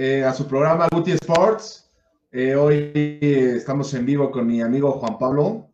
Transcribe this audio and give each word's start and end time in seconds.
eh, 0.00 0.24
a 0.24 0.32
su 0.32 0.46
programa 0.46 0.86
Guti 0.92 1.10
Sports. 1.10 1.90
Eh, 2.30 2.54
hoy 2.54 2.92
estamos 3.20 3.92
en 3.94 4.06
vivo 4.06 4.30
con 4.30 4.46
mi 4.46 4.60
amigo 4.60 4.92
Juan 4.92 5.18
Pablo, 5.18 5.72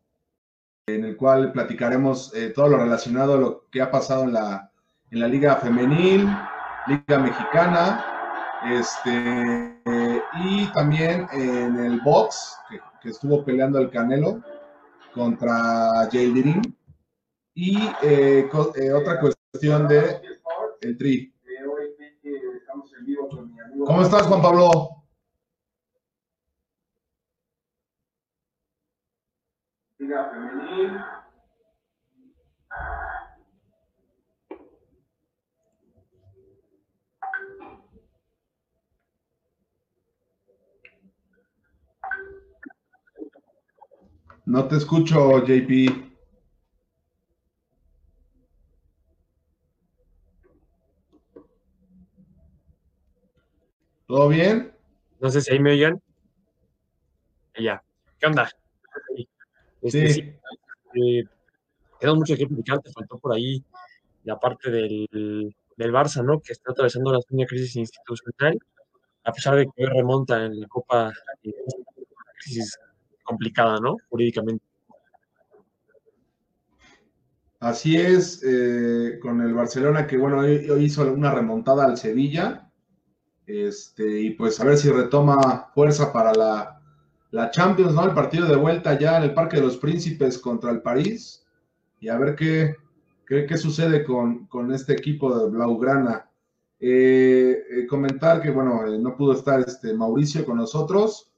en 0.86 1.04
el 1.04 1.14
cual 1.14 1.52
platicaremos 1.52 2.34
eh, 2.34 2.48
todo 2.48 2.70
lo 2.70 2.78
relacionado 2.78 3.34
a 3.34 3.36
lo 3.36 3.66
que 3.70 3.82
ha 3.82 3.90
pasado 3.90 4.24
en 4.24 4.32
la, 4.32 4.70
en 5.10 5.20
la 5.20 5.28
Liga 5.28 5.56
Femenil, 5.56 6.26
Liga 6.86 7.18
Mexicana, 7.18 8.02
este, 8.72 9.82
y 10.42 10.72
también 10.72 11.26
en 11.30 11.78
el 11.78 12.00
box, 12.00 12.56
que, 13.02 13.10
estuvo 13.10 13.44
peleando 13.44 13.78
el 13.78 13.90
Canelo 13.90 14.42
contra 15.12 16.08
Dirin 16.10 16.62
y 17.52 17.76
otra 18.90 19.20
cuestión 19.20 19.86
de 19.86 20.22
el 20.80 20.96
Tri. 20.96 21.33
¿Cómo 23.82 24.02
estás, 24.02 24.22
Juan 24.26 24.40
Pablo? 24.40 25.04
No 44.46 44.68
te 44.68 44.76
escucho, 44.76 45.40
JP. 45.40 46.13
¿Todo 54.14 54.28
bien? 54.28 54.72
No 55.18 55.28
sé 55.28 55.40
si 55.40 55.52
ahí 55.52 55.58
me 55.58 55.72
oigan. 55.72 56.00
Ya. 57.58 57.82
¿Qué 58.20 58.26
onda? 58.26 58.48
Este, 59.82 60.08
sí. 60.08 60.20
Eh, 60.94 61.24
quedó 61.98 62.14
mucho 62.14 62.36
que 62.36 62.44
explicar, 62.44 62.78
te 62.78 62.92
faltó 62.92 63.18
por 63.18 63.34
ahí 63.34 63.64
la 64.22 64.38
parte 64.38 64.70
del, 64.70 65.08
del 65.10 65.92
Barça, 65.92 66.24
¿no? 66.24 66.38
Que 66.38 66.52
está 66.52 66.70
atravesando 66.70 67.10
una 67.10 67.18
pequeña 67.18 67.46
crisis 67.46 67.74
institucional, 67.74 68.56
a 69.24 69.32
pesar 69.32 69.56
de 69.56 69.64
que 69.64 69.82
hoy 69.82 69.90
remonta 69.92 70.44
en 70.44 70.60
la 70.60 70.68
Copa, 70.68 71.12
eh, 71.42 71.52
una 71.66 72.32
crisis 72.40 72.78
complicada, 73.24 73.80
¿no? 73.80 73.96
Jurídicamente. 74.10 74.64
Así 77.58 77.96
es, 77.96 78.44
eh, 78.44 79.18
con 79.20 79.40
el 79.40 79.54
Barcelona 79.54 80.06
que, 80.06 80.16
bueno, 80.18 80.38
hoy 80.38 80.84
hizo 80.84 81.02
una 81.12 81.34
remontada 81.34 81.84
al 81.84 81.98
Sevilla, 81.98 82.70
este, 83.46 84.20
y 84.20 84.30
pues 84.30 84.60
a 84.60 84.64
ver 84.64 84.76
si 84.78 84.90
retoma 84.90 85.70
fuerza 85.74 86.12
para 86.12 86.32
la, 86.34 86.80
la, 87.30 87.50
Champions, 87.50 87.92
¿no? 87.92 88.04
El 88.04 88.14
partido 88.14 88.46
de 88.46 88.56
vuelta 88.56 88.98
ya 88.98 89.18
en 89.18 89.24
el 89.24 89.34
Parque 89.34 89.56
de 89.56 89.62
los 89.62 89.76
Príncipes 89.76 90.38
contra 90.38 90.70
el 90.70 90.80
París. 90.80 91.44
Y 92.00 92.08
a 92.08 92.18
ver 92.18 92.34
qué, 92.36 92.76
qué, 93.26 93.56
sucede 93.56 94.04
con, 94.04 94.48
este 94.72 94.92
equipo 94.92 95.38
de 95.38 95.50
Blaugrana. 95.50 96.28
Eh, 96.80 97.64
eh, 97.70 97.86
comentar 97.86 98.42
que, 98.42 98.50
bueno, 98.50 98.86
eh, 98.86 98.98
no 98.98 99.16
pudo 99.16 99.32
estar 99.32 99.60
este 99.60 99.94
Mauricio 99.94 100.44
con 100.44 100.56
nosotros, 100.58 101.30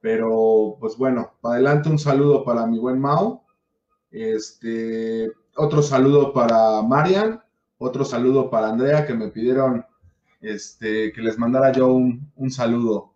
pero 0.00 0.76
pues 0.80 0.96
bueno, 0.96 1.34
para 1.40 1.56
adelante 1.56 1.90
un 1.90 1.98
saludo 1.98 2.44
para 2.44 2.66
mi 2.66 2.78
buen 2.78 2.98
Mau. 2.98 3.42
Este, 4.10 5.30
otro 5.56 5.82
saludo 5.82 6.32
para 6.32 6.80
Marian, 6.82 7.42
otro 7.78 8.04
saludo 8.04 8.48
para 8.48 8.68
Andrea 8.68 9.06
que 9.06 9.14
me 9.14 9.28
pidieron 9.28 9.84
este, 10.40 11.12
que 11.12 11.20
les 11.20 11.38
mandara 11.38 11.72
yo 11.72 11.92
un, 11.92 12.50
saludo. 12.50 13.14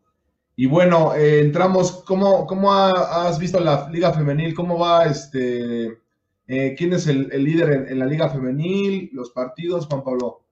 Y 0.56 0.66
bueno, 0.66 1.14
eh, 1.14 1.40
entramos, 1.40 2.02
¿cómo, 2.04 2.46
cómo 2.46 2.72
has 2.72 3.38
visto 3.38 3.58
la 3.58 3.88
liga 3.90 4.12
femenil? 4.12 4.54
¿Cómo 4.54 4.78
va 4.78 5.04
este? 5.04 5.98
Eh, 6.46 6.74
¿Quién 6.76 6.92
es 6.92 7.06
el, 7.06 7.28
líder 7.28 7.88
en, 7.90 7.98
la 7.98 8.06
liga 8.06 8.28
femenil? 8.28 9.10
¿Los 9.12 9.30
partidos, 9.30 9.86
Juan 9.86 10.04
Pablo? 10.04 10.42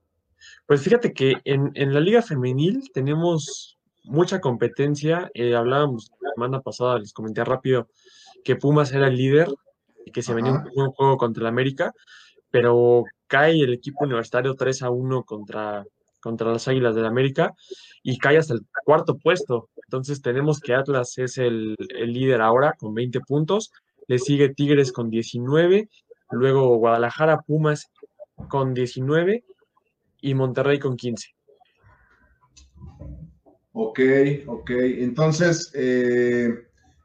Pues 0.67 0.83
fíjate 0.83 1.13
que 1.13 1.35
en, 1.45 1.73
la 1.93 2.01
liga 2.01 2.23
femenil 2.23 2.91
tenemos 2.95 3.79
mucha 4.05 4.41
competencia. 4.41 5.31
Eh, 5.35 5.55
hablábamos 5.55 6.11
la 6.21 6.31
semana 6.33 6.61
pasada, 6.61 6.99
les 6.99 7.13
comenté 7.13 7.45
rápido, 7.45 7.89
que 8.43 8.57
Pumas 8.57 8.93
era 8.93 9.09
el 9.09 9.17
líder 9.17 9.49
y 10.07 10.13
que 10.13 10.23
se 10.23 10.33
venía 10.33 10.53
un, 10.53 10.71
un, 10.75 10.91
juego 10.93 11.19
contra 11.19 11.43
el 11.43 11.49
América, 11.49 11.93
pero 12.51 13.05
cae 13.27 13.61
el 13.61 13.75
equipo 13.75 14.05
universitario 14.05 14.55
3 14.55 14.83
a 14.83 14.91
1 14.91 15.25
contra, 15.25 15.85
contra 16.21 16.53
las 16.53 16.69
Águilas 16.69 16.95
del 16.95 17.07
América 17.07 17.55
y 18.03 18.19
cae 18.19 18.39
hasta 18.39 18.55
el 18.55 18.61
cuarto 18.85 19.19
puesto. 19.19 19.69
Entonces 19.87 20.23
tenemos 20.23 20.61
que 20.61 20.75
Atlas 20.75 21.19
es 21.19 21.39
el, 21.39 21.75
líder 21.91 22.41
ahora 22.41 22.75
con 22.79 22.95
20 22.95 23.21
puntos, 23.21 23.73
le 24.07 24.19
sigue 24.19 24.55
Tigres 24.55 24.93
con 24.93 25.11
19, 25.11 25.89
luego 26.31 26.77
Guadalajara, 26.77 27.43
Pumas 27.43 27.91
con 28.49 28.75
19 28.75 29.45
y 30.23 30.35
Monterrey 30.35 30.79
con 30.79 30.97
15. 30.97 31.29
Ok, 33.73 34.01
ok. 34.47 34.71
Entonces, 34.71 35.71
eh, 35.75 36.49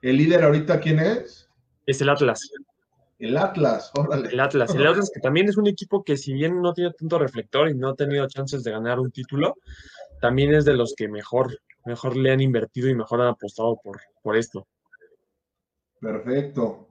¿el 0.01 0.17
líder 0.17 0.43
ahorita 0.43 0.79
quién 0.79 0.99
es? 0.99 1.49
Es 1.85 2.01
el 2.01 2.09
Atlas. 2.09 2.49
El 3.17 3.37
Atlas, 3.37 3.91
órale. 3.97 4.29
El 4.29 4.39
Atlas, 4.39 4.75
el 4.75 4.87
Atlas 4.87 5.11
que 5.13 5.21
también 5.21 5.47
es 5.47 5.57
un 5.57 5.67
equipo 5.67 6.03
que 6.03 6.17
si 6.17 6.33
bien 6.33 6.61
no 6.61 6.73
tiene 6.73 6.91
tanto 6.91 7.17
reflector 7.17 7.69
y 7.69 7.75
no 7.75 7.89
ha 7.89 7.95
tenido 7.95 8.27
chances 8.27 8.63
de 8.63 8.71
ganar 8.71 8.99
un 8.99 9.11
título, 9.11 9.55
también 10.19 10.53
es 10.53 10.65
de 10.65 10.73
los 10.73 10.93
que 10.95 11.07
mejor, 11.07 11.59
mejor 11.85 12.17
le 12.17 12.31
han 12.31 12.41
invertido 12.41 12.89
y 12.89 12.95
mejor 12.95 13.21
han 13.21 13.27
apostado 13.27 13.79
por, 13.81 13.99
por 14.21 14.35
esto. 14.35 14.67
Perfecto. 15.99 16.87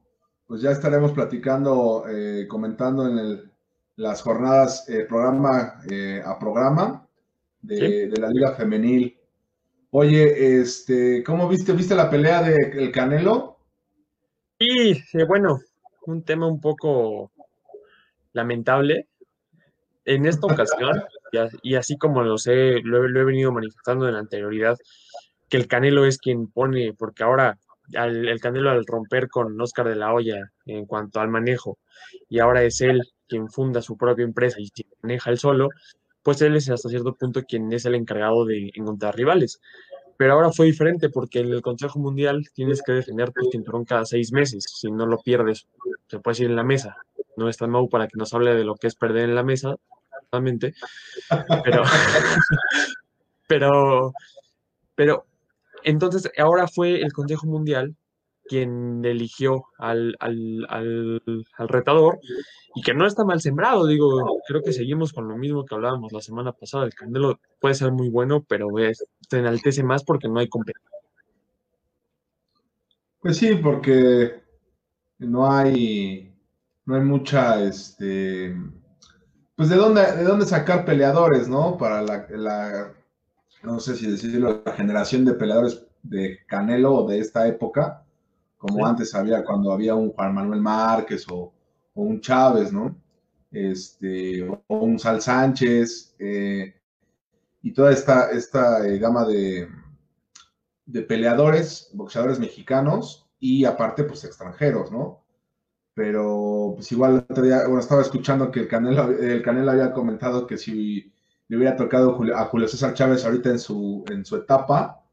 Pues 0.46 0.62
ya 0.62 0.70
estaremos 0.70 1.12
platicando, 1.12 2.04
eh, 2.08 2.46
comentando 2.48 3.06
en 3.08 3.18
el, 3.18 3.50
las 3.96 4.22
jornadas 4.22 4.88
eh, 4.88 5.04
programa 5.08 5.80
eh, 5.90 6.22
a 6.24 6.38
programa 6.38 7.06
de, 7.62 8.08
de, 8.08 8.20
la 8.20 8.28
Liga 8.28 8.54
Femenil. 8.54 9.18
Oye, 9.90 10.60
este, 10.60 11.22
¿cómo 11.22 11.48
viste? 11.48 11.72
¿Viste 11.72 11.94
la 11.94 12.10
pelea 12.10 12.42
del 12.42 12.90
Canelo? 12.90 13.58
Sí, 14.58 15.02
bueno, 15.26 15.60
un 16.06 16.22
tema 16.24 16.46
un 16.46 16.60
poco 16.60 17.32
lamentable. 18.32 19.08
En 20.04 20.26
esta 20.26 20.46
ocasión, 20.46 21.02
y 21.62 21.74
así 21.76 21.96
como 21.96 22.22
lo 22.22 22.38
sé, 22.38 22.80
lo, 22.82 23.04
he 23.04 23.24
venido 23.24 23.52
manifestando 23.52 24.06
en 24.06 24.14
la 24.14 24.20
anterioridad, 24.20 24.76
que 25.48 25.56
el 25.56 25.66
Canelo 25.66 26.04
es 26.04 26.18
quien 26.18 26.48
pone, 26.48 26.92
porque 26.92 27.22
ahora 27.22 27.58
el 27.92 28.40
Canelo 28.40 28.70
al 28.70 28.86
romper 28.86 29.28
con 29.28 29.60
Oscar 29.60 29.88
de 29.88 29.96
la 29.96 30.12
Hoya 30.12 30.50
en 30.66 30.86
cuanto 30.86 31.20
al 31.20 31.28
manejo, 31.28 31.78
y 32.28 32.38
ahora 32.38 32.62
es 32.62 32.80
él 32.80 33.00
quien 33.28 33.48
funda 33.48 33.80
su 33.82 33.96
propia 33.96 34.24
empresa 34.24 34.60
y 34.60 34.70
quien 34.70 34.88
maneja 35.02 35.30
él 35.30 35.38
solo, 35.38 35.68
pues 36.22 36.40
él 36.42 36.56
es 36.56 36.68
hasta 36.70 36.88
cierto 36.88 37.14
punto 37.14 37.42
quien 37.42 37.72
es 37.72 37.84
el 37.84 37.94
encargado 37.94 38.44
de 38.44 38.70
encontrar 38.74 39.14
rivales. 39.14 39.60
Pero 40.16 40.34
ahora 40.34 40.52
fue 40.52 40.66
diferente 40.66 41.10
porque 41.10 41.40
en 41.40 41.48
el 41.48 41.62
Consejo 41.62 41.98
Mundial 41.98 42.48
tienes 42.54 42.82
que 42.82 42.92
defender 42.92 43.32
tu 43.32 43.50
cinturón 43.50 43.84
cada 43.84 44.04
seis 44.04 44.32
meses. 44.32 44.64
Si 44.64 44.90
no 44.90 45.06
lo 45.06 45.18
pierdes, 45.18 45.66
se 46.08 46.20
puede 46.20 46.44
ir 46.44 46.50
en 46.50 46.56
la 46.56 46.64
mesa. 46.64 46.96
No 47.36 47.48
está 47.48 47.66
Mau 47.66 47.88
para 47.88 48.06
que 48.06 48.16
nos 48.16 48.32
hable 48.32 48.54
de 48.54 48.64
lo 48.64 48.76
que 48.76 48.86
es 48.86 48.94
perder 48.94 49.28
en 49.28 49.34
la 49.34 49.42
mesa, 49.42 49.76
totalmente. 50.22 50.74
Pero, 51.64 51.82
pero, 53.48 54.12
pero, 54.94 55.26
entonces 55.82 56.30
ahora 56.38 56.68
fue 56.68 57.02
el 57.02 57.12
Consejo 57.12 57.46
Mundial 57.46 57.96
quien 58.46 59.04
eligió 59.04 59.64
al, 59.78 60.16
al, 60.20 60.66
al, 60.68 61.22
al, 61.56 61.68
retador 61.68 62.18
y 62.74 62.82
que 62.82 62.94
no 62.94 63.06
está 63.06 63.24
mal 63.24 63.40
sembrado. 63.40 63.86
Digo, 63.86 64.40
creo 64.46 64.62
que 64.62 64.72
seguimos 64.72 65.12
con 65.12 65.28
lo 65.28 65.36
mismo 65.36 65.64
que 65.64 65.74
hablábamos 65.74 66.12
la 66.12 66.20
semana 66.20 66.52
pasada. 66.52 66.84
El 66.84 66.94
Candelo 66.94 67.40
puede 67.60 67.74
ser 67.74 67.92
muy 67.92 68.08
bueno, 68.08 68.44
pero 68.48 68.78
es, 68.78 69.04
se 69.28 69.38
enaltece 69.38 69.82
más 69.82 70.04
porque 70.04 70.28
no 70.28 70.40
hay 70.40 70.48
competencia. 70.48 70.90
Pues 73.20 73.38
sí, 73.38 73.54
porque 73.54 74.42
no 75.18 75.50
hay, 75.50 76.34
no 76.84 76.96
hay 76.96 77.00
mucha, 77.00 77.62
este, 77.64 78.54
pues 79.56 79.70
de 79.70 79.76
dónde, 79.76 80.02
de 80.12 80.24
dónde 80.24 80.44
sacar 80.44 80.84
peleadores, 80.84 81.48
¿no? 81.48 81.78
Para 81.78 82.02
la, 82.02 82.26
la, 82.28 82.92
no 83.62 83.80
sé 83.80 83.96
si 83.96 84.10
decirlo, 84.10 84.62
la 84.66 84.72
generación 84.72 85.24
de 85.24 85.32
peleadores 85.32 85.86
de 86.02 86.40
Canelo 86.46 86.94
o 86.96 87.08
de 87.08 87.18
esta 87.18 87.48
época 87.48 88.03
como 88.64 88.86
antes 88.86 89.14
había 89.14 89.44
cuando 89.44 89.72
había 89.72 89.94
un 89.94 90.10
Juan 90.12 90.34
Manuel 90.34 90.62
Márquez 90.62 91.26
o, 91.30 91.52
un 91.96 92.18
Chávez, 92.18 92.72
¿no? 92.72 92.96
Este, 93.52 94.42
o 94.48 94.64
un 94.68 94.98
Sal 94.98 95.20
Sánchez, 95.20 96.16
eh, 96.18 96.74
y 97.60 97.72
toda 97.74 97.92
esta, 97.92 98.30
esta 98.30 98.86
eh, 98.88 98.98
gama 98.98 99.26
de, 99.26 99.68
de 100.86 101.02
peleadores, 101.02 101.90
boxeadores 101.92 102.38
mexicanos 102.38 103.28
y 103.38 103.66
aparte, 103.66 104.04
pues 104.04 104.24
extranjeros, 104.24 104.90
¿no? 104.90 105.22
Pero, 105.92 106.72
pues 106.76 106.90
igual, 106.90 107.26
bueno, 107.28 107.78
estaba 107.78 108.00
escuchando 108.00 108.50
que 108.50 108.60
el 108.60 108.68
Canelo, 108.68 109.10
el 109.10 109.42
Canelo 109.42 109.72
había 109.72 109.92
comentado 109.92 110.46
que 110.46 110.56
si 110.56 111.12
le 111.48 111.56
hubiera 111.58 111.76
tocado 111.76 112.18
a 112.34 112.44
Julio 112.46 112.66
César 112.66 112.94
Chávez 112.94 113.26
ahorita 113.26 113.50
en 113.50 113.58
su, 113.58 114.04
en 114.08 114.24
su 114.24 114.36
etapa, 114.36 115.03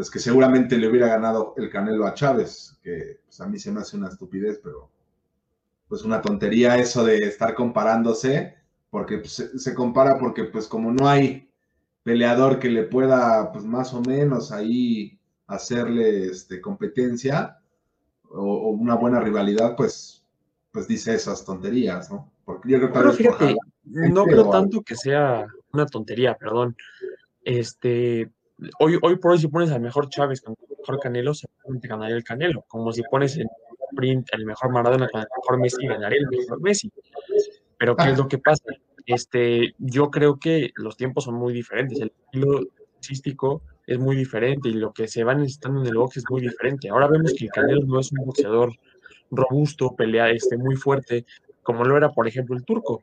pues 0.00 0.10
que 0.10 0.18
seguramente 0.18 0.78
le 0.78 0.88
hubiera 0.88 1.08
ganado 1.08 1.52
el 1.58 1.68
Canelo 1.68 2.06
a 2.06 2.14
Chávez, 2.14 2.78
que 2.82 3.20
pues 3.22 3.38
a 3.38 3.46
mí 3.46 3.58
se 3.58 3.70
me 3.70 3.80
hace 3.80 3.98
una 3.98 4.08
estupidez, 4.08 4.58
pero 4.64 4.88
pues 5.88 6.04
una 6.04 6.22
tontería 6.22 6.78
eso 6.78 7.04
de 7.04 7.18
estar 7.18 7.54
comparándose, 7.54 8.54
porque 8.88 9.18
pues, 9.18 9.50
se, 9.54 9.74
compara 9.74 10.18
porque 10.18 10.44
pues 10.44 10.68
como 10.68 10.90
no 10.90 11.06
hay 11.06 11.50
peleador 12.02 12.58
que 12.58 12.70
le 12.70 12.84
pueda 12.84 13.52
pues 13.52 13.62
más 13.66 13.92
o 13.92 14.00
menos 14.00 14.52
ahí 14.52 15.20
hacerle 15.46 16.28
este, 16.28 16.62
competencia 16.62 17.58
o, 18.30 18.70
una 18.70 18.94
buena 18.94 19.20
rivalidad, 19.20 19.76
pues, 19.76 20.24
pues 20.72 20.88
dice 20.88 21.12
esas 21.12 21.44
tonterías, 21.44 22.10
¿no? 22.10 22.32
Porque 22.46 22.70
yo 22.70 22.90
creo 22.90 23.36
que 23.36 23.54
no 23.84 24.24
creo 24.24 24.48
tanto 24.48 24.80
que 24.80 24.96
sea 24.96 25.46
una 25.74 25.84
tontería, 25.84 26.38
perdón. 26.38 26.74
Este, 27.44 28.30
hoy, 28.78 28.98
hoy 29.02 29.16
por 29.16 29.32
hoy 29.32 29.38
si 29.38 29.48
pones 29.48 29.70
al 29.70 29.80
mejor 29.80 30.08
Chávez 30.08 30.40
con 30.40 30.54
el 30.60 30.76
mejor 30.78 31.00
Canelo, 31.00 31.34
seguramente 31.34 31.88
ganaría 31.88 32.16
el 32.16 32.24
Canelo, 32.24 32.64
como 32.68 32.92
si 32.92 33.02
pones 33.02 33.36
en 33.36 33.48
sprint 33.90 34.28
el 34.32 34.46
mejor 34.46 34.70
Maradona 34.72 35.08
con 35.08 35.20
el 35.20 35.26
mejor 35.36 35.60
Messi, 35.60 35.86
ganaría 35.86 36.20
el 36.20 36.38
mejor 36.38 36.60
Messi. 36.60 36.92
Pero 37.78 37.96
¿qué 37.96 38.10
es 38.10 38.18
lo 38.18 38.28
que 38.28 38.38
pasa? 38.38 38.64
Este, 39.06 39.74
yo 39.78 40.10
creo 40.10 40.38
que 40.38 40.70
los 40.76 40.96
tiempos 40.96 41.24
son 41.24 41.34
muy 41.34 41.52
diferentes, 41.52 42.00
el 42.00 42.12
estilo 42.24 42.60
artístico 42.96 43.62
es 43.86 43.98
muy 43.98 44.14
diferente 44.14 44.68
y 44.68 44.74
lo 44.74 44.92
que 44.92 45.08
se 45.08 45.24
va 45.24 45.34
necesitando 45.34 45.80
en 45.80 45.86
el 45.86 45.96
box 45.96 46.18
es 46.18 46.24
muy 46.30 46.42
diferente. 46.42 46.90
Ahora 46.90 47.08
vemos 47.08 47.32
que 47.32 47.46
el 47.46 47.50
Canelo 47.50 47.84
no 47.86 47.98
es 47.98 48.12
un 48.12 48.24
boxeador 48.26 48.72
robusto, 49.30 49.96
pelea 49.96 50.30
este, 50.30 50.56
muy 50.56 50.76
fuerte, 50.76 51.24
como 51.62 51.84
lo 51.84 51.96
era, 51.96 52.10
por 52.12 52.28
ejemplo, 52.28 52.56
el 52.56 52.64
turco. 52.64 53.02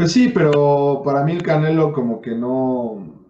Pues 0.00 0.12
sí, 0.12 0.30
pero 0.30 1.02
para 1.04 1.22
mí 1.24 1.32
el 1.32 1.42
Canelo 1.42 1.92
como 1.92 2.22
que 2.22 2.34
no... 2.34 3.26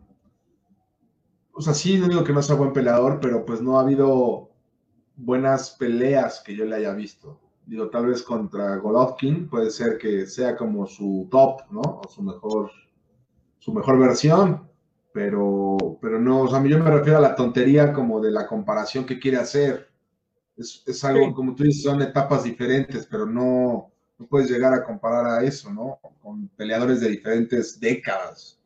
O 1.53 1.61
sea, 1.61 1.75
sí, 1.75 1.99
no 1.99 2.07
digo 2.07 2.23
que 2.23 2.33
no 2.33 2.41
sea 2.43 2.55
buen 2.55 2.73
peleador, 2.73 3.19
pero 3.21 3.45
pues 3.45 3.61
no 3.61 3.77
ha 3.77 3.83
habido 3.83 4.51
buenas 5.17 5.73
peleas 5.73 6.41
que 6.47 6.55
yo 6.55 6.65
le 6.65 6.77
haya 6.77 6.93
visto. 6.95 7.41
Digo, 7.67 7.91
tal 7.91 8.07
vez 8.07 8.23
contra 8.23 8.77
Golovkin 8.77 9.49
puede 9.49 9.69
ser 9.73 9.99
que 9.99 10.27
sea 10.27 10.57
como 10.57 10.87
su 10.87 11.27
top, 11.29 11.63
¿no? 11.73 11.81
O 11.81 12.09
su 12.09 12.23
mejor, 12.23 12.71
su 13.59 13.73
mejor 13.73 13.99
versión, 13.99 14.71
pero, 15.13 15.77
pero 16.01 16.21
no, 16.21 16.43
o 16.43 16.49
sea, 16.49 16.65
yo 16.65 16.79
me 16.79 16.89
refiero 16.89 17.19
a 17.19 17.23
la 17.23 17.35
tontería 17.35 17.93
como 17.93 18.21
de 18.21 18.31
la 18.31 18.47
comparación 18.47 19.05
que 19.05 19.19
quiere 19.19 19.39
hacer. 19.39 19.89
Es, 20.57 20.85
es 20.87 21.03
algo, 21.03 21.35
como 21.35 21.57
tú 21.57 21.65
dices, 21.65 21.83
son 21.83 22.01
etapas 22.01 22.45
diferentes, 22.45 23.09
pero 23.11 23.27
no, 23.27 23.90
no 24.21 24.27
puedes 24.27 24.51
llegar 24.51 24.75
a 24.75 24.85
comparar 24.85 25.27
a 25.27 25.43
eso, 25.43 25.73
¿no? 25.73 25.99
Con 26.23 26.49
peleadores 26.49 27.01
de 27.01 27.09
diferentes 27.09 27.81
décadas. 27.81 28.61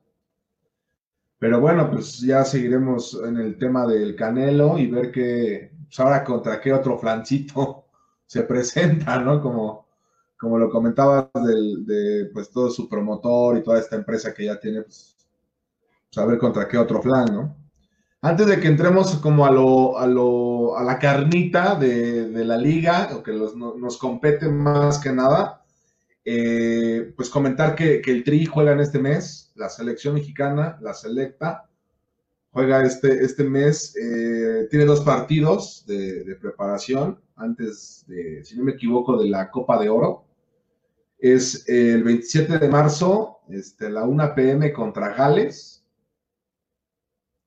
Pero 1.38 1.60
bueno, 1.60 1.88
pues 1.90 2.18
ya 2.18 2.44
seguiremos 2.44 3.14
en 3.24 3.36
el 3.36 3.56
tema 3.56 3.86
del 3.86 4.16
Canelo 4.16 4.78
y 4.78 4.88
ver 4.90 5.12
qué, 5.12 5.70
pues 5.84 6.00
ahora 6.00 6.24
contra 6.24 6.60
qué 6.60 6.72
otro 6.72 6.98
flancito 6.98 7.84
se 8.26 8.42
presenta, 8.42 9.20
¿no? 9.20 9.40
Como, 9.40 9.86
como 10.36 10.58
lo 10.58 10.68
comentabas 10.68 11.28
de 11.34 12.30
pues 12.32 12.50
todo 12.50 12.68
su 12.68 12.88
promotor 12.88 13.56
y 13.56 13.62
toda 13.62 13.78
esta 13.78 13.94
empresa 13.94 14.34
que 14.34 14.46
ya 14.46 14.58
tiene, 14.58 14.82
pues, 14.82 15.16
pues 16.12 16.18
a 16.18 16.26
ver 16.26 16.38
contra 16.38 16.66
qué 16.66 16.78
otro 16.78 17.00
flan, 17.00 17.26
¿no? 17.26 17.63
Antes 18.24 18.46
de 18.46 18.58
que 18.58 18.68
entremos 18.68 19.16
como 19.16 19.44
a 19.44 19.50
lo, 19.50 19.98
a 19.98 20.06
lo, 20.06 20.78
a 20.78 20.82
la 20.82 20.98
carnita 20.98 21.74
de, 21.74 22.42
la 22.42 22.56
liga, 22.56 23.10
o 23.14 23.22
que 23.22 23.32
nos 23.32 23.98
compete 23.98 24.48
más 24.48 24.98
que 24.98 25.12
nada, 25.12 25.62
eh, 26.24 27.12
pues 27.14 27.28
comentar 27.28 27.74
que, 27.74 28.00
el 28.02 28.24
Tri 28.24 28.46
juega 28.46 28.72
en 28.72 28.80
este 28.80 28.98
mes, 28.98 29.52
la 29.56 29.68
selección 29.68 30.14
mexicana, 30.14 30.78
la 30.80 30.94
selecta, 30.94 31.68
juega 32.50 32.82
este, 32.86 33.22
este 33.22 33.44
mes, 33.44 33.94
eh, 33.94 34.68
tiene 34.70 34.86
dos 34.86 35.02
partidos 35.02 35.84
de, 35.86 36.34
preparación 36.40 37.20
antes 37.36 38.06
de, 38.08 38.42
si 38.42 38.56
no 38.56 38.64
me 38.64 38.72
equivoco, 38.72 39.18
de 39.18 39.28
la 39.28 39.50
Copa 39.50 39.78
de 39.78 39.90
Oro. 39.90 40.24
Es 41.18 41.68
el 41.68 42.02
27 42.02 42.58
de 42.58 42.68
marzo, 42.70 43.40
este, 43.50 43.90
la 43.90 44.04
1 44.04 44.34
pm 44.34 44.72
contra 44.72 45.14
Gales 45.14 45.83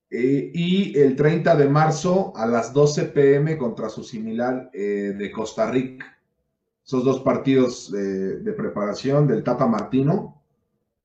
eh, 0.09 0.51
y 0.53 0.97
el 0.97 1.15
30 1.15 1.55
de 1.55 1.67
marzo 1.67 2.31
a 2.35 2.45
las 2.45 2.71
12 2.71 3.05
pm 3.05 3.57
contra 3.57 3.89
su 3.89 4.03
similar 4.03 4.69
eh, 4.73 5.13
de 5.17 5.31
Costa 5.31 5.69
Rica. 5.69 6.17
Esos 6.85 7.03
dos 7.03 7.19
partidos 7.19 7.91
de, 7.91 8.53
preparación 8.53 9.27
del 9.27 9.43
Tata 9.43 9.67
Martino 9.67 10.41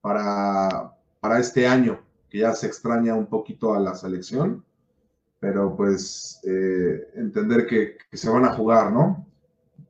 para, 0.00 0.96
para 1.19 1.40
este 1.40 1.66
año, 1.66 2.00
que 2.31 2.38
ya 2.38 2.52
se 2.52 2.69
extraña 2.69 3.16
un 3.16 3.26
poquito 3.26 3.75
a 3.75 3.81
la 3.81 3.96
selección, 3.96 4.64
pero 5.40 5.76
pues 5.76 6.40
eh, 6.44 7.08
entender 7.16 7.66
que, 7.66 7.96
que, 8.08 8.16
se 8.16 8.31
van 8.31 8.44
a 8.44 8.52
jugar, 8.52 8.93
¿no? 8.93 9.26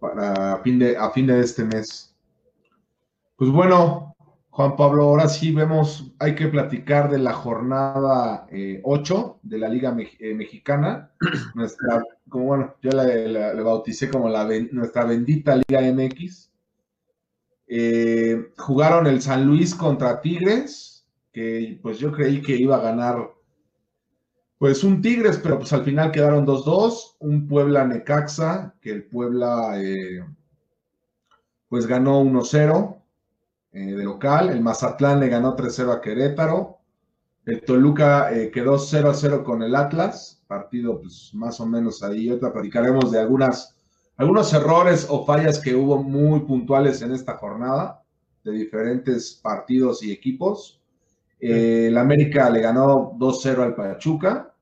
Para 0.00 0.56
fin 0.62 0.79
de, 0.79 0.97
a 0.97 1.11
fin 1.11 1.26
de 1.26 1.41
este 1.41 1.64
mes. 1.64 2.14
Pues 3.37 3.50
bueno, 3.50 4.12
Juan 4.52 4.76
Pablo, 4.76 5.04
ahora 5.04 5.31
sí 5.31 5.50
vemos, 5.50 6.12
hay 6.19 6.34
que 6.34 6.46
platicar 6.46 7.10
de 7.10 7.16
la 7.16 7.32
jornada 7.32 8.46
8 8.50 8.50
eh, 8.50 9.49
de 9.49 9.58
la 9.58 9.66
Liga 9.66 9.96
eh, 10.19 10.34
Mexicana. 10.34 11.10
Nuestra, 11.54 12.04
como 12.28 12.44
bueno, 12.44 12.75
yo 12.82 12.90
la, 12.90 13.54
bauticé 13.62 14.10
como 14.10 14.28
la, 14.28 14.46
nuestra 14.70 15.06
bendita 15.06 15.56
Liga 15.56 15.81
MX. 15.81 16.50
Eh, 17.66 18.52
jugaron 18.58 19.06
el 19.06 19.22
San 19.22 19.46
Luis 19.46 19.75
contra 19.75 20.20
Tigres, 20.20 21.06
que 21.32 21.78
pues 21.81 21.99
yo 21.99 22.12
creí 22.12 22.43
que 22.43 22.54
iba 22.54 22.76
a 22.76 22.82
ganar 22.82 23.32
pues 24.58 24.84
un 24.84 25.00
Tigres, 25.00 25.40
pero 25.43 25.60
pues 25.60 25.72
al 25.72 25.82
final 25.82 26.12
quedaron 26.12 26.46
2-2. 26.46 27.16
Un 27.20 27.49
Puebla 27.49 27.87
Necaxa, 27.87 28.75
que 28.82 28.90
el 28.90 29.04
Puebla 29.04 29.81
pues 31.70 31.87
ganó 31.87 32.22
1-0 32.22 33.01
eh, 33.75 33.95
de 33.95 34.05
local. 34.05 34.51
El 34.51 34.61
Mazatlán 34.61 35.21
le 35.21 35.29
ganó 35.29 35.57
3-0 35.57 35.93
a 35.93 36.01
Querétaro. 36.03 36.79
El 37.47 37.63
Toluca 37.65 38.31
eh, 38.33 38.51
quedó 38.51 38.77
0-0 38.77 39.43
con 39.43 39.63
el 39.63 39.75
Atlas. 39.75 40.43
Partido, 40.47 41.01
pues 41.01 41.31
más 41.33 41.59
o 41.59 41.67
menos 41.67 42.02
ahí. 42.02 42.31
Otra 42.31 42.52
platicaremos 42.52 43.11
de 43.11 43.21
algunas, 43.21 43.75
algunos 44.19 44.52
errores 44.52 45.07
o 45.09 45.25
fallas 45.25 45.59
que 45.59 45.75
hubo 45.75 46.02
muy 46.02 46.41
puntuales 46.41 47.00
en 47.00 47.12
esta 47.12 47.38
jornada 47.38 48.02
de 48.45 48.52
diferentes 48.52 49.41
partidos 49.43 50.02
y 50.02 50.12
equipos. 50.12 50.81
Eh, 51.41 51.87
el 51.88 51.97
América 51.97 52.50
le 52.50 52.61
ganó 52.61 53.12
2-0 53.19 53.62
al 53.62 53.75
Pachuca. 53.75 54.55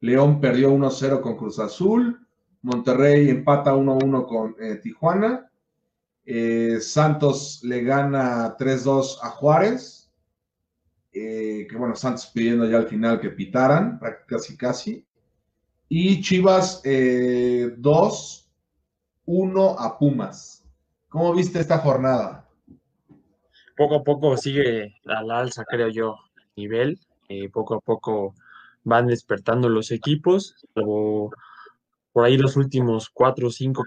León 0.00 0.40
perdió 0.40 0.70
1-0 0.70 1.20
con 1.20 1.36
Cruz 1.36 1.58
Azul. 1.58 2.24
Monterrey 2.62 3.28
empata 3.28 3.74
1-1 3.74 4.26
con 4.28 4.54
Tijuana. 4.80 5.50
Eh, 6.24 6.78
Santos 6.80 7.60
le 7.64 7.82
gana 7.82 8.56
3-2 8.56 9.18
a 9.22 9.30
Juárez. 9.30 10.10
Eh, 11.12 11.66
que 11.68 11.76
bueno, 11.76 11.94
Santos 11.94 12.26
pidiendo 12.26 12.66
ya 12.66 12.78
al 12.78 12.86
final 12.86 13.20
que 13.20 13.30
pitaran, 13.30 14.00
casi 14.26 14.56
casi. 14.56 15.06
Y 15.88 16.22
Chivas 16.22 16.82
2-1 16.82 18.44
eh, 19.70 19.76
a 19.78 19.98
Pumas. 19.98 20.64
¿Cómo 21.08 21.34
viste 21.34 21.60
esta 21.60 21.78
jornada? 21.78 22.48
Poco 23.76 23.96
a 23.96 24.02
poco 24.02 24.36
sigue 24.36 24.94
a 25.06 25.22
la 25.22 25.40
alza, 25.40 25.64
creo 25.64 25.88
yo, 25.88 26.16
nivel. 26.56 26.98
poco 27.52 27.74
a 27.74 27.80
poco 27.80 28.34
van 28.84 29.06
despertando 29.08 29.68
los 29.68 29.90
equipos. 29.90 30.56
Por 32.12 32.24
ahí 32.24 32.36
los 32.36 32.56
últimos 32.56 33.08
cuatro 33.10 33.48
o 33.48 33.50
cinco 33.50 33.84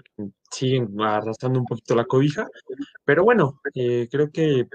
siguen 0.50 1.00
arrastrando 1.00 1.60
un 1.60 1.66
poquito 1.66 1.94
la 1.94 2.04
cobija, 2.04 2.48
pero 3.04 3.24
bueno, 3.24 3.60
eh, 3.74 4.08
creo 4.10 4.30
que 4.30 4.66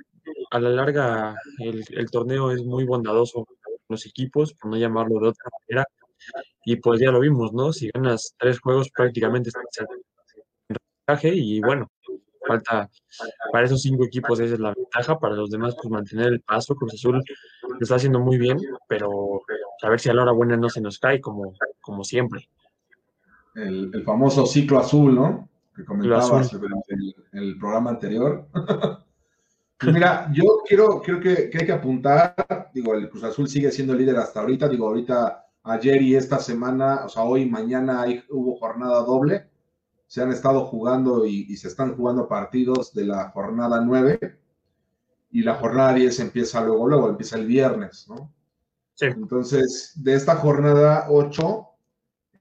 a 0.52 0.60
la 0.60 0.70
larga 0.70 1.36
el, 1.60 2.10
torneo 2.10 2.52
es 2.52 2.64
muy 2.64 2.86
bondadoso 2.86 3.46
los 3.90 4.06
equipos, 4.06 4.54
por 4.54 4.72
no 4.72 4.78
llamarlo 4.78 5.20
de 5.20 5.30
otra 5.30 5.50
manera, 5.60 5.86
y 6.66 6.78
pues 6.78 7.02
ya 7.02 7.12
lo 7.12 7.20
vimos, 7.20 7.54
¿no? 7.54 7.74
Si 7.74 7.90
ganas 7.94 8.36
tres 8.38 8.60
juegos 8.60 8.90
prácticamente 8.92 9.50
estás 9.50 9.66
en 9.80 9.88
y 11.24 11.60
bueno, 11.60 11.92
falta 12.48 12.90
para 13.52 13.66
esos 13.66 13.82
cinco 13.82 14.06
equipos 14.06 14.40
esa 14.40 14.54
es 14.54 14.60
la 14.62 14.74
ventaja, 14.74 15.20
para 15.20 15.36
los 15.36 15.50
demás 15.50 15.76
pues 15.76 15.90
mantener 15.90 16.28
el 16.28 16.42
paso, 16.42 16.76
Cruz 16.76 16.94
Azul 16.94 17.22
lo 17.68 17.78
está 17.82 17.96
haciendo 17.96 18.20
muy 18.20 18.38
bien, 18.38 18.58
pero 18.88 19.42
a 19.84 19.90
ver 19.90 20.00
si 20.00 20.10
a 20.10 20.14
la 20.14 20.24
hora 20.24 20.32
buena 20.32 20.56
no 20.56 20.70
se 20.70 20.80
nos 20.80 21.00
cae 21.00 21.20
como, 21.20 21.54
como 21.82 22.06
siempre 22.06 22.48
el, 23.56 24.04
famoso 24.04 24.46
ciclo 24.46 24.80
azul, 24.80 25.16
¿no? 25.16 25.50
Que 25.76 25.86
comentabas 25.86 26.52
en 26.54 27.40
el, 27.40 27.58
programa 27.58 27.92
anterior. 27.92 28.48
Pues 29.82 29.96
mira, 29.96 30.32
yo 30.32 30.44
quiero, 30.68 31.02
creo 31.02 31.20
que, 31.20 31.50
hay 31.58 31.66
que 31.66 31.72
apuntar, 31.72 32.36
digo, 32.72 32.94
el 32.94 33.10
Cruz 33.10 33.24
Azul 33.24 33.48
sigue 33.48 33.72
siendo 33.72 33.96
líder 33.96 34.16
hasta 34.16 34.42
ahorita, 34.42 34.70
digo, 34.70 34.86
ahorita, 34.88 35.44
ayer 35.64 36.04
y 36.04 36.14
esta 36.14 36.38
semana, 36.38 37.06
o 37.06 37.10
sea, 37.10 37.24
hoy 37.24 37.42
y 37.42 37.50
mañana 37.50 38.06
hubo 38.30 38.58
jornada 38.58 39.02
doble, 39.02 39.50
se 40.06 40.22
han 40.22 40.32
estado 40.32 40.66
jugando 40.66 41.26
y, 41.26 41.58
se 41.58 41.68
están 41.68 41.96
jugando 41.96 42.28
partidos 42.28 42.94
de 42.94 43.06
la 43.06 43.32
jornada 43.32 43.82
9. 43.84 44.20
y 45.32 45.42
la 45.42 45.56
jornada 45.56 45.96
10 45.96 46.20
empieza 46.20 46.64
luego, 46.64 46.88
luego, 46.88 47.10
empieza 47.10 47.40
el 47.40 47.48
viernes, 47.48 48.06
¿no? 48.08 48.32
Sí. 48.94 49.08
Entonces, 49.08 49.94
de 49.96 50.14
esta 50.14 50.36
jornada 50.36 51.08
8, 51.10 51.71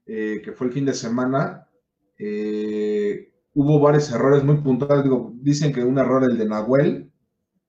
eh, 0.05 0.41
que 0.43 0.51
fue 0.51 0.67
el 0.67 0.73
fin 0.73 0.85
de 0.85 0.93
semana, 0.93 1.67
eh, 2.17 3.31
hubo 3.53 3.79
varios 3.79 4.11
errores 4.11 4.43
muy 4.43 4.57
puntuales. 4.57 5.03
Digo, 5.03 5.33
dicen 5.35 5.73
que 5.73 5.83
un 5.83 5.97
error 5.97 6.23
el 6.23 6.37
de 6.37 6.45
Nahuel, 6.45 7.11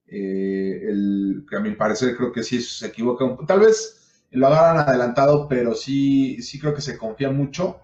eh, 0.07 0.81
el, 0.89 1.47
que 1.49 1.57
a 1.57 1.61
mi 1.61 1.73
parecer 1.73 2.17
creo 2.17 2.33
que 2.33 2.43
sí 2.43 2.61
se 2.61 2.87
equivoca. 2.89 3.25
Tal 3.47 3.61
vez 3.61 4.27
lo 4.31 4.47
agarran 4.47 4.89
adelantado, 4.89 5.49
pero 5.49 5.75
sí, 5.75 6.43
sí 6.43 6.59
creo 6.59 6.75
que 6.75 6.83
se 6.83 6.99
confía 6.99 7.31
mucho. 7.31 7.81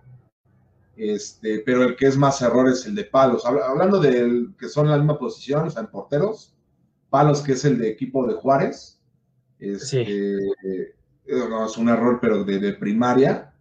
Este, 0.97 1.61
pero 1.61 1.85
el 1.85 1.97
que 1.97 2.07
es 2.07 2.17
más 2.17 2.43
error 2.43 2.69
es 2.69 2.85
el 2.87 2.95
de 2.95 3.05
Palos. 3.05 3.47
Hablando 3.47 4.01
del 4.01 4.55
que 4.59 4.69
son 4.69 4.91
la 4.91 4.97
misma 4.97 5.19
posición, 5.19 5.67
o 5.67 5.71
sea, 5.71 5.83
en 5.83 5.89
porteros, 5.89 6.57
Palos, 7.09 7.41
que 7.41 7.53
es 7.53 7.65
el 7.65 7.79
de 7.79 7.89
equipo 7.89 8.27
de 8.27 8.35
Juárez. 8.35 9.01
Este, 9.61 10.39
no, 11.29 11.67
es 11.67 11.77
un 11.77 11.89
error, 11.89 12.19
pero 12.21 12.45
de, 12.45 12.73
primaria. 12.75 13.53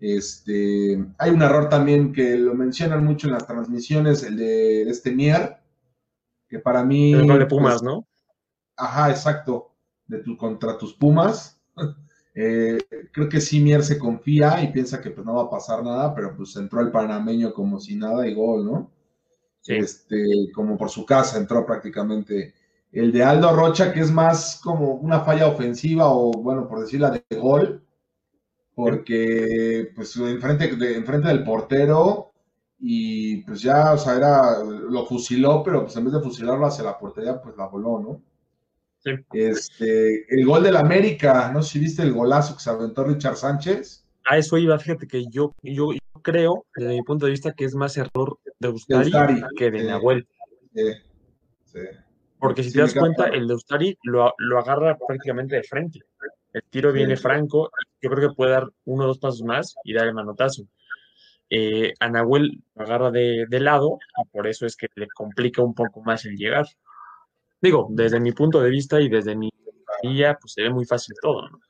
Este, 0.00 1.04
hay 1.18 1.30
un 1.30 1.42
error 1.42 1.68
también 1.68 2.12
que 2.12 2.36
lo 2.36 2.54
mencionan 2.54 3.04
mucho 3.04 3.26
en 3.26 3.34
las 3.34 3.46
transmisiones, 3.46 4.22
el 4.22 4.36
de 4.36 4.82
este 4.82 5.12
Mier, 5.12 5.56
que 6.48 6.58
para 6.60 6.84
mí... 6.84 7.12
El 7.12 7.26
de 7.26 7.46
Pumas, 7.46 7.74
pues, 7.74 7.82
¿no? 7.82 8.06
Ajá, 8.76 9.10
exacto, 9.10 9.74
de 10.06 10.18
tu, 10.18 10.36
contra 10.36 10.78
tus 10.78 10.94
Pumas. 10.94 11.60
Eh, 12.40 12.78
creo 13.10 13.28
que 13.28 13.40
sí 13.40 13.58
Mier 13.58 13.82
se 13.82 13.98
confía 13.98 14.62
y 14.62 14.70
piensa 14.70 15.00
que 15.00 15.10
pues 15.10 15.26
no 15.26 15.34
va 15.34 15.42
a 15.42 15.50
pasar 15.50 15.82
nada, 15.82 16.14
pero 16.14 16.36
pues 16.36 16.54
entró 16.54 16.80
el 16.80 16.92
panameño 16.92 17.52
como 17.52 17.80
si 17.80 17.96
nada 17.96 18.28
y 18.28 18.34
gol, 18.34 18.64
¿no? 18.64 18.92
Este, 19.66 20.24
como 20.54 20.76
por 20.76 20.88
su 20.88 21.04
casa 21.04 21.36
entró 21.36 21.66
prácticamente. 21.66 22.54
El 22.92 23.10
de 23.10 23.24
Aldo 23.24 23.56
Rocha, 23.56 23.92
que 23.92 23.98
es 23.98 24.12
más 24.12 24.60
como 24.62 24.92
una 24.92 25.20
falla 25.20 25.48
ofensiva 25.48 26.12
o, 26.12 26.30
bueno, 26.30 26.68
por 26.68 26.78
decirla 26.78 27.10
de 27.10 27.36
gol, 27.36 27.84
porque 28.78 29.90
pues 29.92 30.14
enfrente, 30.18 30.66
enfrente 30.94 31.26
del 31.26 31.42
portero 31.42 32.30
y 32.78 33.38
pues 33.38 33.60
ya, 33.60 33.92
o 33.92 33.98
sea, 33.98 34.16
era, 34.16 34.62
lo 34.62 35.04
fusiló, 35.04 35.64
pero 35.64 35.82
pues 35.82 35.96
en 35.96 36.04
vez 36.04 36.14
de 36.14 36.20
fusilarlo 36.20 36.64
hacia 36.64 36.84
la 36.84 36.96
portería, 36.96 37.42
pues 37.42 37.56
la 37.56 37.66
voló, 37.66 37.98
¿no? 37.98 38.22
Sí. 39.00 39.10
Este, 39.32 40.32
el 40.32 40.46
gol 40.46 40.62
del 40.62 40.76
América, 40.76 41.50
no 41.52 41.60
sé 41.60 41.72
si 41.72 41.78
viste 41.80 42.02
el 42.02 42.12
golazo 42.12 42.54
que 42.54 42.62
se 42.62 42.70
aventó 42.70 43.02
Richard 43.02 43.34
Sánchez. 43.34 44.06
A 44.26 44.38
eso 44.38 44.56
iba, 44.56 44.78
fíjate 44.78 45.08
que 45.08 45.26
yo, 45.26 45.56
yo, 45.60 45.88
creo, 46.22 46.64
desde 46.76 46.94
mi 46.94 47.02
punto 47.02 47.26
de 47.26 47.32
vista, 47.32 47.54
que 47.54 47.64
es 47.64 47.74
más 47.74 47.96
error 47.96 48.38
de 48.60 48.68
Ustari, 48.68 49.42
que 49.56 49.72
de 49.72 49.82
Nahuel. 49.82 50.24
Sí, 50.72 50.92
sí. 51.64 51.80
Porque 52.38 52.62
si 52.62 52.72
te 52.72 52.82
das 52.82 52.94
cuenta, 52.94 53.26
el 53.26 53.48
de 53.48 53.54
Ustari 53.54 53.98
lo, 54.04 54.32
lo 54.38 54.58
agarra 54.60 54.96
prácticamente 54.96 55.56
de 55.56 55.64
frente. 55.64 55.98
El 56.58 56.70
tiro 56.70 56.92
viene 56.92 57.16
franco, 57.16 57.70
yo 58.00 58.10
creo 58.10 58.28
que 58.28 58.34
puede 58.34 58.52
dar 58.52 58.68
uno 58.84 59.04
o 59.04 59.06
dos 59.06 59.18
pasos 59.18 59.42
más 59.42 59.76
y 59.84 59.94
dar 59.94 60.08
el 60.08 60.14
manotazo. 60.14 60.64
Eh, 61.50 61.94
a 61.98 62.08
Nahuel 62.10 62.62
agarra 62.76 63.10
de, 63.10 63.46
lado 63.50 63.98
y 64.22 64.28
por 64.28 64.46
eso 64.46 64.66
es 64.66 64.76
que 64.76 64.88
le 64.96 65.06
complica 65.08 65.62
un 65.62 65.74
poco 65.74 66.02
más 66.02 66.24
el 66.24 66.36
llegar. 66.36 66.66
Digo, 67.60 67.88
desde 67.90 68.20
mi 68.20 68.32
punto 68.32 68.60
de 68.60 68.70
vista 68.70 69.00
y 69.00 69.08
desde 69.08 69.36
mi 69.36 69.50
guía, 70.02 70.36
pues 70.40 70.52
se 70.52 70.62
ve 70.62 70.70
muy 70.70 70.84
fácil 70.84 71.14
todo, 71.20 71.48
¿no? 71.48 71.60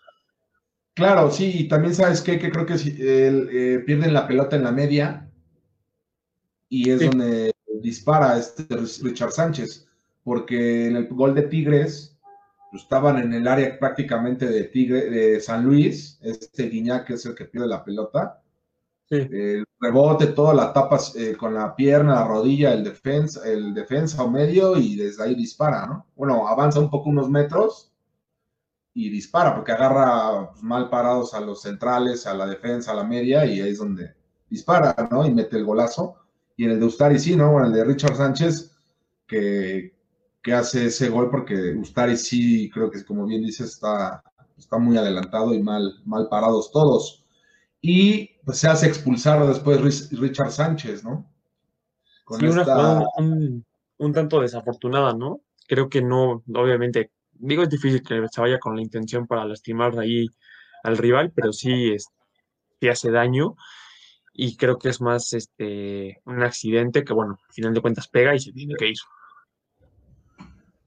Claro, 0.95 1.31
sí, 1.31 1.61
y 1.61 1.69
también 1.69 1.95
sabes 1.95 2.21
qué? 2.23 2.41
que 2.41 2.51
creo 2.51 2.67
que 2.67 2.77
si, 2.77 2.97
eh, 2.99 3.81
pierden 3.87 4.13
la 4.13 4.27
pelota 4.27 4.57
en 4.57 4.65
la 4.65 4.73
media 4.73 5.31
y 6.69 6.91
es 6.91 7.01
donde 7.01 7.53
dispara 7.81 8.37
este 8.37 8.67
Richard 9.03 9.31
Sánchez, 9.31 9.87
porque 10.25 10.87
en 10.89 10.97
el 10.97 11.07
gol 11.07 11.37
de 11.37 11.43
Tigres 11.43 12.18
estaban 12.73 13.19
en 13.19 13.33
el 13.33 13.49
área 13.49 13.79
prácticamente 13.79 14.47
de 14.47 14.65
Tigre, 14.65 15.11
de 15.11 15.41
San 15.41 15.65
Luis, 15.65 16.19
este 16.23 16.69
Guiñac 16.69 17.11
es 17.11 17.25
el 17.27 17.35
que 17.35 17.47
pierde 17.47 17.69
la 17.69 17.85
pelota. 17.85 18.43
El 19.11 19.65
rebote, 19.81 20.27
toda 20.29 20.53
la 20.53 20.71
tapa 20.71 20.99
eh, 21.17 21.35
con 21.35 21.55
la 21.55 21.75
pierna, 21.75 22.17
la 22.17 22.29
rodilla, 22.29 22.75
el 22.75 22.85
defensa, 22.85 23.41
el 23.49 23.73
defensa 23.73 24.23
o 24.23 24.31
medio, 24.31 24.77
y 24.77 24.97
desde 24.97 25.25
ahí 25.25 25.35
dispara, 25.35 25.87
¿no? 25.87 26.07
Bueno, 26.15 26.47
avanza 26.47 26.79
un 26.79 26.91
poco 26.91 27.09
unos 27.09 27.31
metros 27.31 27.91
y 28.93 29.09
dispara, 29.09 29.55
porque 29.55 29.73
agarra 29.73 30.51
pues, 30.51 30.63
mal 30.63 30.91
parados 30.91 31.33
a 31.33 31.41
los 31.41 31.63
centrales, 31.63 32.27
a 32.27 32.35
la 32.35 32.47
defensa, 32.47 32.93
a 32.93 32.97
la 32.97 33.05
media, 33.05 33.47
y 33.47 33.63
ahí 33.63 33.71
es 33.71 33.79
donde 33.79 34.15
dispara, 34.51 34.95
¿no? 35.11 35.27
Y 35.27 35.31
mete 35.33 35.57
el 35.57 35.65
golazo. 35.65 36.17
Y 36.57 36.65
en 36.65 36.73
el 36.73 36.81
de 36.81 36.87
Ustari 36.87 37.19
sí, 37.19 37.35
¿no? 37.35 37.53
Bueno, 37.53 37.69
el 37.69 37.73
de 37.73 37.85
Richard 37.85 38.17
Sánchez, 38.17 38.77
que, 39.27 39.98
que 40.43 40.53
hace 40.53 40.87
ese 40.87 41.09
gol 41.09 41.31
porque 41.31 41.73
Ustari 41.73 42.17
sí, 42.17 42.71
creo 42.71 42.91
que 42.91 43.05
como 43.05 43.27
bien 43.27 43.43
dice, 43.43 43.65
está, 43.65 44.23
está 44.57 44.79
muy 44.79 44.97
adelantado 44.97 45.55
y 45.55 45.63
mal, 45.63 46.01
mal 46.05 46.29
parados 46.29 46.71
todos. 46.73 47.25
Y 47.81 48.39
pues 48.45 48.59
se 48.59 48.69
hace 48.69 48.87
expulsar 48.87 49.47
después 49.47 50.11
Richard 50.13 50.51
Sánchez, 50.51 51.05
¿no? 51.05 51.31
sí, 52.39 52.47
una 52.47 52.65
jugada 52.65 53.05
un, 53.19 54.13
tanto 54.13 54.41
desafortunada, 54.41 55.13
¿no? 55.15 55.41
Creo 55.67 55.89
que 55.89 56.03
no, 56.03 56.43
obviamente, 56.55 57.11
digo, 57.33 57.63
es 57.63 57.71
difícil 57.71 58.03
que 58.03 58.27
se 58.31 58.41
vaya 58.41 58.59
con 58.59 58.77
la 58.77 58.83
intención 58.83 59.27
para 59.27 59.45
lastimar 59.45 59.95
de 59.95 60.03
ahí 60.03 60.27
al 60.83 60.97
rival, 60.97 61.33
pero 61.35 61.53
sí, 61.53 61.93
es, 61.93 62.09
sí 62.81 62.89
hace 62.89 63.11
daño 63.11 63.57
y 64.33 64.57
creo 64.57 64.79
que 64.79 64.89
es 64.89 65.01
más 65.01 65.33
este 65.33 66.21
un 66.25 66.43
accidente 66.43 67.05
que, 67.05 67.13
bueno, 67.13 67.39
al 67.45 67.53
final 67.53 67.75
de 67.75 67.81
cuentas 67.81 68.09
pega 68.09 68.35
y 68.35 68.41
se 68.41 68.53
tiene 68.53 68.75
que 68.77 68.89
ir. 68.89 68.97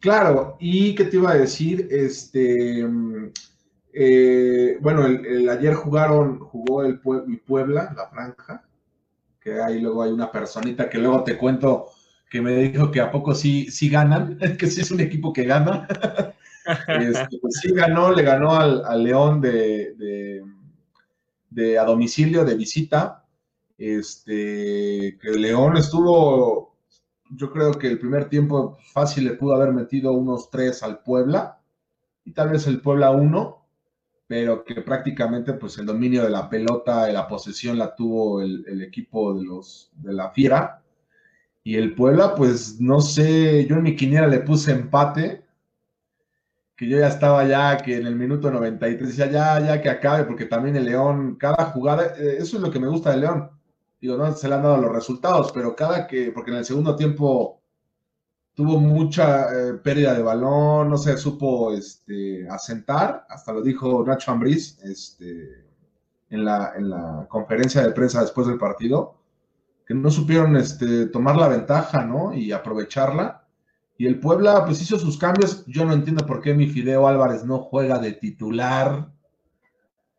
Claro, 0.01 0.57
y 0.59 0.95
qué 0.95 1.05
te 1.05 1.17
iba 1.17 1.29
a 1.29 1.37
decir, 1.37 1.87
este, 1.91 2.83
eh, 3.93 4.77
bueno, 4.81 5.05
el, 5.05 5.47
ayer 5.47 5.75
jugaron, 5.75 6.39
jugó 6.39 6.83
el, 6.83 6.99
Puebla, 6.99 7.93
la 7.95 8.07
franja, 8.07 8.63
que 9.39 9.61
ahí 9.61 9.79
luego 9.79 10.01
hay 10.01 10.11
una 10.11 10.31
personita 10.31 10.89
que 10.89 10.97
luego 10.97 11.23
te 11.23 11.37
cuento 11.37 11.89
que 12.31 12.41
me 12.41 12.55
dijo 12.55 12.89
que 12.89 12.99
a 12.99 13.11
poco 13.11 13.35
sí, 13.35 13.69
sí 13.69 13.89
ganan, 13.89 14.39
que 14.57 14.67
sí 14.67 14.81
es 14.81 14.89
un 14.89 15.01
equipo 15.01 15.31
que 15.31 15.45
gana. 15.45 15.87
Este, 16.87 17.39
pues 17.41 17.55
sí 17.59 17.73
ganó, 17.73 18.13
le 18.13 18.21
ganó 18.21 18.53
al, 18.53 19.03
León 19.03 19.41
de, 19.41 19.95
de, 21.49 21.79
a 21.79 21.83
domicilio, 21.83 22.45
de 22.45 22.53
visita. 22.53 23.25
Este, 23.79 25.17
que 25.19 25.31
León 25.31 25.75
estuvo 25.77 26.70
yo 27.35 27.51
creo 27.51 27.71
que 27.73 27.87
el 27.87 27.99
primer 27.99 28.29
tiempo 28.29 28.77
fácil 28.91 29.25
le 29.25 29.33
pudo 29.33 29.55
haber 29.55 29.73
metido 29.73 30.13
unos 30.13 30.49
tres 30.49 30.83
al 30.83 30.99
Puebla 31.01 31.59
y 32.25 32.31
tal 32.31 32.49
vez 32.49 32.67
el 32.67 32.81
Puebla 32.81 33.11
uno, 33.11 33.65
pero 34.27 34.63
que 34.63 34.81
prácticamente 34.81 35.53
pues 35.53 35.77
el 35.77 35.85
dominio 35.85 36.23
de 36.23 36.29
la 36.29 36.49
pelota 36.49 37.09
y 37.09 37.13
la 37.13 37.27
posesión 37.27 37.77
la 37.77 37.95
tuvo 37.95 38.41
el, 38.41 38.81
equipo 38.81 39.33
de 39.33 39.45
los 39.45 39.91
de 39.93 40.13
la 40.13 40.31
Fiera. 40.31 40.81
Y 41.63 41.75
el 41.75 41.95
Puebla 41.95 42.35
pues 42.35 42.79
no 42.79 43.01
sé, 43.01 43.65
yo 43.67 43.75
en 43.77 43.83
mi 43.83 43.95
quiniela 43.95 44.27
le 44.27 44.39
puse 44.39 44.71
empate 44.71 45.45
que 46.75 46.87
yo 46.87 46.97
ya 46.97 47.09
estaba 47.09 47.45
ya 47.45 47.77
que 47.77 47.97
en 47.97 48.07
el 48.07 48.15
minuto 48.15 48.49
93 48.49 49.07
decía 49.07 49.31
ya, 49.31 49.59
ya 49.59 49.81
que 49.81 49.89
acabe, 49.89 50.23
porque 50.23 50.45
también 50.45 50.75
el 50.75 50.85
León, 50.85 51.35
cada 51.35 51.65
jugada, 51.65 52.15
eh, 52.17 52.37
eso 52.39 52.57
es 52.57 52.63
lo 52.63 52.71
que 52.71 52.79
me 52.79 52.87
gusta 52.87 53.11
del 53.11 53.21
León, 53.21 53.51
digo, 54.01 54.17
no 54.17 54.33
se 54.33 54.49
le 54.49 54.55
han 54.55 54.63
dado 54.63 54.77
los 54.77 54.91
resultados, 54.91 55.51
pero 55.51 55.75
cada 55.75 56.07
que, 56.07 56.31
porque 56.31 56.51
en 56.51 56.57
el 56.57 56.65
segundo 56.65 56.95
tiempo 56.95 57.61
tuvo 58.55 58.79
mucha 58.79 59.47
eh, 59.53 59.73
pérdida 59.75 60.15
de 60.15 60.23
balón, 60.23 60.89
no 60.89 60.97
se 60.97 61.15
supo 61.17 61.71
este, 61.71 62.49
asentar, 62.49 63.25
hasta 63.29 63.53
lo 63.53 63.61
dijo 63.61 64.03
Nacho 64.05 64.31
Ambriz 64.31 64.79
este, 64.83 65.65
en, 66.29 66.43
la, 66.43 66.73
en 66.75 66.89
la 66.89 67.27
conferencia 67.29 67.81
de 67.81 67.91
prensa 67.91 68.21
después 68.21 68.47
del 68.47 68.57
partido, 68.57 69.15
que 69.85 69.93
no 69.93 70.09
supieron 70.09 70.57
este, 70.57 71.05
tomar 71.07 71.35
la 71.35 71.47
ventaja, 71.47 72.03
¿no? 72.03 72.33
Y 72.33 72.51
aprovecharla. 72.51 73.45
Y 73.97 74.07
el 74.07 74.19
Puebla, 74.19 74.65
pues 74.65 74.81
hizo 74.81 74.97
sus 74.97 75.17
cambios. 75.17 75.63
Yo 75.67 75.85
no 75.85 75.93
entiendo 75.93 76.25
por 76.25 76.41
qué 76.41 76.53
mi 76.53 76.67
Fideo 76.67 77.07
Álvarez 77.07 77.45
no 77.45 77.59
juega 77.59 77.99
de 77.99 78.13
titular 78.13 79.11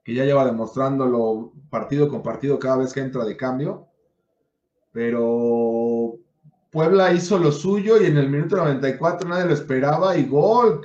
que 0.03 0.15
ya 0.15 0.25
lleva 0.25 0.45
demostrándolo 0.45 1.53
partido 1.71 2.09
con 2.09 2.23
partido 2.23 2.59
cada 2.59 2.79
vez 2.79 2.93
que 2.93 3.01
entra 3.01 3.25
de 3.25 3.37
cambio. 3.37 3.89
Pero 4.93 6.19
Puebla 6.71 7.13
hizo 7.13 7.39
lo 7.39 7.53
suyo 7.53 8.01
y 8.01 8.07
en 8.07 8.17
el 8.17 8.29
minuto 8.29 8.57
94 8.57 9.29
nadie 9.29 9.47
lo 9.47 9.55
esperaba 9.55 10.17
y 10.17 10.27
gol. 10.27 10.85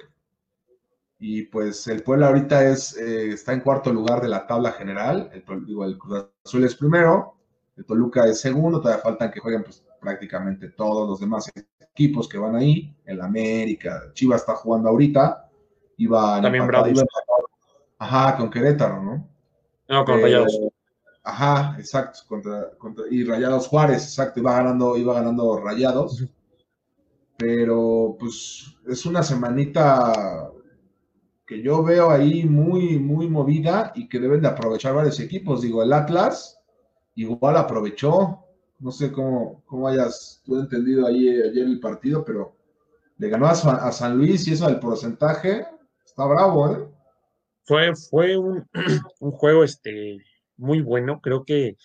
Y 1.19 1.43
pues 1.43 1.87
el 1.87 2.03
Puebla 2.03 2.27
ahorita 2.27 2.69
es, 2.69 2.95
eh, 2.95 3.29
está 3.31 3.53
en 3.53 3.61
cuarto 3.61 3.91
lugar 3.91 4.21
de 4.21 4.27
la 4.27 4.45
tabla 4.45 4.71
general. 4.73 5.31
El, 5.33 5.65
digo, 5.65 5.83
el 5.83 5.97
Cruz 5.97 6.27
Azul 6.45 6.63
es 6.63 6.75
primero, 6.75 7.37
el 7.75 7.85
Toluca 7.85 8.25
es 8.27 8.39
segundo, 8.39 8.79
todavía 8.79 9.01
faltan 9.01 9.31
que 9.31 9.39
jueguen 9.39 9.63
pues, 9.63 9.83
prácticamente 9.99 10.69
todos 10.69 11.09
los 11.09 11.19
demás 11.19 11.51
equipos 11.79 12.29
que 12.29 12.37
van 12.37 12.55
ahí. 12.55 12.95
El 13.05 13.21
América, 13.21 14.11
Chivas 14.13 14.41
está 14.41 14.53
jugando 14.55 14.89
ahorita. 14.89 15.49
Iba 15.97 16.39
También 16.39 16.67
Ajá, 17.99 18.37
con 18.37 18.49
Querétaro, 18.49 19.01
¿no? 19.01 19.27
No, 19.89 20.05
con 20.05 20.21
Rayados. 20.21 20.59
Ajá, 21.23 21.75
exacto, 21.77 22.19
contra, 22.27 22.71
y 23.11 23.23
Rayados 23.23 23.67
Juárez, 23.67 24.03
exacto, 24.03 24.39
iba 24.39 24.53
ganando, 24.53 24.95
iba 24.95 25.13
ganando 25.13 25.59
Rayados. 25.59 26.25
pero 27.37 28.15
pues 28.19 28.75
es 28.87 29.05
una 29.05 29.21
semanita 29.21 30.51
que 31.45 31.61
yo 31.61 31.83
veo 31.83 32.09
ahí 32.09 32.45
muy, 32.45 32.99
muy 32.99 33.29
movida 33.29 33.91
y 33.95 34.09
que 34.09 34.19
deben 34.19 34.41
de 34.41 34.49
aprovechar 34.49 34.93
varios 34.93 35.19
equipos. 35.19 35.61
Digo, 35.61 35.81
el 35.81 35.93
Atlas 35.93 36.59
igual 37.15 37.57
aprovechó, 37.57 38.43
no 38.79 38.91
sé 38.91 39.11
cómo, 39.11 39.63
cómo 39.65 39.87
hayas 39.87 40.41
tú 40.45 40.59
entendido 40.59 41.07
ahí 41.07 41.29
ayer 41.29 41.65
el 41.65 41.79
partido, 41.79 42.23
pero 42.23 42.55
le 43.17 43.29
ganó 43.29 43.47
a, 43.47 43.91
San 43.91 44.17
Luis 44.17 44.47
y 44.47 44.53
eso 44.53 44.67
del 44.67 44.79
porcentaje 44.79 45.65
está 46.05 46.25
bravo, 46.25 46.71
¿eh? 46.71 46.87
Fue, 47.67 47.93
fue 47.95 48.37
un, 48.37 48.65
un, 49.19 49.31
juego 49.31 49.63
este, 49.63 50.17
muy 50.55 50.81
bueno, 50.81 51.19
creo 51.21 51.43
que 51.43 51.75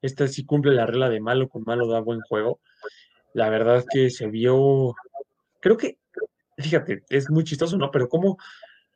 este 0.00 0.28
sí 0.28 0.46
cumple 0.46 0.72
la 0.72 0.86
regla 0.86 1.10
de 1.10 1.20
malo 1.20 1.48
con 1.48 1.64
malo 1.64 1.88
da 1.88 2.00
buen 2.00 2.20
juego. 2.20 2.60
La 3.34 3.50
verdad 3.50 3.84
que 3.92 4.10
se 4.10 4.28
vio, 4.28 4.94
creo 5.60 5.76
que, 5.76 5.98
fíjate, 6.58 7.02
es 7.08 7.28
muy 7.30 7.44
chistoso, 7.44 7.76
¿no? 7.76 7.90
Pero 7.90 8.08
como 8.08 8.38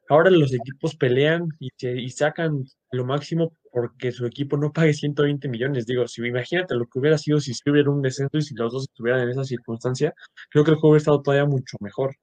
ahora 0.08 0.30
los 0.30 0.54
equipos 0.54 0.94
pelean 0.96 1.48
y, 1.58 1.70
y 1.80 2.10
sacan 2.10 2.64
lo 2.92 3.04
máximo 3.04 3.52
porque 3.72 4.12
su 4.12 4.24
equipo 4.24 4.56
no 4.56 4.72
pague 4.72 4.94
120 4.94 5.48
millones. 5.48 5.86
Digo, 5.86 6.06
si 6.06 6.22
imagínate 6.24 6.74
lo 6.76 6.86
que 6.86 6.98
hubiera 6.98 7.18
sido 7.18 7.40
si 7.40 7.52
hubiera 7.68 7.90
un 7.90 8.02
descenso 8.02 8.38
y 8.38 8.42
si 8.42 8.54
los 8.54 8.72
dos 8.72 8.84
estuvieran 8.84 9.22
en 9.22 9.30
esa 9.30 9.44
circunstancia, 9.44 10.14
creo 10.50 10.64
que 10.64 10.70
el 10.70 10.76
juego 10.76 10.92
hubiera 10.92 11.00
estado 11.00 11.22
todavía 11.22 11.46
mucho 11.46 11.76
mejor. 11.80 12.16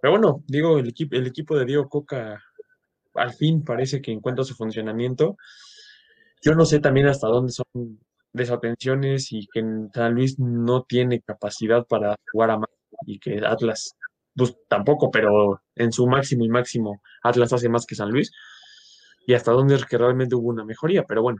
Pero 0.00 0.12
bueno, 0.12 0.42
digo, 0.48 0.78
el 0.78 0.88
equipo, 0.88 1.14
el 1.14 1.26
equipo 1.28 1.56
de 1.56 1.64
Diego 1.64 1.88
Coca 1.88 2.42
al 3.14 3.32
fin 3.34 3.64
parece 3.64 4.00
que 4.00 4.12
encuentra 4.12 4.44
su 4.44 4.54
funcionamiento. 4.54 5.36
Yo 6.42 6.54
no 6.54 6.64
sé 6.64 6.80
también 6.80 7.06
hasta 7.06 7.28
dónde 7.28 7.52
son 7.52 8.00
desatenciones 8.32 9.32
y 9.32 9.46
que 9.52 9.62
San 9.94 10.14
Luis 10.14 10.38
no 10.38 10.84
tiene 10.84 11.20
capacidad 11.20 11.86
para 11.86 12.16
jugar 12.32 12.50
a 12.50 12.58
más 12.58 12.70
y 13.06 13.18
que 13.18 13.40
Atlas 13.44 13.96
pues 14.34 14.56
tampoco, 14.68 15.10
pero 15.10 15.60
en 15.74 15.92
su 15.92 16.06
máximo 16.06 16.44
y 16.44 16.48
máximo 16.48 17.02
Atlas 17.22 17.52
hace 17.52 17.68
más 17.68 17.84
que 17.86 17.94
San 17.94 18.10
Luis 18.10 18.30
y 19.26 19.34
hasta 19.34 19.52
dónde 19.52 19.76
es 19.76 19.84
que 19.84 19.98
realmente 19.98 20.34
hubo 20.34 20.48
una 20.48 20.64
mejoría, 20.64 21.04
pero 21.04 21.22
bueno, 21.22 21.38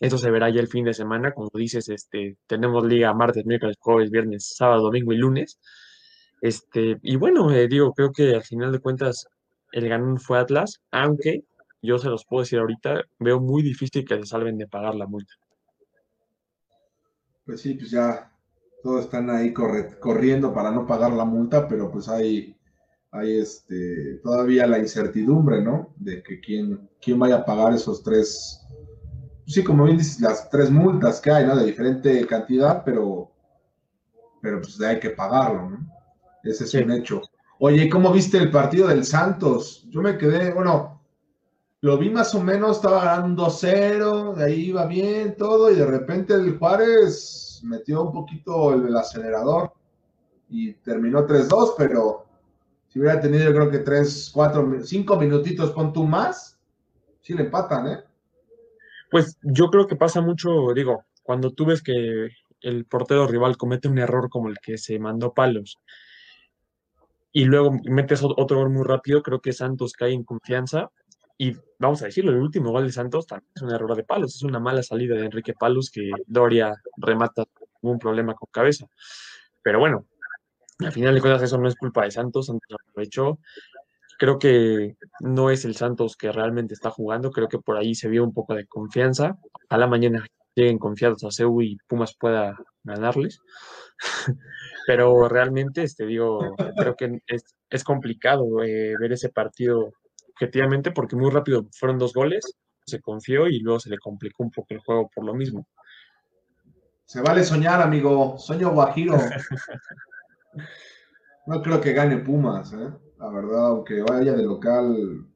eso 0.00 0.18
se 0.18 0.30
verá 0.30 0.50
ya 0.50 0.60
el 0.60 0.68
fin 0.68 0.84
de 0.84 0.94
semana, 0.94 1.32
como 1.32 1.50
dices, 1.54 1.88
este, 1.88 2.36
tenemos 2.46 2.84
liga 2.86 3.12
martes, 3.14 3.44
miércoles, 3.46 3.76
jueves, 3.80 4.10
viernes, 4.10 4.54
sábado, 4.56 4.82
domingo 4.84 5.12
y 5.12 5.16
lunes. 5.16 5.58
Este, 6.40 6.98
y 7.02 7.16
bueno, 7.16 7.50
eh, 7.52 7.66
digo, 7.68 7.92
creo 7.94 8.12
que 8.12 8.34
al 8.34 8.44
final 8.44 8.70
de 8.70 8.78
cuentas 8.78 9.26
el 9.72 9.88
ganón 9.88 10.18
fue 10.18 10.38
Atlas, 10.38 10.80
aunque 10.90 11.44
yo 11.82 11.98
se 11.98 12.08
los 12.08 12.24
puedo 12.24 12.42
decir 12.42 12.58
ahorita, 12.58 13.04
veo 13.18 13.40
muy 13.40 13.62
difícil 13.62 14.04
que 14.04 14.16
se 14.16 14.26
salven 14.26 14.58
de 14.58 14.66
pagar 14.66 14.94
la 14.94 15.06
multa. 15.06 15.32
Pues 17.44 17.60
sí, 17.60 17.74
pues 17.74 17.90
ya 17.90 18.30
todos 18.82 19.04
están 19.04 19.30
ahí 19.30 19.52
corriendo 19.52 20.52
para 20.52 20.70
no 20.70 20.86
pagar 20.86 21.12
la 21.12 21.24
multa, 21.24 21.66
pero 21.68 21.90
pues 21.90 22.08
hay, 22.08 22.56
hay 23.10 23.38
este, 23.38 24.20
todavía 24.22 24.66
la 24.66 24.78
incertidumbre, 24.78 25.62
¿no? 25.62 25.94
De 25.96 26.22
que 26.22 26.40
quién, 26.40 26.88
quién 27.00 27.18
vaya 27.18 27.36
a 27.36 27.44
pagar 27.44 27.74
esos 27.74 28.02
tres, 28.02 28.60
sí, 29.46 29.64
como 29.64 29.84
bien 29.84 29.98
dices, 29.98 30.20
las 30.20 30.50
tres 30.50 30.70
multas 30.70 31.20
que 31.20 31.30
hay, 31.30 31.46
¿no? 31.46 31.56
De 31.56 31.66
diferente 31.66 32.26
cantidad, 32.26 32.82
pero, 32.84 33.30
pero 34.42 34.60
pues 34.60 34.80
hay 34.80 35.00
que 35.00 35.10
pagarlo, 35.10 35.70
¿no? 35.70 35.78
Ese 36.42 36.64
es 36.64 36.74
un 36.74 36.92
hecho. 36.92 37.22
Oye, 37.60 37.88
¿cómo 37.88 38.12
viste 38.12 38.38
el 38.38 38.52
partido 38.52 38.86
del 38.86 39.04
Santos? 39.04 39.84
Yo 39.88 40.00
me 40.00 40.16
quedé, 40.16 40.52
bueno, 40.52 41.02
lo 41.80 41.98
vi 41.98 42.08
más 42.08 42.32
o 42.36 42.40
menos, 42.40 42.76
estaba 42.76 43.04
ganando 43.04 43.46
2-0, 43.46 44.34
de 44.34 44.44
ahí 44.44 44.66
iba 44.66 44.86
bien 44.86 45.36
todo, 45.36 45.68
y 45.68 45.74
de 45.74 45.86
repente 45.86 46.34
el 46.34 46.56
Juárez 46.56 47.60
metió 47.64 48.02
un 48.02 48.12
poquito 48.12 48.72
el, 48.74 48.96
acelerador 48.96 49.72
y 50.48 50.72
terminó 50.74 51.26
3-2, 51.26 51.74
pero 51.76 52.26
si 52.86 53.00
hubiera 53.00 53.20
tenido 53.20 53.46
yo 53.46 53.52
creo 53.52 53.70
que 53.72 53.78
3, 53.78 54.30
4, 54.32 54.84
5 54.84 55.16
minutitos, 55.16 55.72
con 55.72 55.92
tú 55.92 56.04
más, 56.04 56.56
sí 57.22 57.34
le 57.34 57.42
empatan, 57.42 57.88
¿eh? 57.88 57.98
Pues 59.10 59.36
yo 59.42 59.68
creo 59.68 59.88
que 59.88 59.96
pasa 59.96 60.20
mucho, 60.20 60.72
digo, 60.76 61.06
cuando 61.24 61.50
tú 61.50 61.66
ves 61.66 61.82
que 61.82 62.28
el 62.60 62.84
portero 62.84 63.26
rival 63.26 63.56
comete 63.56 63.88
un 63.88 63.98
error 63.98 64.28
como 64.30 64.48
el 64.48 64.58
que 64.62 64.78
se 64.78 65.00
mandó 65.00 65.34
palos 65.34 65.80
y 67.32 67.44
luego 67.44 67.72
metes 67.84 68.22
otro 68.22 68.58
gol 68.58 68.70
muy 68.70 68.84
rápido, 68.84 69.22
creo 69.22 69.40
que 69.40 69.52
Santos 69.52 69.92
cae 69.92 70.12
en 70.12 70.24
confianza. 70.24 70.90
Y 71.40 71.56
vamos 71.78 72.02
a 72.02 72.06
decirlo, 72.06 72.32
el 72.32 72.38
último 72.38 72.72
gol 72.72 72.86
de 72.86 72.92
Santos 72.92 73.26
también 73.26 73.50
es 73.54 73.62
un 73.62 73.72
error 73.72 73.94
de 73.94 74.02
palos, 74.02 74.34
es 74.34 74.42
una 74.42 74.58
mala 74.58 74.82
salida 74.82 75.14
de 75.14 75.26
Enrique 75.26 75.54
Palos 75.54 75.90
que 75.90 76.10
Doria 76.26 76.74
remata 76.96 77.44
un 77.80 77.98
problema 77.98 78.34
con 78.34 78.48
cabeza. 78.50 78.86
Pero 79.62 79.78
bueno, 79.78 80.06
al 80.80 80.92
final 80.92 81.14
de 81.14 81.20
cuentas 81.20 81.42
eso 81.42 81.58
no 81.58 81.68
es 81.68 81.76
culpa 81.76 82.04
de 82.04 82.10
Santos, 82.10 82.46
Santos 82.46 82.76
aprovechó. 82.88 83.38
Creo 84.18 84.38
que 84.38 84.96
no 85.20 85.50
es 85.50 85.64
el 85.64 85.76
Santos 85.76 86.16
que 86.16 86.32
realmente 86.32 86.74
está 86.74 86.90
jugando, 86.90 87.30
creo 87.30 87.48
que 87.48 87.58
por 87.58 87.76
ahí 87.76 87.94
se 87.94 88.08
vio 88.08 88.24
un 88.24 88.34
poco 88.34 88.54
de 88.54 88.66
confianza. 88.66 89.38
A 89.68 89.78
la 89.78 89.86
mañana 89.86 90.26
lleguen 90.56 90.78
confiados 90.78 91.22
a 91.22 91.30
CEU 91.30 91.62
y 91.62 91.78
Pumas 91.86 92.16
pueda 92.18 92.58
ganarles. 92.88 93.40
Pero 94.86 95.28
realmente, 95.28 95.82
este, 95.82 96.06
digo, 96.06 96.54
creo 96.76 96.96
que 96.96 97.20
es, 97.70 97.84
complicado 97.84 98.62
eh, 98.62 98.94
ver 98.98 99.12
ese 99.12 99.28
partido 99.28 99.92
objetivamente 100.30 100.92
porque 100.92 101.16
muy 101.16 101.30
rápido 101.30 101.66
fueron 101.72 101.98
dos 101.98 102.14
goles, 102.14 102.44
se 102.86 103.00
confió 103.00 103.48
y 103.48 103.60
luego 103.60 103.80
se 103.80 103.90
le 103.90 103.98
complicó 103.98 104.42
un 104.42 104.50
poco 104.50 104.68
el 104.70 104.80
juego 104.80 105.10
por 105.14 105.24
lo 105.24 105.34
mismo. 105.34 105.66
Se 107.04 107.22
vale 107.22 107.42
soñar, 107.42 107.80
amigo. 107.80 108.38
Sueño 108.38 108.70
guajiro. 108.70 109.16
no 111.46 111.62
creo 111.62 111.80
que 111.80 111.94
gane 111.94 112.18
Pumas, 112.18 112.72
¿eh? 112.74 112.90
La 113.18 113.30
verdad, 113.30 113.68
aunque 113.68 114.02
vaya 114.02 114.34
de 114.34 114.42
local. 114.42 115.26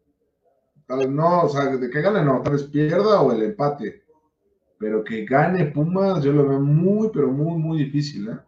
Tal 0.87 0.99
vez 0.99 1.09
no, 1.09 1.45
o 1.45 1.49
sea, 1.49 1.75
de 1.75 1.91
que 1.91 2.03
gane 2.03 2.23
no, 2.23 2.43
tal 2.43 2.53
vez 2.53 2.65
pierda 2.65 3.23
o 3.23 3.33
el 3.33 3.43
empate. 3.43 4.02
Pero 4.83 5.05
que 5.05 5.25
gane 5.25 5.67
Pumas, 5.67 6.25
yo 6.25 6.33
lo 6.33 6.49
veo 6.49 6.59
muy, 6.59 7.09
pero 7.13 7.29
muy, 7.29 7.57
muy 7.57 7.85
difícil, 7.85 8.31
¿eh? 8.31 8.39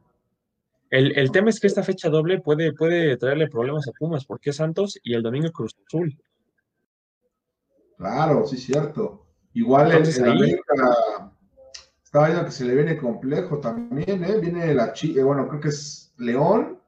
El, 0.90 1.31
tema 1.31 1.51
es 1.51 1.61
que 1.61 1.68
esta 1.68 1.85
fecha 1.85 2.09
doble 2.09 2.40
puede, 2.40 2.73
puede 2.73 3.16
traerle 3.16 3.49
problemas 3.49 3.87
a 3.87 3.92
Pumas, 3.92 4.25
porque 4.25 4.51
es 4.51 4.57
Santos 4.57 4.99
y 5.05 5.14
el 5.14 5.23
domingo 5.23 5.51
Cruz 5.53 5.77
Azul. 5.87 6.16
Claro, 7.97 8.44
sí, 8.47 8.57
cierto. 8.57 9.27
Igual 9.53 9.92
en, 9.92 10.29
América 10.29 10.62
estaba 12.03 12.27
viendo 12.27 12.44
que 12.44 12.51
se 12.51 12.64
le 12.64 12.75
viene 12.75 12.97
complejo 12.97 13.59
también, 13.59 14.25
¿eh? 14.25 14.40
Viene 14.40 14.75
la 14.75 14.92
Chi, 14.92 15.16
eh, 15.16 15.23
bueno, 15.23 15.47
creo 15.49 15.61
que 15.61 15.68
es 15.68 16.12
León, 16.18 16.81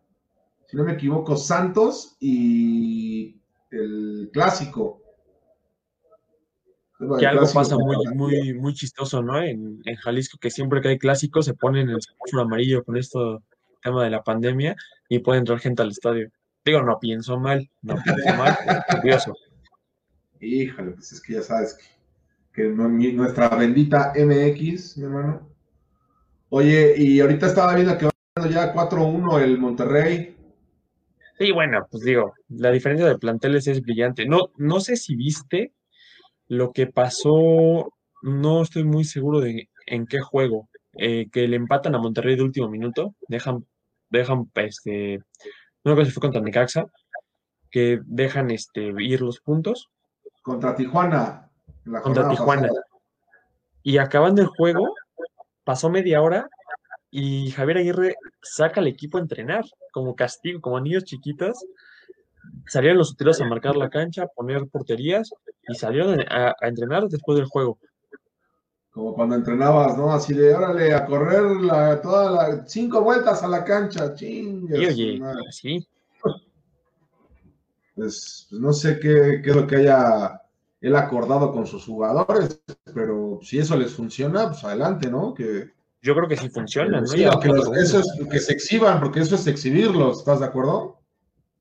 si 0.66 0.76
no 0.76 0.82
me 0.82 0.94
equivoco, 0.94 1.36
Santos 1.36 2.16
y 2.18 3.40
el 3.70 4.28
clásico. 4.32 5.02
Que 7.18 7.26
algo 7.26 7.46
pasa 7.52 7.76
muy, 7.76 7.96
muy, 8.14 8.54
muy 8.54 8.72
chistoso, 8.72 9.22
¿no? 9.22 9.42
En, 9.42 9.82
en, 9.84 9.96
Jalisco, 9.96 10.38
que 10.38 10.50
siempre 10.50 10.80
que 10.80 10.88
hay 10.88 10.98
clásicos 10.98 11.44
se 11.44 11.52
ponen 11.52 11.90
el 11.90 12.00
semáforo 12.00 12.42
amarillo 12.42 12.82
con 12.84 12.96
esto 12.96 13.42
tema 13.86 14.04
de 14.04 14.10
la 14.10 14.22
pandemia 14.22 14.76
y 15.08 15.20
puede 15.20 15.38
entrar 15.38 15.58
gente 15.58 15.82
al 15.82 15.90
estadio. 15.90 16.30
Digo, 16.64 16.82
no 16.82 16.98
pienso 16.98 17.38
mal, 17.38 17.70
no 17.82 17.94
pienso 18.02 18.34
mal, 18.36 18.56
curioso. 19.00 19.34
Híjole, 20.40 20.92
pues 20.92 21.12
es 21.12 21.20
que 21.20 21.34
ya 21.34 21.42
sabes 21.42 21.78
que, 22.52 22.64
nuestra 22.68 23.48
bendita 23.50 24.12
MX, 24.16 24.98
mi 24.98 25.04
hermano. 25.04 25.48
Oye, 26.48 26.94
y 26.96 27.20
ahorita 27.20 27.46
estaba 27.46 27.74
viendo 27.74 27.96
que 27.96 28.06
va 28.06 28.48
ya 28.48 28.74
4-1 28.74 29.40
el 29.42 29.58
Monterrey. 29.58 30.36
Sí, 31.38 31.52
bueno, 31.52 31.86
pues 31.90 32.02
digo, 32.02 32.32
la 32.48 32.70
diferencia 32.70 33.06
de 33.06 33.18
planteles 33.18 33.66
es 33.66 33.82
brillante. 33.82 34.26
No, 34.26 34.52
no 34.56 34.80
sé 34.80 34.96
si 34.96 35.16
viste 35.16 35.74
lo 36.48 36.72
que 36.72 36.86
pasó, 36.86 37.92
no 38.22 38.62
estoy 38.62 38.84
muy 38.84 39.04
seguro 39.04 39.40
de 39.40 39.68
en 39.86 40.06
qué 40.06 40.20
juego, 40.20 40.68
eh, 40.94 41.28
que 41.30 41.46
le 41.48 41.56
empatan 41.56 41.94
a 41.94 41.98
Monterrey 41.98 42.36
de 42.36 42.42
último 42.42 42.68
minuto, 42.68 43.14
dejan 43.28 43.64
dejan, 44.10 44.50
este, 44.54 45.20
no 45.84 45.94
creo 45.94 46.04
si 46.04 46.12
fue 46.12 46.20
contra 46.20 46.40
Necaxa, 46.40 46.86
que 47.70 48.00
dejan 48.04 48.50
este, 48.50 48.92
ir 48.98 49.20
los 49.20 49.40
puntos. 49.40 49.88
Contra 50.42 50.76
Tijuana. 50.76 51.50
contra 52.02 52.28
Tijuana. 52.28 52.70
Y 53.82 53.98
acabando 53.98 54.42
el 54.42 54.48
juego, 54.48 54.94
pasó 55.64 55.90
media 55.90 56.22
hora 56.22 56.48
y 57.10 57.50
Javier 57.52 57.78
Aguirre 57.78 58.16
saca 58.42 58.80
al 58.80 58.86
equipo 58.86 59.18
a 59.18 59.20
entrenar 59.20 59.64
como 59.92 60.14
castigo, 60.14 60.60
como 60.60 60.80
niños 60.80 61.04
chiquitos. 61.04 61.64
Salieron 62.66 62.98
los 62.98 63.12
utileros 63.12 63.40
a 63.40 63.44
marcar 63.44 63.76
la 63.76 63.90
cancha, 63.90 64.24
a 64.24 64.28
poner 64.28 64.66
porterías 64.68 65.30
y 65.68 65.74
salieron 65.74 66.20
a 66.28 66.54
entrenar 66.62 67.08
después 67.08 67.38
del 67.38 67.46
juego 67.46 67.78
como 68.96 69.12
cuando 69.12 69.34
entrenabas, 69.34 69.94
¿no? 69.98 70.10
Así 70.10 70.32
de, 70.32 70.54
órale, 70.54 70.94
a 70.94 71.04
correr 71.04 71.42
la, 71.42 72.00
todas 72.00 72.32
las 72.32 72.72
cinco 72.72 73.02
vueltas 73.02 73.42
a 73.42 73.48
la 73.48 73.62
cancha, 73.62 74.14
chingas. 74.14 74.78
oye, 74.78 75.20
sí. 75.50 75.86
Pues, 76.22 76.34
pues, 77.94 78.48
no 78.52 78.72
sé 78.72 78.98
qué, 78.98 79.42
qué, 79.44 79.50
es 79.50 79.56
lo 79.56 79.66
que 79.66 79.76
haya 79.76 80.40
él 80.80 80.96
acordado 80.96 81.52
con 81.52 81.66
sus 81.66 81.84
jugadores, 81.84 82.62
pero 82.94 83.38
si 83.42 83.58
eso 83.58 83.76
les 83.76 83.92
funciona, 83.92 84.48
pues 84.48 84.64
adelante, 84.64 85.10
¿no? 85.10 85.34
Que... 85.34 85.72
yo 86.00 86.14
creo 86.14 86.26
que 86.26 86.38
sí 86.38 86.48
funciona, 86.48 87.02
¿no? 87.02 87.06
Sí, 87.06 87.18
que 87.18 87.48
eso 87.78 87.98
es 87.98 88.10
que 88.30 88.38
se 88.38 88.54
exhiban, 88.54 88.98
porque 89.00 89.20
eso 89.20 89.34
es 89.34 89.46
exhibirlos, 89.46 90.20
¿estás 90.20 90.40
de 90.40 90.46
acuerdo? 90.46 90.95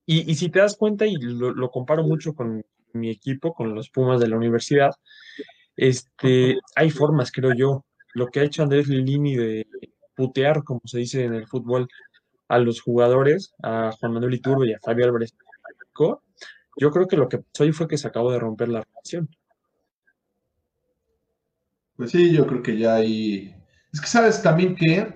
Y, 0.05 0.29
y 0.31 0.35
si 0.35 0.49
te 0.49 0.59
das 0.59 0.75
cuenta, 0.77 1.05
y 1.05 1.15
lo, 1.15 1.69
comparo 1.71 2.03
mucho 2.03 2.33
con 2.33 2.63
mi 2.93 3.09
equipo, 3.09 3.53
con 3.53 3.73
los 3.75 3.89
Pumas 3.89 4.19
de 4.19 4.27
la 4.27 4.37
universidad, 4.37 4.91
este, 5.75 6.57
hay 6.75 6.89
formas, 6.89 7.31
creo 7.31 7.53
yo. 7.53 7.85
Lo 8.13 8.27
que 8.27 8.39
ha 8.39 8.43
hecho 8.43 8.63
Andrés 8.63 8.87
Lilini 8.87 9.35
de 9.35 9.67
putear, 10.15 10.63
como 10.63 10.81
se 10.85 10.99
dice 10.99 11.23
en 11.25 11.33
el 11.33 11.47
fútbol, 11.47 11.87
a 12.47 12.59
los 12.59 12.81
jugadores, 12.81 13.53
a 13.63 13.91
Juan 13.99 14.13
Manuel 14.13 14.35
Iturbe 14.35 14.69
y 14.69 14.73
a 14.73 14.79
Fabio 14.79 15.05
Álvarez, 15.05 15.35
yo 16.77 16.91
creo 16.91 17.07
que 17.07 17.17
lo 17.17 17.29
que 17.29 17.39
pasó 17.39 17.63
ahí 17.63 17.71
fue 17.71 17.87
que 17.87 17.97
se 17.97 18.07
acabó 18.07 18.31
de 18.31 18.39
romper 18.39 18.69
la 18.69 18.81
relación. 18.81 19.29
Pues 21.95 22.11
sí, 22.11 22.33
yo 22.33 22.45
creo 22.45 22.61
que 22.61 22.77
ya 22.77 22.95
hay. 22.95 23.55
Es 23.93 24.01
que 24.01 24.07
sabes 24.07 24.41
también 24.41 24.75
que, 24.75 25.13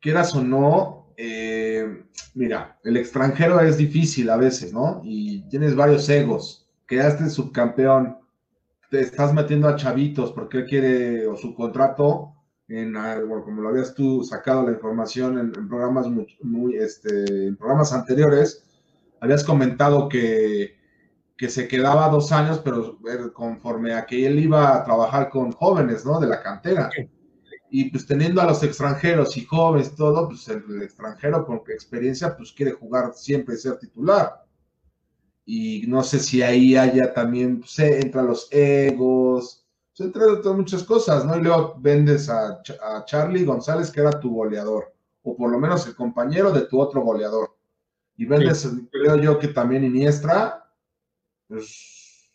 quieras 0.00 0.34
o 0.34 0.42
no, 0.42 1.03
eh, 1.16 2.04
mira, 2.34 2.78
el 2.84 2.96
extranjero 2.96 3.60
es 3.60 3.76
difícil 3.76 4.30
a 4.30 4.36
veces, 4.36 4.72
¿no? 4.72 5.00
Y 5.04 5.42
tienes 5.48 5.74
varios 5.76 6.08
egos. 6.08 6.68
Quedaste 6.86 7.30
subcampeón, 7.30 8.18
te 8.90 9.00
estás 9.00 9.32
metiendo 9.32 9.68
a 9.68 9.76
chavitos 9.76 10.32
porque 10.32 10.58
él 10.58 10.66
quiere, 10.66 11.26
o 11.26 11.36
su 11.36 11.54
contrato, 11.54 12.32
en, 12.68 12.94
como 12.94 13.62
lo 13.62 13.68
habías 13.68 13.94
tú 13.94 14.22
sacado 14.24 14.64
la 14.64 14.72
información 14.72 15.38
en, 15.38 15.68
programas 15.68 16.06
este, 16.78 17.48
en 17.48 17.56
programas 17.56 17.92
anteriores, 17.92 18.64
habías 19.20 19.44
comentado 19.44 20.08
que 20.08 20.76
que 21.36 21.48
se 21.48 21.66
quedaba 21.66 22.08
dos 22.08 22.30
años, 22.32 22.60
pero 22.64 22.98
conforme 23.32 23.94
a 23.94 24.06
que 24.06 24.26
él 24.26 24.38
iba 24.38 24.76
a 24.76 24.84
trabajar 24.84 25.30
con 25.30 25.52
jóvenes, 25.52 26.04
¿no? 26.04 26.20
De 26.20 26.28
la 26.28 26.42
cantera. 26.42 26.90
Y 27.70 27.90
pues 27.90 28.06
teniendo 28.06 28.40
a 28.40 28.46
los 28.46 28.62
extranjeros 28.62 29.36
y 29.36 29.44
jóvenes, 29.44 29.94
todo, 29.94 30.28
pues 30.28 30.48
el, 30.48 30.82
extranjero 30.82 31.44
con 31.44 31.62
experiencia, 31.68 32.36
pues 32.36 32.52
quiere 32.52 32.72
jugar 32.72 33.12
siempre 33.14 33.54
y 33.54 33.58
ser 33.58 33.78
titular. 33.78 34.44
Y 35.44 35.86
no 35.88 36.02
sé 36.02 36.20
si 36.20 36.42
ahí 36.42 36.76
haya 36.76 37.12
también, 37.12 37.60
pues, 37.60 37.78
eh, 37.78 38.00
entra 38.00 38.22
los 38.22 38.48
egos, 38.50 39.66
pues, 39.96 40.06
entra 40.06 40.52
muchas 40.52 40.84
cosas, 40.84 41.24
¿no? 41.24 41.36
Y 41.36 41.42
luego 41.42 41.76
vendes 41.78 42.28
a, 42.28 42.60
a 42.82 43.04
Charlie 43.04 43.44
González, 43.44 43.90
que 43.90 44.00
era 44.00 44.18
tu 44.18 44.34
goleador, 44.34 44.94
o 45.22 45.36
por 45.36 45.50
lo 45.50 45.58
menos 45.58 45.86
el 45.86 45.94
compañero 45.94 46.52
de 46.52 46.62
tu 46.62 46.80
otro 46.80 47.02
goleador. 47.02 47.56
Y 48.16 48.26
vendes, 48.26 48.68
creo 48.90 49.16
yo 49.16 49.38
que 49.38 49.48
también 49.48 49.84
Iniestra, 49.84 50.70
pues, 51.48 52.30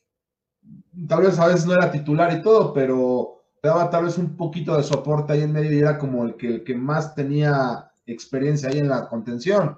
tal 1.08 1.22
vez 1.22 1.40
a 1.40 1.48
veces 1.48 1.66
no 1.66 1.74
era 1.74 1.92
titular 1.92 2.34
y 2.34 2.42
todo, 2.42 2.74
pero 2.74 3.39
daba 3.62 3.90
tal 3.90 4.06
vez 4.06 4.18
un 4.18 4.36
poquito 4.36 4.76
de 4.76 4.84
soporte 4.84 5.34
ahí 5.34 5.42
en 5.42 5.52
medio 5.52 5.72
y 5.72 5.80
era 5.80 5.98
como 5.98 6.24
el 6.24 6.36
que, 6.36 6.48
el 6.48 6.64
que 6.64 6.76
más 6.76 7.16
tenía 7.16 7.92
experiencia 8.06 8.70
ahí 8.70 8.80
en 8.80 8.90
la 8.90 9.08
contención. 9.08 9.78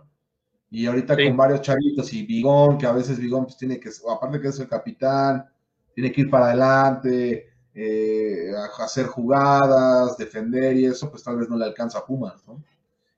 Y 0.70 0.86
ahorita 0.86 1.15
con 1.15 1.36
varios 1.36 1.62
chavitos 1.62 2.13
y 2.13 2.26
Bigón, 2.26 2.78
que 2.78 2.86
a 2.86 2.94
veces 2.94 3.20
Bigón 3.20 3.44
pues 3.46 3.58
tiene 3.58 3.80
que, 3.80 3.89
aparte 4.10 4.39
que 4.39 4.48
es 4.48 4.60
el 4.60 4.70
capitán, 4.70 5.46
tiene 5.94 6.12
que 6.12 6.22
ir 6.22 6.30
para 6.30 6.46
adelante, 6.46 7.50
eh, 7.74 8.52
hacer 8.80 9.08
jugadas, 9.08 10.17
defender 10.17 10.78
y 10.78 10.86
eso, 10.86 11.10
pues 11.10 11.24
tal 11.24 11.38
vez 11.38 11.50
no 11.50 11.58
le 11.58 11.65
alcanza 11.65 12.00
a 12.00 12.06
Pumas, 12.06 12.46
¿no? 12.48 12.63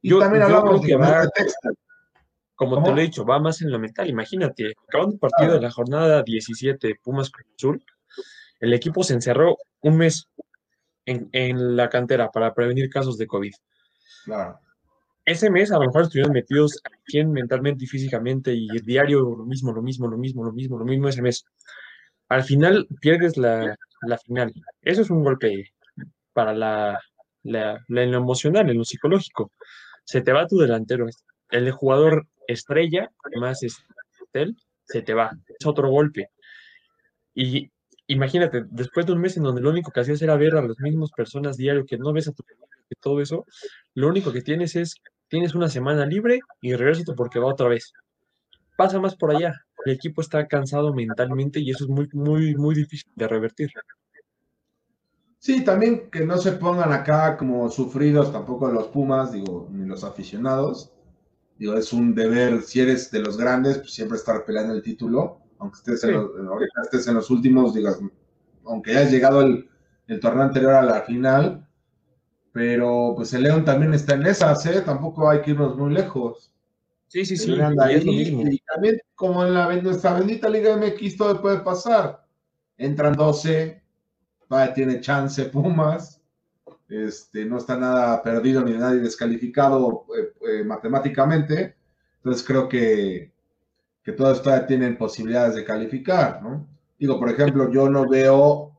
Y 0.01 0.17
también 0.19 0.43
hablamos 0.43 0.81
de, 0.81 0.97
de 0.97 1.29
texto 1.33 1.69
como 2.55 2.83
te 2.83 2.91
lo 2.91 2.97
he 2.99 3.03
dicho, 3.03 3.25
va 3.25 3.39
más 3.39 3.61
en 3.61 3.71
lo 3.71 3.79
mental. 3.79 4.09
Imagínate, 4.09 4.73
acabando 4.87 5.13
el 5.13 5.19
partido 5.19 5.53
de 5.53 5.61
la 5.61 5.71
jornada 5.71 6.23
17 6.23 6.95
Pumas 7.03 7.29
Cruz 7.29 7.47
Azul, 7.55 7.85
el 8.59 8.73
equipo 8.73 9.03
se 9.03 9.13
encerró 9.13 9.57
un 9.81 9.97
mes 9.97 10.29
en, 11.05 11.75
la 11.75 11.89
cantera 11.89 12.29
para 12.31 12.53
prevenir 12.53 12.89
casos 12.89 13.17
de 13.17 13.27
COVID. 13.27 13.53
Claro. 14.25 14.59
Ese 15.25 15.49
mes 15.49 15.71
a 15.71 15.79
lo 15.79 15.85
mejor 15.85 16.03
estuvieron 16.03 16.33
metidos 16.33 16.81
aquí 16.83 17.23
mentalmente 17.23 17.85
y 17.85 17.87
físicamente 17.87 18.53
y 18.53 18.67
diario 18.81 19.21
lo 19.21 19.45
mismo, 19.45 19.71
lo 19.71 19.81
mismo, 19.81 20.07
lo 20.07 20.17
mismo, 20.17 20.43
lo 20.43 20.51
mismo, 20.51 20.77
lo 20.77 20.85
mismo 20.85 21.07
ese 21.07 21.21
mes. 21.21 21.45
Al 22.27 22.43
final 22.43 22.87
pierdes 22.99 23.37
la, 23.37 23.77
final. 24.25 24.53
Eso 24.81 25.01
es 25.01 25.09
un 25.09 25.23
golpe 25.23 25.73
para 26.33 26.53
la, 26.53 26.99
la, 27.43 27.85
en 27.87 28.11
lo 28.11 28.17
emocional, 28.17 28.69
en 28.69 28.77
lo 28.77 28.83
psicológico. 28.83 29.51
Se 30.03 30.21
te 30.21 30.33
va 30.33 30.47
tu 30.47 30.57
delantero. 30.57 31.07
El 31.49 31.71
jugador 31.71 32.27
estrella, 32.47 33.09
además 33.23 33.63
es 33.63 33.77
se 34.85 35.01
te 35.01 35.13
va. 35.13 35.31
Es 35.47 35.65
otro 35.65 35.89
golpe. 35.89 36.29
Y 37.33 37.71
imagínate, 38.07 38.65
después 38.69 39.05
de 39.05 39.13
un 39.13 39.21
mes 39.21 39.37
en 39.37 39.43
donde 39.43 39.61
lo 39.61 39.69
único 39.69 39.91
que 39.91 40.01
hacías 40.01 40.21
era 40.21 40.35
ver 40.35 40.55
a 40.55 40.61
las 40.61 40.79
mismas 40.79 41.11
personas 41.11 41.57
diario, 41.57 41.85
que 41.85 41.97
no 41.97 42.13
ves 42.13 42.27
a 42.27 42.31
tu 42.31 42.43
que 42.43 42.95
todo 42.99 43.21
eso, 43.21 43.45
lo 43.95 44.07
único 44.09 44.31
que 44.33 44.41
tienes 44.41 44.75
es, 44.75 44.95
tienes 45.29 45.55
una 45.55 45.69
semana 45.69 46.05
libre 46.05 46.39
y 46.61 46.73
regresas 46.75 47.05
porque 47.15 47.39
va 47.39 47.47
otra 47.47 47.69
vez. 47.69 47.93
Pasa 48.77 48.99
más 48.99 49.15
por 49.15 49.35
allá. 49.35 49.53
El 49.85 49.93
equipo 49.93 50.21
está 50.21 50.47
cansado 50.47 50.93
mentalmente 50.93 51.59
y 51.59 51.71
eso 51.71 51.85
es 51.85 51.89
muy, 51.89 52.09
muy, 52.13 52.55
muy 52.55 52.75
difícil 52.75 53.11
de 53.15 53.27
revertir. 53.27 53.71
Sí, 55.39 55.63
también 55.63 56.09
que 56.09 56.25
no 56.25 56.37
se 56.37 56.53
pongan 56.53 56.93
acá 56.93 57.37
como 57.37 57.69
sufridos 57.69 58.31
tampoco 58.31 58.71
los 58.71 58.87
Pumas, 58.87 59.33
digo, 59.33 59.67
ni 59.71 59.85
los 59.85 60.03
aficionados, 60.03 60.93
Digo, 61.57 61.77
es 61.77 61.93
un 61.93 62.15
deber, 62.15 62.61
si 62.61 62.79
eres 62.79 63.11
de 63.11 63.19
los 63.19 63.37
grandes, 63.37 63.77
pues 63.77 63.93
siempre 63.93 64.17
estar 64.17 64.43
peleando 64.43 64.73
el 64.73 64.81
título, 64.81 65.39
aunque 65.63 65.77
estés, 65.77 66.03
en, 66.03 66.13
los, 66.13 66.29
estés 66.83 67.07
en 67.07 67.15
los 67.15 67.29
últimos, 67.29 67.73
digas, 67.73 67.97
aunque 68.65 68.91
hayas 68.91 69.11
llegado 69.11 69.41
el, 69.41 69.69
torneo 70.19 70.43
anterior 70.43 70.73
a 70.73 70.83
la 70.83 71.01
final, 71.03 71.65
pero 72.51 73.13
pues 73.15 73.33
el 73.33 73.43
León 73.43 73.63
también 73.63 73.93
está 73.93 74.15
en 74.15 74.25
esas, 74.25 74.65
¿eh? 74.65 74.81
Tampoco 74.81 75.29
hay 75.29 75.41
que 75.41 75.51
irnos 75.51 75.77
muy 75.77 75.93
lejos. 75.93 76.53
Sí, 77.07 77.25
sí, 77.25 77.37
sí. 77.37 77.53
Y, 77.53 78.59
también, 78.59 78.99
como 79.15 79.45
en 79.45 79.53
la, 79.53 79.73
nuestra 79.81 80.13
bendita 80.15 80.49
Liga 80.49 80.75
MX, 80.75 81.17
todo 81.17 81.41
puede 81.41 81.59
pasar. 81.61 82.25
Entran 82.77 83.13
12, 83.13 83.81
vaya, 84.49 84.73
tiene 84.73 84.99
chance 84.99 85.45
Pumas. 85.45 86.21
Este, 86.89 87.45
no 87.45 87.57
está 87.57 87.77
nada 87.77 88.21
perdido 88.21 88.61
ni 88.63 88.73
nadie 88.73 88.99
descalificado 88.99 90.05
eh, 90.15 90.33
eh, 90.47 90.63
matemáticamente. 90.63 91.77
Entonces 92.17 92.43
creo 92.45 92.67
que, 92.67 93.32
que 94.03 94.11
todos 94.11 94.41
todavía 94.41 94.67
tienen 94.67 94.97
posibilidades 94.97 95.55
de 95.55 95.63
calificar, 95.63 96.41
¿no? 96.41 96.67
Digo, 96.99 97.19
por 97.19 97.29
ejemplo, 97.29 97.71
yo 97.71 97.89
no 97.89 98.07
veo 98.07 98.71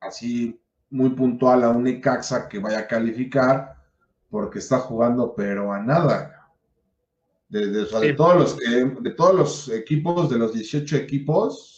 así 0.00 0.60
muy 0.90 1.10
puntual 1.10 1.64
a 1.64 1.70
un 1.70 1.86
Icaxa 1.86 2.48
que 2.48 2.58
vaya 2.58 2.80
a 2.80 2.86
calificar 2.86 3.76
porque 4.30 4.58
está 4.58 4.78
jugando 4.78 5.34
pero 5.34 5.72
a 5.72 5.80
nada. 5.80 6.50
De, 7.48 7.86
todos 8.16 8.36
los, 8.36 8.56
de 8.58 9.10
todos 9.12 9.34
los 9.34 9.68
equipos, 9.68 10.28
de 10.28 10.38
los 10.38 10.52
18 10.52 10.96
equipos, 10.96 11.74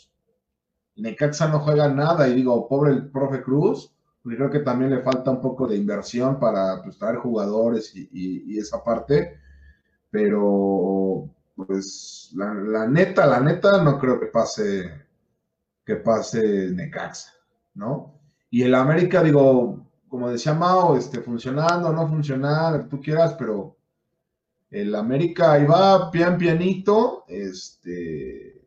Necaxa 0.97 1.49
no 1.49 1.61
juega 1.61 1.89
nada 1.89 2.27
y 2.29 2.35
digo, 2.35 2.67
pobre 2.67 2.93
el 2.93 3.11
profe 3.11 3.43
Cruz, 3.43 3.93
creo 4.23 4.51
que 4.51 4.61
también 4.61 4.91
le 4.91 5.03
falta 5.03 5.31
un 5.31 5.41
poco 5.41 5.67
de 5.67 5.77
inversión 5.77 6.41
para 6.41 6.83
pues, 6.83 6.99
traer 6.99 7.17
jugadores 7.17 7.95
y, 7.95 8.59
esa 8.59 8.83
parte, 8.83 9.39
pero 10.11 11.29
pues 11.57 12.31
la, 12.35 12.87
neta, 12.87 13.27
la 13.27 13.41
neta 13.41 13.83
no 13.83 13.99
creo 13.99 14.21
que 14.21 14.27
pase 14.27 15.07
que 15.85 15.97
pase 15.97 16.71
Necaxa, 16.73 17.33
¿no? 17.75 18.19
Y 18.51 18.63
el 18.63 18.75
América, 18.75 19.23
digo, 19.23 19.87
como 20.09 20.31
decía 20.31 20.53
Mao, 20.53 20.97
este, 20.97 21.21
funcionando, 21.21 21.93
no 21.93 22.09
funcionar, 22.09 22.89
tú 22.89 23.01
quieras, 23.01 23.35
pero 23.39 23.77
el 24.71 24.95
América 24.95 25.53
ahí 25.53 25.65
va, 25.65 26.11
pian 26.11 26.37
pianito, 26.37 27.25
este, 27.29 28.65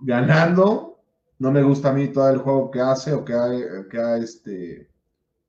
ganando, 0.00 0.98
no 1.38 1.50
me 1.50 1.62
gusta 1.62 1.90
a 1.90 1.92
mí 1.92 2.08
todo 2.08 2.28
el 2.28 2.38
juego 2.38 2.70
que 2.70 2.80
hace 2.80 3.12
o 3.12 3.24
que 3.24 3.34
ha, 3.34 3.48
que 3.88 3.98
ha 3.98 4.16
este, 4.18 4.90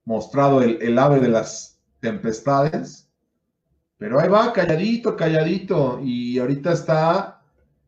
mostrado 0.06 0.62
el, 0.62 0.98
ave 0.98 1.20
de 1.20 1.28
las 1.28 1.80
tempestades. 2.00 3.11
Pero 4.02 4.20
ahí 4.20 4.30
va, 4.30 4.52
calladito, 4.52 5.16
calladito. 5.16 6.00
Y 6.02 6.40
ahorita 6.40 6.72
está 6.72 7.44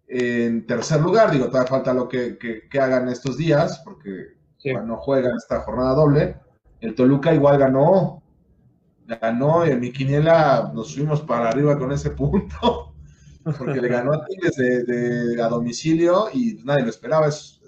en 0.07 0.67
tercer 0.67 1.01
lugar. 1.01 1.31
Digo, 1.31 1.47
todavía 1.47 1.67
falta 1.67 1.91
lo 1.91 2.07
que, 2.07 2.37
hagan 2.79 3.09
estos 3.09 3.35
días, 3.35 3.81
porque 3.83 4.37
no 4.85 4.97
juegan 4.97 5.35
esta 5.35 5.61
jornada 5.61 5.95
doble. 5.95 6.37
El 6.81 6.93
Toluca 6.93 7.33
igual 7.33 7.57
ganó. 7.57 8.21
Ganó 9.07 9.65
y 9.65 9.71
en 9.71 9.79
mi 9.79 9.91
quiniela 9.91 10.71
nos 10.71 10.89
subimos 10.89 11.21
para 11.21 11.49
arriba 11.49 11.79
con 11.79 11.91
ese 11.91 12.11
punto. 12.11 12.93
Porque 13.57 13.81
le 13.81 13.87
ganó 13.89 14.13
a 14.13 14.23
Tigres 14.23 14.55
de, 14.55 15.41
a 15.41 15.47
domicilio 15.47 16.27
y 16.31 16.61
nadie 16.63 16.83
lo 16.83 16.89
esperaba. 16.91 17.27
Es, 17.27 17.59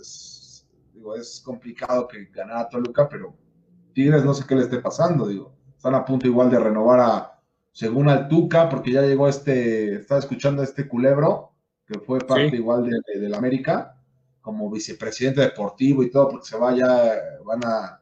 es 1.19 1.41
complicado 1.43 2.07
que 2.07 2.25
ganara 2.25 2.69
Toluca, 2.69 3.09
pero 3.09 3.35
Tigres 3.93 4.23
no 4.23 4.35
sé 4.35 4.45
qué 4.47 4.53
le 4.53 4.61
esté 4.61 4.77
pasando, 4.77 5.27
digo. 5.27 5.51
Están 5.75 5.95
a 5.95 6.05
punto 6.05 6.27
igual 6.27 6.49
de 6.51 6.59
renovar 6.59 6.99
a, 6.99 7.34
según 7.75 8.07
al 8.07 8.29
Tuca, 8.29 8.69
porque 8.69 8.93
ya 8.93 9.01
llegó 9.01 9.27
este, 9.27 9.95
estaba 9.95 10.21
escuchando 10.21 10.61
a 10.61 10.65
este 10.65 10.87
culebro, 10.87 11.51
que 11.85 11.99
fue 11.99 12.19
parte 12.19 12.55
igual 12.55 12.89
de, 12.89 13.19
del 13.19 13.33
América, 13.33 14.01
como 14.39 14.71
vicepresidente 14.71 15.41
deportivo 15.41 16.01
y 16.01 16.09
todo, 16.09 16.29
porque 16.29 16.47
se 16.47 16.55
vaya, 16.55 16.87
van 17.43 17.65
a 17.65 18.01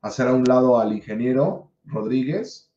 hacer 0.00 0.28
a 0.28 0.32
un 0.32 0.44
lado 0.44 0.80
al 0.80 0.94
ingeniero, 0.94 1.70
Rodríguez. 1.84 2.72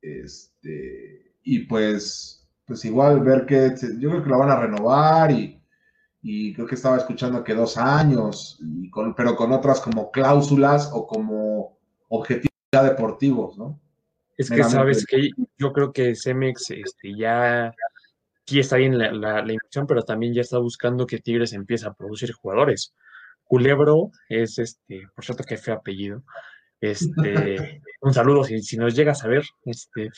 Este, 0.00 1.34
y 1.42 1.58
pues, 1.66 2.48
pues 2.64 2.82
igual 2.86 3.20
ver 3.20 3.44
que 3.44 3.74
yo 3.98 4.08
creo 4.08 4.22
que 4.22 4.30
lo 4.30 4.38
van 4.38 4.50
a 4.50 4.60
renovar 4.60 5.32
y, 5.32 5.62
y 6.22 6.54
creo 6.54 6.66
que 6.66 6.76
estaba 6.76 6.96
escuchando 6.96 7.44
que 7.44 7.52
dos 7.52 7.76
años, 7.76 8.58
y 8.62 8.88
con, 8.88 9.14
pero 9.14 9.36
con 9.36 9.52
otras 9.52 9.82
como 9.82 10.10
cláusulas 10.10 10.90
o 10.94 11.06
como 11.06 11.76
objetivos 12.08 12.56
deportivos, 12.72 13.58
¿no? 13.58 13.78
Es 14.36 14.50
que 14.50 14.62
sabes 14.64 15.06
que 15.06 15.30
yo 15.56 15.72
creo 15.72 15.92
que 15.92 16.14
Cemex 16.14 16.70
este, 16.70 17.16
ya 17.16 17.74
sí 18.46 18.60
está 18.60 18.76
bien 18.76 18.98
la, 18.98 19.10
la, 19.12 19.52
inversión, 19.52 19.86
pero 19.86 20.02
también 20.02 20.34
ya 20.34 20.42
está 20.42 20.58
buscando 20.58 21.06
que 21.06 21.18
Tigres 21.18 21.52
empiece 21.52 21.86
a 21.86 21.94
producir 21.94 22.32
jugadores. 22.32 22.94
Culebro 23.44 24.10
es 24.28 24.58
este, 24.58 25.08
por 25.14 25.24
cierto, 25.24 25.44
que 25.44 25.56
fue 25.56 25.72
apellido. 25.72 26.22
Este, 26.80 27.82
un 28.02 28.12
saludo 28.12 28.44
si, 28.44 28.60
si, 28.62 28.76
nos 28.76 28.94
llegas 28.94 29.24
a 29.24 29.28
ver. 29.28 29.44
Este, 29.64 30.10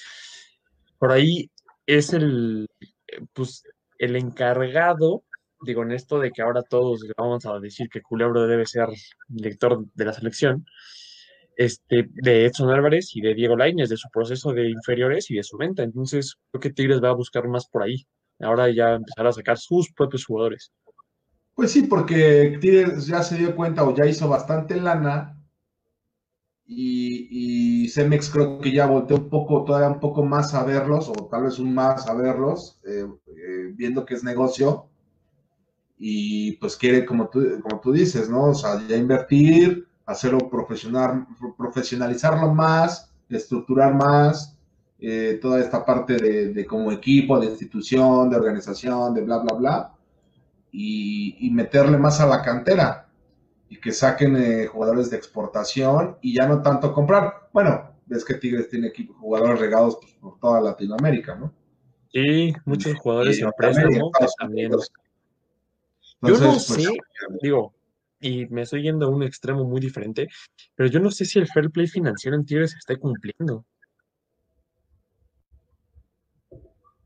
por 0.98 1.12
ahí 1.12 1.50
es 1.86 2.12
el, 2.12 2.66
pues, 3.32 3.62
el 3.98 4.16
encargado, 4.16 5.24
digo, 5.62 5.82
en 5.82 5.92
esto 5.92 6.18
de 6.18 6.30
que 6.30 6.42
ahora 6.42 6.62
todos 6.62 7.04
vamos 7.16 7.46
a 7.46 7.58
decir 7.60 7.88
que 7.88 8.02
Culebro 8.02 8.46
debe 8.46 8.66
ser 8.66 8.88
director 9.28 9.84
de 9.94 10.04
la 10.04 10.12
selección, 10.12 10.66
este, 11.58 12.08
de 12.14 12.46
Edson 12.46 12.70
Álvarez 12.70 13.16
y 13.16 13.20
de 13.20 13.34
Diego 13.34 13.56
Lainez, 13.56 13.88
de 13.88 13.96
su 13.96 14.08
proceso 14.10 14.52
de 14.52 14.70
inferiores 14.70 15.28
y 15.30 15.34
de 15.34 15.42
su 15.42 15.58
venta. 15.58 15.82
Entonces, 15.82 16.36
creo 16.52 16.60
que 16.60 16.70
Tigres 16.70 17.02
va 17.02 17.10
a 17.10 17.14
buscar 17.14 17.48
más 17.48 17.68
por 17.68 17.82
ahí. 17.82 18.06
Ahora 18.38 18.70
ya 18.70 18.94
empezar 18.94 19.26
a 19.26 19.32
sacar 19.32 19.58
sus 19.58 19.92
propios 19.92 20.24
jugadores. 20.24 20.70
Pues 21.54 21.72
sí, 21.72 21.82
porque 21.82 22.58
Tigres 22.60 23.08
ya 23.08 23.24
se 23.24 23.36
dio 23.36 23.56
cuenta 23.56 23.82
o 23.82 23.92
ya 23.92 24.06
hizo 24.06 24.28
bastante 24.28 24.80
lana 24.80 25.36
y, 26.64 27.84
y 27.84 27.88
Cemex 27.88 28.30
creo 28.30 28.60
que 28.60 28.70
ya 28.70 28.86
volteó 28.86 29.16
un 29.16 29.28
poco, 29.28 29.64
todavía 29.64 29.88
un 29.88 29.98
poco 29.98 30.24
más 30.24 30.54
a 30.54 30.62
verlos, 30.62 31.08
o 31.08 31.26
tal 31.28 31.42
vez 31.42 31.58
un 31.58 31.74
más 31.74 32.06
a 32.06 32.14
verlos, 32.14 32.78
eh, 32.86 33.04
eh, 33.26 33.72
viendo 33.74 34.06
que 34.06 34.14
es 34.14 34.22
negocio. 34.22 34.86
Y 35.98 36.52
pues 36.58 36.76
quiere, 36.76 37.04
como 37.04 37.28
tú, 37.28 37.40
como 37.62 37.80
tú 37.80 37.90
dices, 37.90 38.30
¿no? 38.30 38.50
O 38.50 38.54
sea, 38.54 38.80
ya 38.86 38.96
invertir, 38.96 39.87
hacerlo 40.08 40.48
profesional, 40.48 41.26
profesionalizarlo 41.56 42.54
más, 42.54 43.12
estructurar 43.28 43.94
más, 43.94 44.56
eh, 44.98 45.38
toda 45.40 45.60
esta 45.60 45.84
parte 45.84 46.16
de, 46.16 46.66
como 46.66 46.90
equipo, 46.90 47.38
de 47.38 47.46
institución, 47.46 48.30
de 48.30 48.36
organización, 48.36 49.12
de 49.12 49.20
bla, 49.20 49.38
bla, 49.38 49.54
bla, 49.54 49.94
y, 50.72 51.50
meterle 51.52 51.98
más 51.98 52.20
a 52.20 52.26
la 52.26 52.40
cantera 52.40 53.06
y 53.68 53.78
que 53.78 53.92
saquen 53.92 54.36
eh, 54.36 54.66
jugadores 54.66 55.10
de 55.10 55.18
exportación 55.18 56.16
y 56.22 56.34
ya 56.34 56.46
no 56.46 56.62
tanto 56.62 56.94
comprar. 56.94 57.50
Bueno, 57.52 57.90
ves 58.06 58.24
que 58.24 58.34
Tigres 58.34 58.70
tiene 58.70 58.88
equipo, 58.88 59.12
jugadores 59.12 59.60
regados 59.60 59.98
pues, 60.00 60.14
por 60.14 60.38
toda 60.38 60.62
Latinoamérica, 60.62 61.34
¿no? 61.34 61.52
Sí, 62.10 62.54
muchos 62.64 62.94
jugadores 62.98 63.42
en 63.42 63.50
préstamo 63.54 64.10
también. 64.38 64.70
Yo 64.70 64.78
no 66.32 66.38
pues, 66.38 66.64
sé, 66.64 66.96
digo, 67.42 67.74
y 68.20 68.46
me 68.46 68.62
estoy 68.62 68.82
yendo 68.82 69.06
a 69.06 69.10
un 69.10 69.22
extremo 69.22 69.64
muy 69.64 69.80
diferente, 69.80 70.28
pero 70.74 70.88
yo 70.88 71.00
no 71.00 71.10
sé 71.10 71.24
si 71.24 71.38
el 71.38 71.46
fair 71.46 71.70
play 71.70 71.86
financiero 71.86 72.36
en 72.36 72.44
Tigres 72.44 72.74
está 72.74 72.96
cumpliendo. 72.96 73.64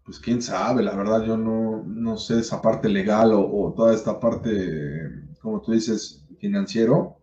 Pues 0.04 0.18
quién 0.18 0.42
sabe, 0.42 0.82
la 0.82 0.96
verdad 0.96 1.24
yo 1.24 1.36
no, 1.36 1.84
no 1.86 2.16
sé 2.16 2.40
esa 2.40 2.60
parte 2.60 2.88
legal 2.88 3.32
o, 3.32 3.72
toda 3.76 3.94
esta 3.94 4.18
parte, 4.18 5.08
como 5.40 5.60
tú 5.60 5.72
dices, 5.72 6.26
financiero, 6.38 7.18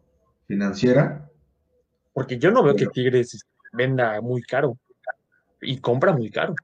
financiera. 0.48 1.30
Porque 2.14 2.40
yo 2.40 2.52
no 2.52 2.64
veo 2.64 2.76
que 2.76 2.88
Tigres 2.88 3.40
venda 3.74 4.22
muy 4.22 4.42
caro 4.42 4.78
y 5.62 5.80
compra 5.80 6.14
muy 6.14 6.30
caro. 6.30 6.56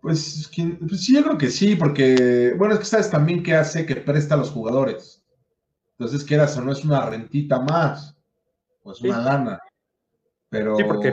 Pues, 0.00 0.50
pues, 0.80 1.00
sí, 1.00 1.14
yo 1.14 1.22
creo 1.22 1.38
que 1.38 1.48
sí, 1.48 1.76
porque, 1.76 2.54
bueno, 2.58 2.74
es 2.74 2.80
que 2.80 2.86
sabes 2.86 3.10
también 3.10 3.42
qué 3.42 3.54
hace 3.54 3.86
que 3.86 3.96
presta 3.96 4.34
a 4.34 4.38
los 4.38 4.50
jugadores. 4.50 5.13
Entonces, 5.98 6.24
quieras 6.24 6.56
o 6.56 6.62
no, 6.62 6.72
es 6.72 6.84
una 6.84 7.06
rentita 7.06 7.60
más, 7.60 8.16
pues 8.82 9.00
una 9.00 9.20
lana. 9.20 9.60
Pero... 10.48 10.76
Sí, 10.76 10.84
porque 10.84 11.12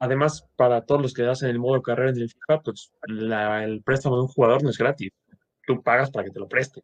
además, 0.00 0.46
para 0.56 0.84
todos 0.84 1.00
los 1.00 1.14
que 1.14 1.26
hacen 1.26 1.50
el 1.50 1.58
modo 1.58 1.80
carrera 1.80 2.10
en 2.10 2.18
el 2.18 2.30
FIFA, 2.30 2.60
pues 2.62 2.92
el 3.08 3.82
préstamo 3.84 4.16
de 4.16 4.22
un 4.22 4.28
jugador 4.28 4.62
no 4.62 4.70
es 4.70 4.78
gratis. 4.78 5.10
Tú 5.66 5.82
pagas 5.82 6.10
para 6.10 6.24
que 6.24 6.30
te 6.30 6.40
lo 6.40 6.48
preste. 6.48 6.82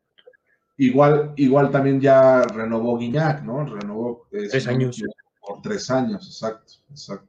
Igual, 0.77 1.33
igual 1.37 1.71
también 1.71 2.01
ya 2.01 2.43
renovó 2.43 2.97
Guiñac, 2.97 3.43
¿no? 3.43 3.65
Renovó 3.65 4.29
eh, 4.31 4.49
tres 4.49 4.69
años. 4.69 5.03
Por 5.41 5.61
tres 5.61 5.91
años, 5.91 6.25
exacto, 6.27 6.75
exacto. 6.91 7.27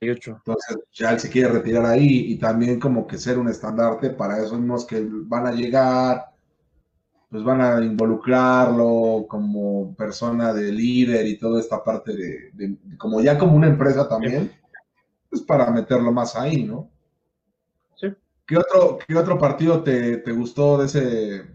Entonces 0.00 0.76
ya 0.92 1.10
él 1.10 1.18
se 1.18 1.28
quiere 1.28 1.48
retirar 1.48 1.84
ahí 1.84 2.32
y 2.32 2.38
también 2.38 2.78
como 2.78 3.06
que 3.06 3.18
ser 3.18 3.36
un 3.36 3.48
estandarte 3.48 4.10
para 4.10 4.38
esos 4.38 4.58
mismos 4.58 4.86
que 4.86 5.04
van 5.04 5.46
a 5.48 5.52
llegar, 5.52 6.27
pues 7.30 7.44
van 7.44 7.60
a 7.60 7.84
involucrarlo 7.84 9.26
como 9.28 9.94
persona 9.94 10.54
de 10.54 10.72
líder 10.72 11.26
y 11.26 11.38
toda 11.38 11.60
esta 11.60 11.84
parte 11.84 12.14
de, 12.14 12.78
como 12.96 13.20
ya 13.20 13.36
como 13.36 13.54
una 13.54 13.66
empresa 13.66 14.08
también, 14.08 14.52
pues 15.28 15.42
para 15.42 15.70
meterlo 15.70 16.10
más 16.10 16.36
ahí, 16.36 16.64
¿no? 16.64 16.90
Sí. 17.96 18.08
¿Qué 18.46 18.56
otro, 18.56 18.98
qué 19.06 19.14
otro 19.14 19.38
partido 19.38 19.82
te, 19.82 20.22
gustó 20.32 20.78
de 20.78 20.86
ese, 20.86 21.46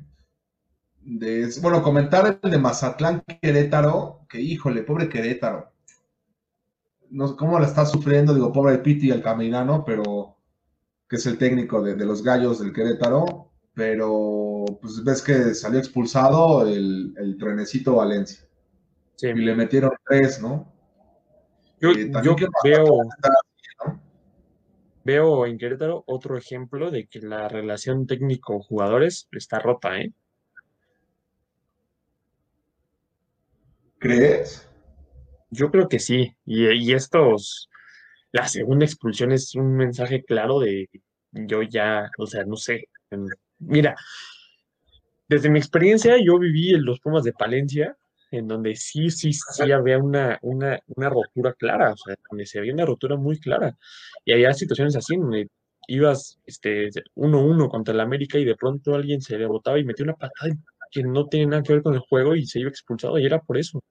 de 1.02 1.50
bueno, 1.62 1.82
comentar 1.82 2.40
el 2.42 2.52
de 2.52 2.60
Mazatlán 2.60 3.24
Querétaro, 3.42 4.28
que 4.30 4.40
híjole, 4.40 4.84
pobre 4.84 5.10
Querétaro. 5.10 5.72
No 7.10 7.28
sé 7.28 7.36
cómo 7.36 7.60
la 7.60 7.66
está 7.66 7.86
sufriendo, 7.86 8.34
digo, 8.34 8.54
pobre 8.54 8.78
Piti 8.78 9.10
el 9.10 9.24
caminano, 9.24 9.84
pero 9.84 10.38
que 11.10 11.16
es 11.16 11.26
el 11.26 11.38
técnico 11.40 11.82
de, 11.82 11.96
de 11.96 12.06
los 12.06 12.24
gallos 12.24 12.60
del 12.60 12.74
Querétaro, 12.74 13.52
pero 13.74 14.53
pues 14.66 15.04
ves 15.04 15.22
que 15.22 15.54
salió 15.54 15.80
expulsado 15.80 16.68
el, 16.68 17.38
trenecito 17.40 17.96
Valencia. 17.96 18.40
Sí. 19.16 19.28
Y 19.28 19.36
le 19.36 19.56
metieron 19.56 19.92
tres, 20.06 20.42
¿no? 20.42 20.72
Yo, 21.80 21.92
eh, 21.92 22.12
veo, 22.64 23.02
veo 25.04 25.46
en 25.46 25.58
Querétaro 25.58 26.04
otro 26.08 26.38
ejemplo 26.38 26.92
de 26.92 27.08
que 27.08 27.20
la 27.20 27.48
relación 27.50 28.08
técnico-jugadores 28.08 29.28
está 29.32 29.60
rota, 29.60 30.00
¿eh? 30.00 30.12
¿Crees? 34.00 34.68
Yo 35.50 35.72
creo 35.72 35.88
que 35.88 36.00
sí. 36.00 36.36
Y, 36.46 36.70
y 36.70 36.94
estos, 36.94 37.70
la 38.32 38.48
segunda 38.48 38.86
expulsión 38.86 39.32
es 39.32 39.56
un 39.56 39.76
mensaje 39.76 40.24
claro 40.24 40.60
de 40.60 40.90
yo 41.32 41.62
ya, 41.64 42.10
o 42.18 42.28
sea, 42.28 42.46
no 42.46 42.56
sé, 42.56 42.90
Mira, 43.60 43.96
desde 45.34 45.50
mi 45.50 45.58
experiencia, 45.58 46.16
yo 46.24 46.38
viví 46.38 46.76
en 46.76 46.86
los 46.86 47.00
Pumas 47.00 47.24
de 47.24 47.34
Palencia, 47.34 47.98
en 48.30 48.48
donde 48.48 48.76
sí, 48.76 49.10
sí, 49.10 49.34
sí 49.34 49.72
había 49.72 49.98
una, 49.98 50.38
una, 50.44 50.80
una 50.96 51.10
rotura 51.10 51.54
clara, 51.54 51.94
o 51.94 51.98
sea, 51.98 52.16
donde 52.30 52.46
se 52.46 52.60
había 52.60 52.74
una 52.74 52.86
rotura 52.86 53.16
muy 53.16 53.40
clara. 53.40 53.76
Y 54.26 54.34
había 54.34 54.54
situaciones 54.54 54.96
así, 54.96 55.18
donde 55.18 55.48
ibas 55.88 56.40
este, 56.46 56.90
1-1 57.16 57.68
contra 57.70 57.96
el 57.96 58.00
América 58.00 58.38
y 58.38 58.46
de 58.46 58.56
pronto 58.56 58.94
alguien 58.94 59.22
se 59.22 59.38
le 59.38 59.48
botaba 59.48 59.80
y 59.80 59.84
metió 59.84 60.04
una 60.04 60.14
patada 60.14 60.54
que 60.92 61.04
no 61.04 61.28
tiene 61.28 61.48
nada 61.48 61.64
que 61.64 61.74
ver 61.74 61.82
con 61.82 61.96
el 61.96 62.02
juego 62.02 62.36
y 62.36 62.46
se 62.46 62.60
iba 62.60 62.70
expulsado 62.70 63.18
y 63.18 63.26
era 63.26 63.42
por 63.42 63.58
eso. 63.58 63.82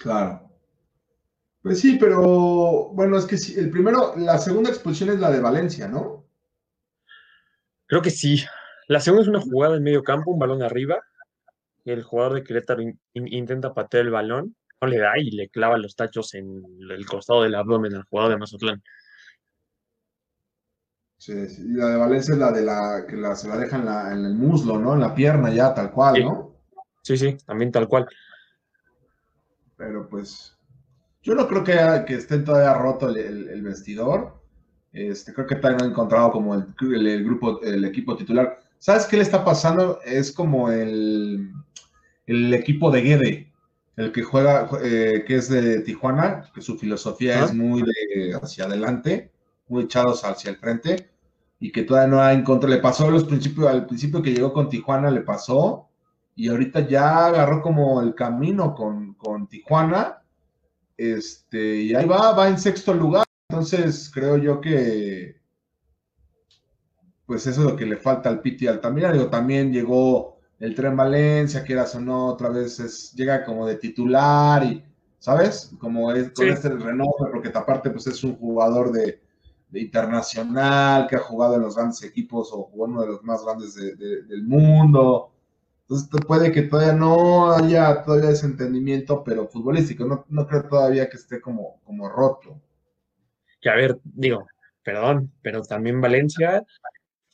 Claro. 0.00 0.50
Pues 1.62 1.80
sí, 1.80 1.96
pero 1.98 2.90
bueno, 2.92 3.18
es 3.18 3.24
que 3.24 3.38
sí, 3.38 3.54
el 3.56 3.70
primero, 3.70 4.14
la 4.16 4.38
segunda 4.38 4.70
expulsión 4.70 5.10
es 5.10 5.20
la 5.20 5.30
de 5.30 5.40
Valencia, 5.40 5.86
¿no? 5.86 6.24
Creo 7.86 8.02
que 8.02 8.10
sí. 8.10 8.44
La 8.88 9.00
segunda 9.00 9.22
es 9.22 9.28
una 9.28 9.40
jugada 9.40 9.76
en 9.76 9.82
medio 9.82 10.02
campo, 10.02 10.30
un 10.30 10.38
balón 10.38 10.62
arriba. 10.62 11.02
El 11.84 12.02
jugador 12.02 12.34
de 12.34 12.42
Querétaro 12.44 12.82
intenta 13.14 13.74
patear 13.74 14.04
el 14.04 14.10
balón, 14.10 14.56
no 14.80 14.88
le 14.88 14.98
da 14.98 15.12
y 15.18 15.30
le 15.30 15.48
clava 15.48 15.78
los 15.78 15.94
tachos 15.94 16.34
en 16.34 16.62
el 16.90 17.06
costado 17.06 17.42
del 17.42 17.54
abdomen 17.54 17.94
al 17.94 18.04
jugador 18.04 18.32
de 18.32 18.38
Mazatlán. 18.38 18.82
Sí, 21.18 21.32
y 21.32 21.72
la 21.72 21.88
de 21.88 21.96
Valencia 21.96 22.34
es 22.34 22.40
la 22.40 22.52
de 22.52 22.62
la 22.62 23.04
que 23.08 23.16
se 23.36 23.48
la 23.48 23.56
deja 23.56 24.12
en, 24.12 24.24
el 24.24 24.34
muslo, 24.34 24.78
¿no? 24.78 24.94
En 24.94 25.00
la 25.00 25.14
pierna 25.14 25.50
ya, 25.50 25.72
tal 25.74 25.90
cual, 25.90 26.22
¿no? 26.22 26.56
Sí, 27.02 27.16
sí, 27.16 27.36
también 27.46 27.72
tal 27.72 27.88
cual. 27.88 28.06
Pero 29.76 30.08
pues, 30.08 30.56
yo 31.22 31.34
no 31.34 31.48
creo 31.48 31.64
que, 31.64 32.04
que 32.06 32.14
esté 32.14 32.38
todavía 32.38 32.74
roto 32.74 33.08
el 33.08 33.62
vestidor. 33.62 34.36
Este, 34.96 35.34
creo 35.34 35.46
que 35.46 35.56
también 35.56 35.82
ha 35.82 35.90
encontrado 35.92 36.32
como 36.32 36.54
el, 36.54 36.64
grupo, 37.22 37.60
el 37.60 37.84
equipo 37.84 38.16
titular. 38.16 38.58
¿Sabes 38.78 39.06
qué 39.06 39.16
le 39.16 39.22
está 39.22 39.44
pasando? 39.44 40.00
Es 40.04 40.32
como 40.32 40.70
el, 40.70 41.52
el 42.26 42.54
equipo 42.54 42.90
de 42.90 43.00
Guede, 43.02 43.52
el 43.96 44.12
que 44.12 44.22
juega, 44.22 44.68
eh, 44.82 45.24
que 45.26 45.36
es 45.36 45.48
de 45.48 45.80
Tijuana, 45.80 46.50
que 46.54 46.62
su 46.62 46.78
filosofía 46.78 47.44
es 47.44 47.54
muy 47.54 47.82
de 47.82 48.34
hacia 48.40 48.64
adelante, 48.66 49.32
muy 49.68 49.84
echados 49.84 50.24
hacia 50.24 50.50
el 50.50 50.58
frente, 50.58 51.10
y 51.58 51.72
que 51.72 51.82
todavía 51.82 52.08
no 52.08 52.20
ha 52.20 52.32
encontrado, 52.32 52.74
le 52.74 52.80
pasó 52.82 53.10
los 53.10 53.24
principios, 53.24 53.68
al 53.68 53.86
principio 53.86 54.22
que 54.22 54.32
llegó 54.32 54.52
con 54.52 54.68
Tijuana, 54.68 55.10
le 55.10 55.22
pasó, 55.22 55.88
y 56.34 56.48
ahorita 56.48 56.86
ya 56.86 57.26
agarró 57.26 57.62
como 57.62 58.02
el 58.02 58.14
camino 58.14 58.74
con, 58.74 59.14
con 59.14 59.48
Tijuana, 59.48 60.22
Este, 60.98 61.82
y 61.82 61.94
ahí 61.94 62.06
va, 62.06 62.32
va 62.32 62.48
en 62.48 62.58
sexto 62.58 62.94
lugar. 62.94 63.24
Entonces, 63.50 64.10
creo 64.12 64.36
yo 64.38 64.60
que 64.60 65.36
pues 67.26 67.46
eso 67.46 67.62
es 67.62 67.70
lo 67.72 67.76
que 67.76 67.86
le 67.86 67.96
falta 67.96 68.28
al 68.28 68.40
Piti 68.40 68.66
Altamira. 68.66 69.12
Digo, 69.12 69.28
también 69.28 69.72
llegó 69.72 70.38
el 70.60 70.74
Tren 70.74 70.96
Valencia, 70.96 71.64
que 71.64 71.72
era 71.72 71.84
o 71.84 72.00
no, 72.00 72.28
otra 72.28 72.48
vez 72.48 72.80
es, 72.80 73.12
llega 73.12 73.44
como 73.44 73.66
de 73.66 73.76
titular 73.76 74.64
y, 74.64 74.82
¿sabes? 75.18 75.72
Como 75.78 76.12
es 76.12 76.30
con 76.30 76.48
este 76.48 76.68
renombre, 76.68 77.30
porque 77.30 77.50
aparte 77.52 77.90
pues 77.90 78.06
es 78.06 78.22
un 78.24 78.36
jugador 78.36 78.92
de, 78.92 79.20
internacional, 79.72 81.06
que 81.06 81.16
ha 81.16 81.20
jugado 81.20 81.56
en 81.56 81.62
los 81.62 81.76
grandes 81.76 82.02
equipos 82.02 82.50
o 82.52 82.70
uno 82.72 83.02
de 83.02 83.08
los 83.08 83.22
más 83.24 83.44
grandes 83.44 83.74
del 83.74 84.44
mundo. 84.44 85.32
Entonces 85.82 86.08
puede 86.26 86.50
que 86.50 86.62
todavía 86.62 86.94
no 86.94 87.52
haya 87.52 88.02
todavía 88.02 88.30
ese 88.30 88.46
entendimiento, 88.46 89.22
pero 89.22 89.48
futbolístico, 89.48 90.04
no, 90.06 90.24
no 90.30 90.46
creo 90.46 90.66
todavía 90.66 91.10
que 91.10 91.16
esté 91.16 91.40
como, 91.40 91.80
como 91.84 92.08
roto. 92.08 92.58
Que 93.60 93.68
a 93.68 93.74
ver, 93.74 93.98
digo, 94.02 94.46
perdón, 94.82 95.30
pero 95.42 95.62
también 95.62 96.00
Valencia 96.00 96.64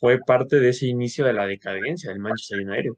fue 0.03 0.19
parte 0.19 0.59
de 0.59 0.67
ese 0.67 0.87
inicio 0.87 1.23
de 1.23 1.31
la 1.31 1.47
decadencia 1.47 2.09
del 2.09 2.19
Manchester 2.19 2.59
United. 2.59 2.91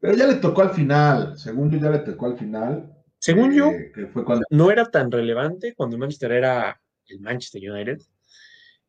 Pero 0.00 0.14
ya 0.14 0.26
le 0.26 0.36
tocó 0.36 0.62
al 0.62 0.70
final, 0.70 1.38
según 1.38 1.70
yo 1.70 1.78
ya 1.78 1.90
le 1.90 1.98
tocó 1.98 2.24
al 2.24 2.38
final. 2.38 2.90
Según 3.18 3.52
yo, 3.52 3.66
eh, 3.72 4.10
no 4.48 4.70
era 4.70 4.86
tan 4.86 5.12
relevante 5.12 5.74
cuando 5.74 5.98
Manchester 5.98 6.32
era 6.32 6.80
el 7.08 7.20
Manchester 7.20 7.70
United. 7.70 7.98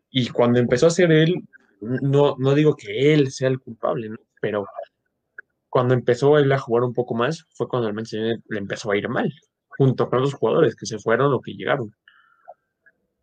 Y 0.10 0.30
cuando 0.30 0.58
empezó 0.58 0.88
a 0.88 0.92
ser 0.92 1.12
él, 1.12 1.36
no, 1.82 2.38
no 2.40 2.56
digo 2.56 2.74
que 2.78 3.14
él 3.14 3.30
sea 3.30 3.50
el 3.50 3.60
culpable, 3.60 4.10
pero 4.40 4.66
cuando 5.68 5.96
empezó 5.96 6.38
él 6.38 6.50
a 6.54 6.60
jugar 6.60 6.86
un 6.86 6.94
poco 6.94 7.14
más, 7.14 7.46
fue 7.50 7.68
cuando 7.68 7.90
el 7.90 7.94
Manchester 7.94 8.22
United 8.22 8.44
le 8.48 8.60
empezó 8.60 8.92
a 8.92 8.98
ir 8.98 9.10
mal, 9.10 9.34
junto 9.68 10.10
con 10.10 10.22
los 10.22 10.34
jugadores 10.34 10.78
que 10.78 10.86
se 10.86 10.98
fueron 10.98 11.34
o 11.34 11.42
que 11.42 11.56
llegaron. 11.56 11.94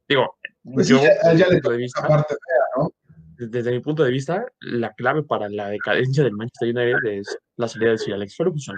Digo, 0.06 0.36
pues 0.64 0.88
yo, 0.88 0.98
desde 3.38 3.72
mi 3.72 3.80
punto 3.80 4.02
de 4.04 4.10
vista, 4.10 4.46
la 4.60 4.92
clave 4.94 5.22
para 5.22 5.48
la 5.48 5.68
decadencia 5.68 6.24
del 6.24 6.32
Manchester 6.32 6.68
United 6.68 7.18
es 7.18 7.38
la 7.56 7.68
salida 7.68 7.90
de 7.90 7.98
Sir 7.98 8.14
Alex 8.14 8.36
Ferguson. 8.36 8.76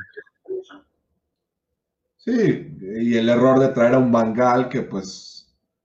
Sí, 2.16 2.76
y 2.80 3.16
el 3.16 3.28
error 3.28 3.60
de 3.60 3.68
traer 3.68 3.94
a 3.94 3.98
un 3.98 4.10
Bangal 4.10 4.68
que 4.68 4.82
pues 4.82 5.36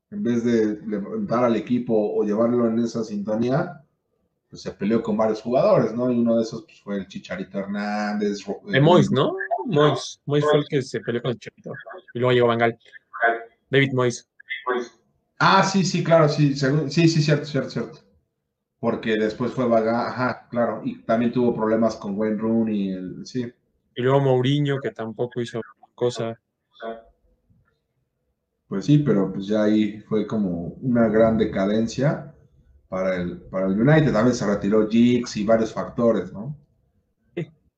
en 0.10 0.24
vez 0.24 0.44
de 0.44 0.80
levantar 0.88 1.46
al 1.46 1.56
equipo 1.56 1.94
o 2.16 2.24
llevarlo 2.24 2.68
en 2.68 2.80
esa 2.80 3.04
sintonía, 3.04 3.82
pues 4.50 4.64
se 4.64 4.72
peleó 4.72 5.02
con 5.02 5.16
varios 5.16 5.42
jugadores, 5.42 5.94
¿no? 5.94 6.12
Y 6.12 6.20
uno 6.20 6.36
de 6.36 6.42
esos 6.42 6.64
pues, 6.64 6.82
fue 6.82 6.98
el 6.98 7.08
Chicharito 7.08 7.60
Hernández. 7.60 8.40
De 8.66 8.78
eh, 8.78 8.82
Mois, 8.82 9.10
¿no? 9.10 9.36
Mois. 9.66 10.20
Mois 10.26 10.44
fue 10.44 10.60
el 10.60 10.68
que 10.68 10.82
se 10.82 11.00
peleó 11.00 11.22
con 11.22 11.32
el 11.32 11.38
Chicharito. 11.38 11.74
Y 12.14 12.20
luego 12.20 12.34
llegó 12.34 12.48
Bangal. 12.48 12.78
David 13.70 13.94
Mois. 13.94 14.28
Ah, 15.44 15.64
sí, 15.64 15.84
sí, 15.84 16.04
claro, 16.04 16.30
sí, 16.30 16.54
sí, 16.56 17.08
sí, 17.08 17.20
cierto, 17.20 17.46
cierto, 17.46 17.70
cierto. 17.72 18.00
Porque 18.80 19.18
después 19.18 19.52
fue 19.54 19.68
Vaga, 19.68 20.08
ajá, 20.08 20.48
claro, 20.52 20.84
y 20.86 21.02
también 21.02 21.32
tuvo 21.32 21.56
problemas 21.56 21.96
con 21.96 22.16
Wayne 22.16 22.38
Rooney, 22.38 22.90
el, 22.92 23.26
sí. 23.26 23.52
Y 23.96 24.02
luego 24.04 24.20
Mourinho, 24.20 24.80
que 24.80 24.92
tampoco 24.92 25.42
hizo 25.42 25.60
cosa. 25.96 26.40
Pues 28.68 28.86
sí, 28.86 29.00
pero 29.00 29.34
pues 29.34 29.48
ya 29.48 29.64
ahí 29.64 30.00
fue 30.02 30.28
como 30.28 30.76
una 30.80 31.08
gran 31.08 31.40
decadencia 31.40 32.36
para 32.88 33.16
el, 33.16 33.42
para 33.42 33.66
el 33.66 33.82
United. 33.82 34.14
También 34.14 34.36
se 34.36 34.46
retiró 34.46 34.88
Giggs 34.88 35.38
y 35.38 35.44
varios 35.44 35.74
factores, 35.74 36.32
¿no? 36.32 36.56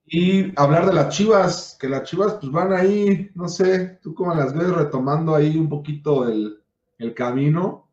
Y 0.06 0.52
hablar 0.60 0.86
de 0.86 0.93
las 0.93 1.15
Chivas, 1.15 1.78
que 1.80 1.88
las 1.88 2.04
Chivas 2.04 2.34
pues 2.34 2.52
van 2.52 2.73
ahí, 2.73 3.32
no 3.36 3.47
sé, 3.47 3.99
tú 4.02 4.13
cómo 4.13 4.36
las 4.36 4.54
ves 4.54 4.69
retomando 4.69 5.34
ahí 5.34 5.58
un 5.58 5.69
poquito 5.69 6.28
el, 6.28 6.62
el 6.97 7.13
camino. 7.13 7.88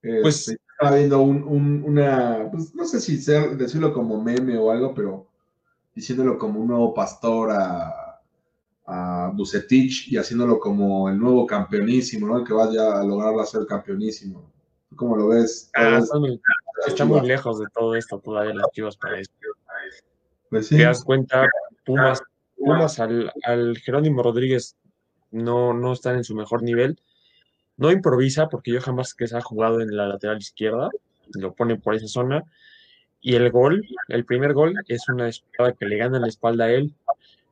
Pues 0.00 0.48
este, 0.48 0.60
estaba 0.72 0.96
viendo 0.96 1.20
un, 1.20 1.84
una, 1.84 2.48
pues, 2.50 2.74
no 2.74 2.84
sé 2.84 3.00
si 3.00 3.16
decirlo 3.16 3.92
como 3.92 4.22
meme 4.22 4.58
o 4.58 4.70
algo, 4.70 4.92
pero 4.94 5.28
diciéndolo 5.94 6.38
como 6.38 6.60
un 6.60 6.68
nuevo 6.68 6.92
pastor 6.92 7.50
a, 7.52 8.20
a 8.86 9.32
Bucetich 9.34 10.08
y 10.08 10.16
haciéndolo 10.16 10.58
como 10.58 11.08
el 11.08 11.18
nuevo 11.18 11.46
campeonísimo, 11.46 12.26
¿no? 12.26 12.38
El 12.38 12.44
que 12.44 12.52
vaya 12.52 13.00
a 13.00 13.04
lograr 13.04 13.46
ser 13.46 13.64
campeonísimo. 13.66 14.50
¿Cómo 14.96 15.16
lo 15.16 15.28
ves? 15.28 15.70
Ah, 15.74 16.00
está 16.86 17.04
muy 17.04 17.20
lejos 17.20 17.58
de 17.60 17.66
todo 17.72 17.94
esto 17.94 18.18
todavía 18.18 18.54
las 18.54 18.70
chivas 18.72 18.96
para 18.96 19.20
eso. 19.20 19.30
Pues 20.50 20.66
sí. 20.66 20.76
Te 20.76 20.82
das 20.82 21.04
cuenta, 21.04 21.46
Pumas, 21.84 22.22
Pumas 22.56 22.98
al, 22.98 23.32
al 23.44 23.78
Jerónimo 23.78 24.22
Rodríguez 24.22 24.76
no, 25.30 25.72
no 25.72 25.92
están 25.92 26.16
en 26.16 26.24
su 26.24 26.34
mejor 26.34 26.62
nivel 26.62 27.00
no 27.76 27.90
improvisa 27.90 28.48
porque 28.48 28.72
yo 28.72 28.80
jamás 28.80 29.14
que 29.14 29.26
se 29.26 29.36
ha 29.36 29.40
jugado 29.40 29.80
en 29.80 29.96
la 29.96 30.06
lateral 30.06 30.38
izquierda, 30.38 30.90
lo 31.34 31.54
pone 31.54 31.76
por 31.76 31.94
esa 31.94 32.08
zona. 32.08 32.44
Y 33.20 33.36
el 33.36 33.50
gol, 33.50 33.84
el 34.08 34.24
primer 34.24 34.52
gol, 34.52 34.74
es 34.88 35.08
una 35.08 35.28
espada 35.28 35.72
que 35.72 35.86
le 35.86 35.96
gana 35.96 36.18
la 36.18 36.26
espalda 36.28 36.64
a 36.64 36.72
él. 36.72 36.94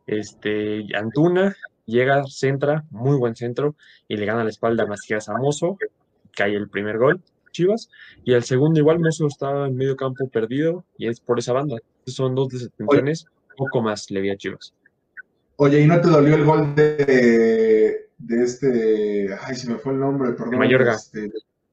Este, 0.06 0.85
Antuna 0.96 1.56
llega, 1.87 2.24
centra, 2.28 2.85
muy 2.90 3.16
buen 3.16 3.37
centro, 3.37 3.76
y 4.09 4.16
le 4.16 4.26
gana 4.26 4.44
la 4.44 4.50
espalda 4.50 4.85
a 4.85 4.87
Macías 4.87 5.28
Amoso, 5.28 5.78
cae 6.35 6.54
el 6.54 6.68
primer 6.68 6.98
gol, 6.98 7.20
Chivas, 7.52 7.90
y 8.24 8.33
el 8.33 8.44
segundo 8.44 8.78
igual 8.80 9.00
Mozo 9.00 9.26
estaba 9.26 9.66
en 9.66 9.76
medio 9.76 9.96
campo 9.96 10.28
perdido, 10.28 10.85
y 10.98 11.09
es 11.09 11.20
por 11.20 11.38
esa 11.38 11.52
banda. 11.52 11.76
Son 12.06 12.35
dos 12.35 12.48
desatenciones, 12.48 13.26
poco 13.56 13.83
más 13.83 14.11
le 14.11 14.20
vi 14.20 14.30
a 14.30 14.37
Chivas. 14.37 14.74
Oye, 15.56 15.80
¿y 15.80 15.87
no 15.87 16.00
te 16.00 16.09
dolió 16.09 16.35
el 16.37 16.44
gol 16.44 16.74
de 16.74 18.09
de 18.20 18.44
este, 18.44 19.35
ay, 19.42 19.54
se 19.54 19.70
me 19.70 19.78
fue 19.78 19.92
el 19.92 20.00
nombre, 20.00 20.33
perdón. 20.33 20.59
Mayorga. 20.59 20.94
Este, 20.94 21.30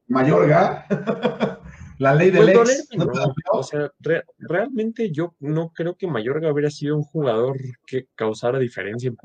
Mayorga. 0.08 0.86
la 1.98 2.14
ley 2.14 2.30
del 2.30 2.52
pues 2.52 2.88
ex. 2.90 3.06
o 3.52 3.62
sea, 3.62 3.92
realmente 4.38 5.10
yo 5.10 5.34
no 5.40 5.70
creo 5.72 5.96
que 5.96 6.06
Mayorga 6.06 6.52
hubiera 6.52 6.70
sido 6.70 6.96
un 6.96 7.02
jugador 7.02 7.56
que 7.86 8.06
causara 8.14 8.58
diferencia 8.58 9.08
en 9.08 9.16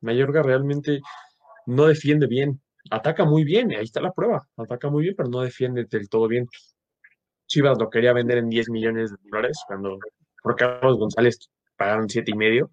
Mayorga 0.00 0.42
realmente 0.42 1.00
no 1.66 1.86
defiende 1.86 2.26
bien. 2.26 2.60
Ataca 2.90 3.24
muy 3.24 3.44
bien, 3.44 3.70
ahí 3.72 3.84
está 3.84 4.00
la 4.00 4.12
prueba. 4.12 4.46
Ataca 4.56 4.88
muy 4.88 5.04
bien, 5.04 5.14
pero 5.16 5.28
no 5.28 5.40
defiende 5.40 5.84
del 5.84 6.08
todo 6.08 6.28
bien. 6.28 6.46
Chivas 7.46 7.78
lo 7.78 7.88
quería 7.90 8.12
vender 8.12 8.38
en 8.38 8.48
10 8.48 8.70
millones 8.70 9.10
de 9.10 9.16
dólares 9.30 9.58
cuando 9.66 9.98
por 10.42 10.56
Carlos 10.56 10.98
González 10.98 11.50
pagaron 11.76 12.08
siete 12.08 12.30
y 12.30 12.36
medio. 12.36 12.70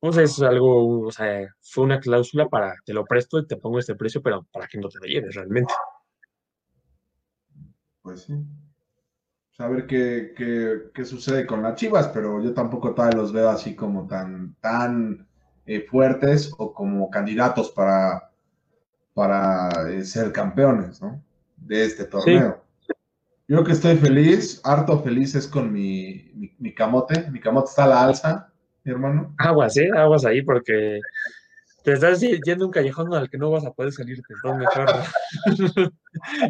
O 0.00 0.12
sea, 0.12 0.22
es 0.22 0.40
algo, 0.40 1.00
o 1.00 1.10
sea, 1.10 1.52
fue 1.60 1.84
una 1.84 1.98
cláusula 1.98 2.48
para 2.48 2.76
te 2.84 2.92
lo 2.92 3.04
presto 3.04 3.38
y 3.38 3.46
te 3.46 3.56
pongo 3.56 3.80
este 3.80 3.96
precio, 3.96 4.22
pero 4.22 4.46
para 4.52 4.68
que 4.68 4.78
no 4.78 4.88
te 4.88 4.98
lo 5.00 5.06
lleves 5.06 5.34
realmente. 5.34 5.74
Pues 8.02 8.22
sí. 8.22 8.34
Saber 9.50 9.88
qué, 9.88 10.34
qué, 10.36 10.90
qué, 10.94 11.04
sucede 11.04 11.44
con 11.44 11.62
las 11.62 11.74
Chivas, 11.74 12.08
pero 12.08 12.40
yo 12.40 12.54
tampoco 12.54 12.94
todavía 12.94 13.18
los 13.18 13.32
veo 13.32 13.48
así 13.48 13.74
como 13.74 14.06
tan, 14.06 14.54
tan 14.60 15.26
eh, 15.66 15.80
fuertes 15.80 16.52
o 16.58 16.72
como 16.72 17.10
candidatos 17.10 17.72
para, 17.72 18.30
para 19.14 19.90
eh, 19.90 20.04
ser 20.04 20.30
campeones, 20.30 21.02
¿no? 21.02 21.20
De 21.56 21.84
este 21.84 22.04
torneo. 22.04 22.64
Yo 23.48 23.64
que 23.64 23.72
estoy 23.72 23.96
feliz, 23.96 24.60
harto 24.62 25.02
feliz 25.02 25.34
es 25.34 25.48
con 25.48 25.72
mi, 25.72 26.30
mi, 26.34 26.54
mi 26.58 26.72
camote. 26.72 27.28
Mi 27.32 27.40
camote 27.40 27.70
está 27.70 27.84
a 27.84 27.88
la 27.88 28.04
alza 28.04 28.47
hermano. 28.90 29.34
Aguas, 29.38 29.76
¿eh? 29.76 29.90
Aguas 29.94 30.24
ahí 30.24 30.42
porque 30.42 31.00
te 31.82 31.92
estás 31.92 32.20
yendo 32.20 32.66
un 32.66 32.72
callejón 32.72 33.14
al 33.14 33.30
que 33.30 33.38
no 33.38 33.50
vas 33.50 33.64
a 33.64 33.72
poder 33.72 33.92
salir, 33.92 34.20
entonces 34.28 34.58
mejor. 34.58 34.88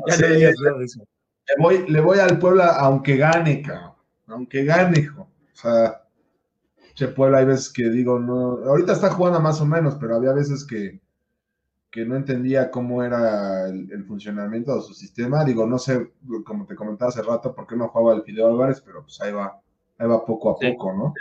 ya 0.08 0.28
no 0.28 0.34
digas 0.34 0.54
nada 0.64 0.78
de 0.78 0.84
eso. 0.84 1.00
Le 1.00 1.62
voy, 1.62 1.84
le 1.88 2.00
voy 2.00 2.18
al 2.18 2.38
Puebla 2.38 2.76
aunque 2.78 3.16
gane, 3.16 3.62
cabrón. 3.62 3.92
Aunque 4.26 4.64
gane, 4.64 5.00
hijo. 5.00 5.22
O 5.22 5.56
sea, 5.56 6.02
che 6.94 7.08
Puebla 7.08 7.38
hay 7.38 7.46
veces 7.46 7.72
que 7.72 7.88
digo, 7.88 8.18
no. 8.18 8.64
Ahorita 8.64 8.92
está 8.92 9.10
jugando 9.10 9.40
más 9.40 9.60
o 9.60 9.66
menos, 9.66 9.96
pero 10.00 10.16
había 10.16 10.32
veces 10.32 10.66
que, 10.66 11.00
que 11.90 12.04
no 12.04 12.16
entendía 12.16 12.70
cómo 12.70 13.02
era 13.02 13.68
el, 13.68 14.04
funcionamiento 14.04 14.74
de 14.74 14.82
su 14.82 14.94
sistema. 14.94 15.44
Digo, 15.44 15.66
no 15.66 15.78
sé, 15.78 16.12
como 16.44 16.66
te 16.66 16.74
comentaba 16.74 17.10
hace 17.10 17.22
rato, 17.22 17.54
por 17.54 17.66
qué 17.66 17.76
no 17.76 17.88
jugaba 17.88 18.16
el 18.16 18.24
Fideo 18.24 18.48
Álvarez, 18.48 18.80
pero 18.80 19.02
pues 19.02 19.20
ahí 19.20 19.32
va, 19.32 19.60
ahí 19.98 20.08
va 20.08 20.24
poco 20.24 20.50
a 20.50 20.58
poco, 20.58 20.92
¿no? 20.92 21.14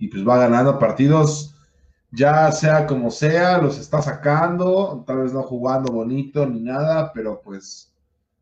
Y 0.00 0.08
pues 0.08 0.26
va 0.26 0.38
ganando 0.38 0.78
partidos, 0.78 1.54
ya 2.10 2.50
sea 2.50 2.86
como 2.86 3.10
sea, 3.10 3.58
los 3.58 3.78
está 3.78 4.00
sacando, 4.00 5.04
tal 5.06 5.18
vez 5.18 5.32
no 5.32 5.42
jugando 5.42 5.92
bonito 5.92 6.46
ni 6.46 6.60
nada, 6.60 7.12
pero 7.12 7.40
pues 7.42 7.92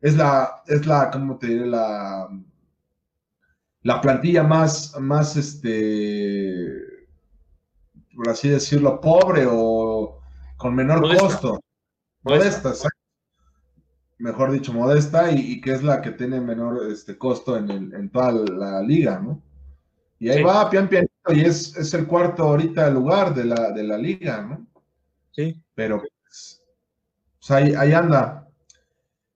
es 0.01 0.15
la, 0.15 0.63
es 0.65 0.87
la, 0.87 1.11
¿cómo 1.11 1.37
te 1.37 1.47
diré? 1.47 1.67
La, 1.67 2.29
la 3.83 4.01
plantilla 4.01 4.43
más, 4.43 4.97
más, 4.99 5.35
este, 5.35 6.65
por 8.15 8.29
así 8.29 8.47
decirlo, 8.47 9.01
pobre 9.01 9.45
o 9.47 10.21
con 10.55 10.73
menor 10.73 11.01
costo. 11.17 11.59
Modesta, 12.23 12.73
mejor 14.17 14.51
dicho, 14.51 14.71
modesta, 14.71 15.29
y, 15.31 15.59
que 15.59 15.73
es 15.73 15.83
la 15.83 16.01
que 16.01 16.11
tiene 16.11 16.39
menor 16.39 16.89
este, 16.89 17.17
costo 17.17 17.57
en, 17.57 17.69
el, 17.69 17.93
en 17.93 18.09
toda 18.09 18.31
la 18.31 18.81
liga, 18.81 19.19
¿no? 19.19 19.41
Y 20.19 20.29
ahí 20.29 20.41
va, 20.43 20.69
pian 20.69 20.87
pianito, 20.87 21.08
y 21.27 21.41
es, 21.41 21.75
es, 21.75 21.93
el 21.93 22.07
cuarto 22.07 22.43
ahorita 22.43 22.89
lugar 22.89 23.33
de 23.33 23.45
la, 23.45 23.71
de 23.71 23.83
la 23.83 23.97
liga, 23.97 24.41
¿no? 24.41 24.67
Sí. 25.31 25.61
Pero 25.75 25.99
pues, 25.99 26.63
pues, 27.39 27.51
ahí, 27.51 27.73
ahí 27.75 27.93
anda. 27.93 28.47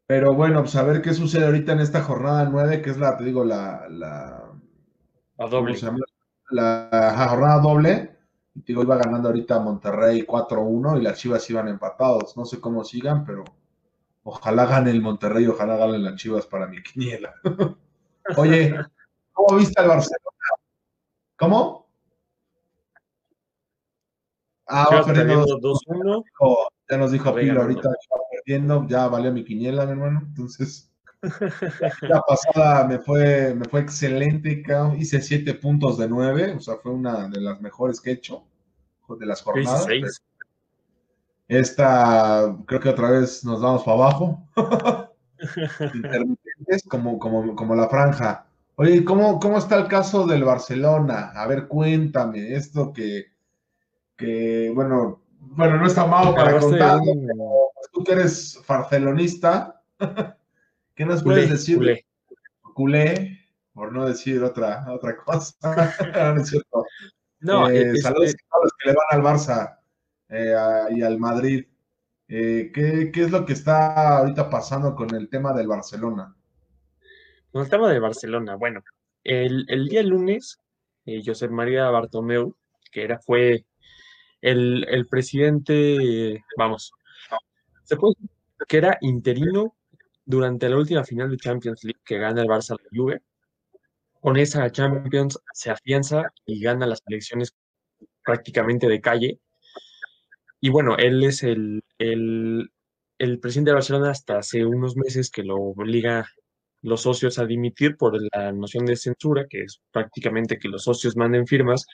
Pero 0.06 0.34
bueno, 0.34 0.62
pues 0.62 0.76
a 0.76 0.84
ver 0.84 1.02
qué 1.02 1.14
sucede 1.14 1.46
ahorita 1.46 1.74
en 1.74 1.80
esta 1.80 2.02
jornada 2.02 2.46
9, 2.46 2.82
que 2.82 2.90
es 2.90 2.98
la, 2.98 3.18
te 3.18 3.24
digo, 3.24 3.44
la, 3.44 3.88
la, 3.90 4.52
A 5.38 5.48
doble. 5.48 5.78
La, 6.52 7.28
jornada 7.30 7.60
doble. 7.62 8.18
Digo, 8.54 8.84
iba 8.84 8.98
ganando 8.98 9.30
ahorita 9.30 9.60
Monterrey 9.60 10.26
4-1 10.26 11.00
y 11.00 11.02
las 11.02 11.18
Chivas 11.18 11.50
iban 11.50 11.68
empatados. 11.68 12.38
No 12.38 12.46
sé 12.46 12.60
cómo 12.60 12.84
sigan, 12.84 13.26
pero 13.26 13.44
ojalá 14.24 14.66
gane 14.66 14.92
el 14.92 15.02
Monterrey, 15.02 15.48
ojalá 15.48 15.78
gane 15.78 15.98
las 15.98 16.16
Chivas 16.16 16.46
para 16.46 16.68
mi 16.68 16.84
quiniela. 16.84 17.34
Oye, 18.38 18.76
¿cómo 19.32 19.58
viste 19.58 19.82
al 19.82 19.88
Barcelona? 19.88 20.33
¿Cómo? 21.38 21.88
Ah, 24.68 24.88
va 24.92 25.04
perdiendo 25.06 25.44
perdiendo 25.46 25.60
2-1. 25.60 26.24
dijo- 26.24 26.68
ya 26.90 26.98
nos 26.98 27.12
dijo 27.12 27.36
Pilo 27.36 27.62
ahorita 27.62 27.82
que 27.82 28.08
va 28.16 28.22
perdiendo, 28.32 28.88
ya 28.88 29.08
valió 29.08 29.32
mi 29.32 29.44
quiniela, 29.44 29.86
mi 29.86 29.92
hermano. 29.92 30.22
Entonces, 30.26 30.92
la 32.02 32.22
pasada 32.22 32.88
me 32.88 33.00
fue, 33.00 33.54
me 33.56 33.66
fue 33.66 33.82
excelente, 33.82 34.64
hice 34.98 35.22
siete 35.22 35.54
puntos 35.54 35.98
de 35.98 36.08
nueve, 36.08 36.54
o 36.54 36.60
sea, 36.60 36.76
fue 36.78 36.92
una 36.92 37.28
de 37.28 37.42
las 37.42 37.62
mejores 37.62 38.00
que 38.02 38.12
he 38.12 38.14
hecho 38.14 38.44
de 39.20 39.26
las 39.26 39.42
jornadas. 39.42 39.86
6 39.86 40.24
Esta, 41.48 42.56
creo 42.66 42.80
que 42.80 42.90
otra 42.90 43.12
vez 43.12 43.44
nos 43.44 43.62
vamos 43.62 43.84
para 43.84 43.98
abajo. 43.98 44.48
Intermitentes, 45.94 46.84
como, 46.88 47.20
como, 47.20 47.56
como 47.56 47.76
la 47.76 47.90
franja. 47.90 48.48
Oye, 48.76 49.04
¿cómo, 49.06 49.40
¿cómo 49.40 49.58
está 49.58 49.78
el 49.78 49.88
caso 49.88 50.26
del 50.26 50.44
Barcelona? 50.44 51.32
A 51.36 51.48
ver, 51.48 51.68
cuéntame, 51.68 52.56
esto 52.56 52.92
que, 52.92 53.26
que 54.18 54.72
bueno, 54.74 55.22
bueno, 55.40 55.78
no 55.78 55.86
está 55.86 56.06
malo 56.06 56.34
para 56.34 56.60
contar. 56.60 57.00
Tú 57.92 58.04
que 58.04 58.14
eres 58.14 58.60
farcelonista, 58.66 59.82
¿qué 60.96 61.06
nos 61.06 61.22
puedes 61.24 61.50
decir? 61.50 61.78
culé. 61.78 62.06
Culé, 62.74 63.40
por 63.74 63.92
no 63.94 64.06
decir 64.06 64.42
otra, 64.44 64.86
otra 64.92 65.16
cosa. 65.18 65.54
No, 66.16 66.34
no 66.36 66.42
es 66.42 66.50
cierto. 66.50 66.86
No, 67.42 67.70
Eh, 67.70 67.82
este, 67.82 68.02
saludos 68.02 68.34
a 68.34 68.50
todos 68.50 68.64
los 68.64 68.74
que 68.80 68.90
le 68.90 68.96
van 68.96 69.06
al 69.12 69.22
Barça 69.38 69.78
eh, 70.30 70.56
a- 70.56 70.92
y 70.92 71.02
al 71.04 71.20
Madrid. 71.20 71.68
Eh, 72.28 72.72
¿qué, 72.74 73.12
qué 73.14 73.24
es 73.26 73.32
lo 73.32 73.46
que 73.46 73.54
está 73.54 74.18
ahorita 74.18 74.50
pasando 74.50 74.96
con 74.96 75.14
el 75.14 75.30
tema 75.30 75.54
del 75.54 75.68
Barcelona? 75.68 76.36
El 77.62 77.70
tema 77.70 77.92
de 77.92 78.00
Barcelona. 78.00 78.56
Bueno, 78.56 78.84
el, 79.24 79.88
día 79.88 80.04
lunes, 80.04 80.58
eh, 81.06 81.22
María 81.50 81.90
Bartomeu, 81.90 82.56
que 82.92 83.04
era, 83.04 83.20
fue 83.20 83.66
el, 84.42 84.86
el 84.90 85.08
presidente, 85.08 86.44
vamos, 86.58 86.92
se 87.84 87.98
puede 87.98 88.16
que 88.68 88.78
era 88.78 88.98
interino 89.02 89.76
durante 90.26 90.70
la 90.70 90.78
última 90.78 91.04
final 91.04 91.30
de 91.30 91.38
Champions 91.38 91.84
League 91.84 92.02
que 92.06 92.18
gana 92.18 92.42
el 92.42 92.48
Barça 92.48 92.78
la 92.82 92.90
Juve. 92.92 93.22
Con 94.22 94.38
esa 94.38 94.72
Champions 94.72 95.40
se 95.54 95.72
afianza 95.72 96.32
y 96.46 96.62
gana 96.62 96.88
las 96.88 97.02
elecciones 97.08 97.54
prácticamente 98.24 98.88
de 98.88 99.02
calle. 99.02 99.40
Y 100.62 100.70
bueno, 100.70 100.96
él 100.98 101.24
es 101.24 101.44
el, 101.44 101.84
el, 101.98 102.72
el 103.18 103.40
presidente 103.40 103.72
de 103.72 103.76
Barcelona 103.76 104.12
hasta 104.12 104.38
hace 104.38 104.66
unos 104.66 104.96
meses 104.96 105.30
que 105.30 105.44
lo 105.44 105.58
obliga 105.58 106.26
los 106.84 107.02
socios 107.02 107.40
a 107.40 107.46
dimitir 107.46 107.98
por 107.98 108.18
la 108.34 108.52
noción 108.52 108.86
de 108.86 108.96
censura, 108.96 109.46
que 109.50 109.64
es 109.64 109.82
prácticamente 109.92 110.58
que 110.60 110.68
los 110.70 110.84
socios 110.84 111.16
manden 111.18 111.48
firmas, 111.48 111.86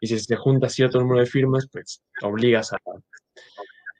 y 0.00 0.06
si 0.08 0.18
se 0.18 0.36
junta 0.36 0.68
cierto 0.68 0.98
número 1.00 1.20
de 1.20 1.26
firmas, 1.26 1.68
pues 1.72 2.02
obligas 2.22 2.72
a... 2.72 2.78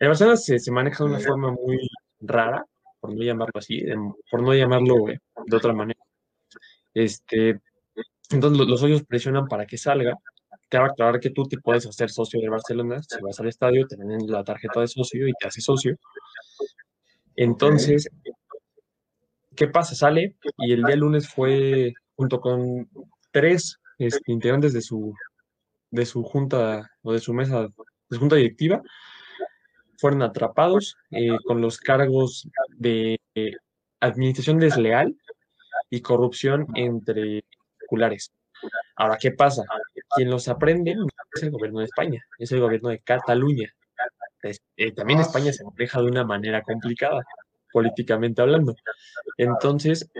El 0.00 0.08
Barcelona 0.08 0.36
se, 0.36 0.58
se 0.58 0.70
maneja 0.72 1.04
de 1.04 1.10
una 1.10 1.18
forma 1.20 1.52
muy 1.52 1.78
rara, 2.20 2.64
por 3.00 3.14
no 3.14 3.22
llamarlo 3.22 3.52
así, 3.54 3.80
de- 3.80 3.96
por 4.30 4.42
no 4.42 4.52
llamarlo 4.54 5.08
eh, 5.08 5.18
de 5.46 5.56
otra 5.56 5.72
manera. 5.72 6.00
Este, 6.92 7.60
entonces 8.30 8.58
lo- 8.58 8.64
los 8.64 8.80
socios 8.80 9.04
presionan 9.04 9.46
para 9.48 9.64
que 9.66 9.78
salga. 9.78 10.14
A 10.74 10.86
aclarar 10.86 11.20
que 11.20 11.28
tú 11.30 11.42
te 11.44 11.58
puedes 11.58 11.86
hacer 11.86 12.08
socio 12.10 12.40
de 12.40 12.48
Barcelona, 12.48 13.02
si 13.02 13.20
vas 13.22 13.38
al 13.40 13.48
estadio, 13.48 13.86
te 13.86 13.94
dan 13.96 14.26
la 14.26 14.42
tarjeta 14.42 14.80
de 14.80 14.88
socio 14.88 15.28
y 15.28 15.32
te 15.38 15.46
haces 15.46 15.64
socio. 15.64 15.96
Entonces, 17.36 18.08
¿qué 19.56 19.68
pasa? 19.68 19.94
Sale 19.94 20.36
y 20.58 20.72
el 20.72 20.82
día 20.84 20.96
lunes 20.96 21.28
fue 21.28 21.92
junto 22.16 22.40
con 22.40 22.88
tres 23.30 23.78
este, 23.98 24.32
integrantes 24.32 24.72
de 24.72 24.80
su, 24.82 25.14
de 25.90 26.06
su 26.06 26.22
junta 26.22 26.90
o 27.02 27.12
de 27.12 27.20
su 27.20 27.32
mesa, 27.34 27.62
de 27.62 27.68
su 28.10 28.18
junta 28.18 28.36
directiva, 28.36 28.82
fueron 29.98 30.22
atrapados 30.22 30.96
eh, 31.10 31.36
con 31.44 31.60
los 31.60 31.78
cargos 31.78 32.48
de 32.76 33.20
eh, 33.34 33.52
administración 34.00 34.58
desleal 34.58 35.16
y 35.90 36.00
corrupción 36.00 36.66
entre 36.74 37.44
particulares. 37.78 38.32
Ahora, 38.96 39.16
¿qué 39.20 39.32
pasa? 39.32 39.64
Quien 40.14 40.30
los 40.30 40.48
aprende 40.48 40.96
es 41.34 41.42
el 41.42 41.50
gobierno 41.50 41.80
de 41.80 41.86
España, 41.86 42.22
es 42.38 42.52
el 42.52 42.60
gobierno 42.60 42.88
de 42.90 42.98
Cataluña. 43.00 43.72
Es- 44.42 44.60
eh, 44.76 44.92
también 44.92 45.20
España 45.20 45.52
se 45.52 45.64
maneja 45.64 46.00
de 46.00 46.06
una 46.06 46.24
manera 46.24 46.62
complicada, 46.62 47.22
políticamente 47.72 48.42
hablando. 48.42 48.74
Entonces, 49.36 50.10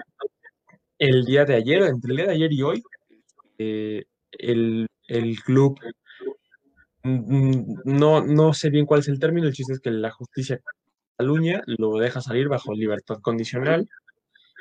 el 0.99 1.25
día 1.25 1.45
de 1.45 1.57
ayer, 1.57 1.83
entre 1.83 2.11
el 2.11 2.17
día 2.17 2.27
de 2.27 2.33
ayer 2.33 2.53
y 2.53 2.63
hoy, 2.63 2.83
eh, 3.59 4.05
el, 4.33 4.87
el 5.09 5.41
club, 5.43 5.79
mm, 7.03 7.75
no, 7.85 8.25
no 8.25 8.53
sé 8.55 8.71
bien 8.71 8.87
cuál 8.87 9.01
es 9.01 9.09
el 9.09 9.19
término, 9.19 9.47
el 9.47 9.53
chiste 9.53 9.75
es 9.75 9.81
que 9.81 9.91
la 9.91 10.11
justicia 10.11 10.57
de 10.57 10.63
Cataluña 11.17 11.63
lo 11.67 11.97
deja 11.99 12.21
salir 12.21 12.49
bajo 12.49 12.73
libertad 12.73 13.19
condicional 13.21 13.89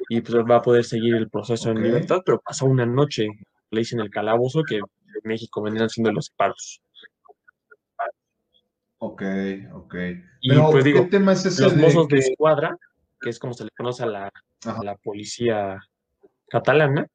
y 0.10 0.22
pues 0.22 0.44
va 0.50 0.58
a 0.58 0.62
poder 0.62 0.84
seguir 0.84 1.16
el 1.16 1.30
proceso 1.30 1.70
en 1.70 1.82
libertad, 1.82 2.22
pero 2.26 2.42
pasó 2.42 2.66
una 2.66 2.86
noche, 2.86 3.28
le 3.70 3.80
dicen 3.80 4.00
el 4.00 4.10
calabozo, 4.10 4.64
que 4.64 4.78
en 4.78 4.84
México 5.24 5.62
vendrían 5.62 5.90
siendo 5.90 6.12
los 6.12 6.30
paros. 6.32 6.82
Ok, 9.04 9.24
ok. 9.74 9.96
Y 10.42 10.50
Pero, 10.50 10.70
pues 10.70 10.84
digo, 10.84 11.04
¿qué 11.04 11.10
tema 11.10 11.34
es 11.34 11.44
ese 11.44 11.64
los 11.64 11.76
de 11.76 11.82
mozos 11.82 12.08
de 12.08 12.20
escuadra, 12.20 12.78
que 13.20 13.32
es 13.32 13.40
como 13.40 13.56
se 13.56 13.64
le 13.64 13.72
conoce 13.76 14.04
a 14.04 14.06
la, 14.06 14.26
a 14.26 14.32
Ajá. 14.64 14.84
la 14.84 14.96
policía 14.96 15.80
catalana, 16.48 17.08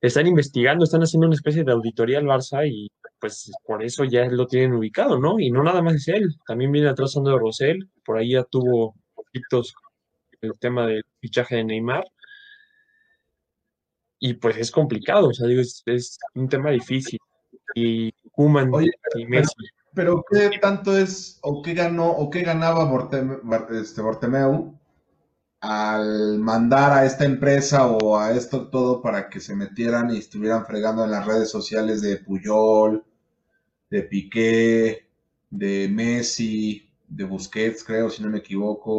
están 0.00 0.28
investigando, 0.28 0.84
están 0.84 1.02
haciendo 1.02 1.26
una 1.26 1.34
especie 1.34 1.64
de 1.64 1.72
auditoría 1.72 2.18
al 2.18 2.26
Barça 2.26 2.64
y 2.64 2.92
pues 3.18 3.50
por 3.66 3.82
eso 3.82 4.04
ya 4.04 4.26
lo 4.26 4.46
tienen 4.46 4.72
ubicado, 4.72 5.18
¿no? 5.18 5.40
Y 5.40 5.50
no 5.50 5.64
nada 5.64 5.82
más 5.82 5.94
es 5.94 6.06
él, 6.08 6.36
también 6.46 6.70
viene 6.70 6.88
atrás 6.88 7.12
Sandro 7.12 7.40
Rosell, 7.40 7.88
por 8.04 8.16
ahí 8.16 8.34
ya 8.34 8.44
tuvo 8.44 8.94
conflictos 9.12 9.74
el 10.42 10.56
tema 10.60 10.86
del 10.86 11.04
fichaje 11.20 11.56
de 11.56 11.64
Neymar. 11.64 12.04
Y 14.20 14.34
pues 14.34 14.56
es 14.58 14.70
complicado, 14.70 15.30
o 15.30 15.34
sea, 15.34 15.48
digo, 15.48 15.60
es, 15.60 15.82
es 15.86 16.18
un 16.36 16.48
tema 16.48 16.70
difícil. 16.70 17.18
Y 17.74 18.14
Oye, 18.36 18.90
y 19.16 19.26
Messi, 19.26 19.54
Pero 19.56 19.79
¿qué 19.94 20.58
tanto 20.60 20.96
es 20.96 21.38
o 21.42 21.62
qué 21.62 21.74
ganó 21.74 22.10
o 22.10 22.30
qué 22.30 22.42
ganaba 22.42 22.84
Bortem- 22.90 23.40
este, 23.72 24.02
Bortemeu 24.02 24.74
al 25.60 26.38
mandar 26.38 26.92
a 26.92 27.06
esta 27.06 27.24
empresa 27.24 27.86
o 27.88 28.18
a 28.18 28.32
esto 28.32 28.68
todo 28.70 29.02
para 29.02 29.28
que 29.30 29.40
se 29.40 29.56
metieran 29.56 30.10
y 30.10 30.18
estuvieran 30.18 30.66
fregando 30.66 31.04
en 31.04 31.10
las 31.12 31.26
redes 31.26 31.50
sociales 31.50 32.02
de 32.02 32.18
Puyol, 32.18 33.04
de 33.90 34.02
Piqué, 34.04 35.08
de 35.50 35.88
Messi, 35.90 36.90
de 37.08 37.24
Busquets, 37.24 37.84
creo, 37.84 38.10
si 38.10 38.22
no 38.22 38.30
me 38.30 38.38
equivoco? 38.38 38.94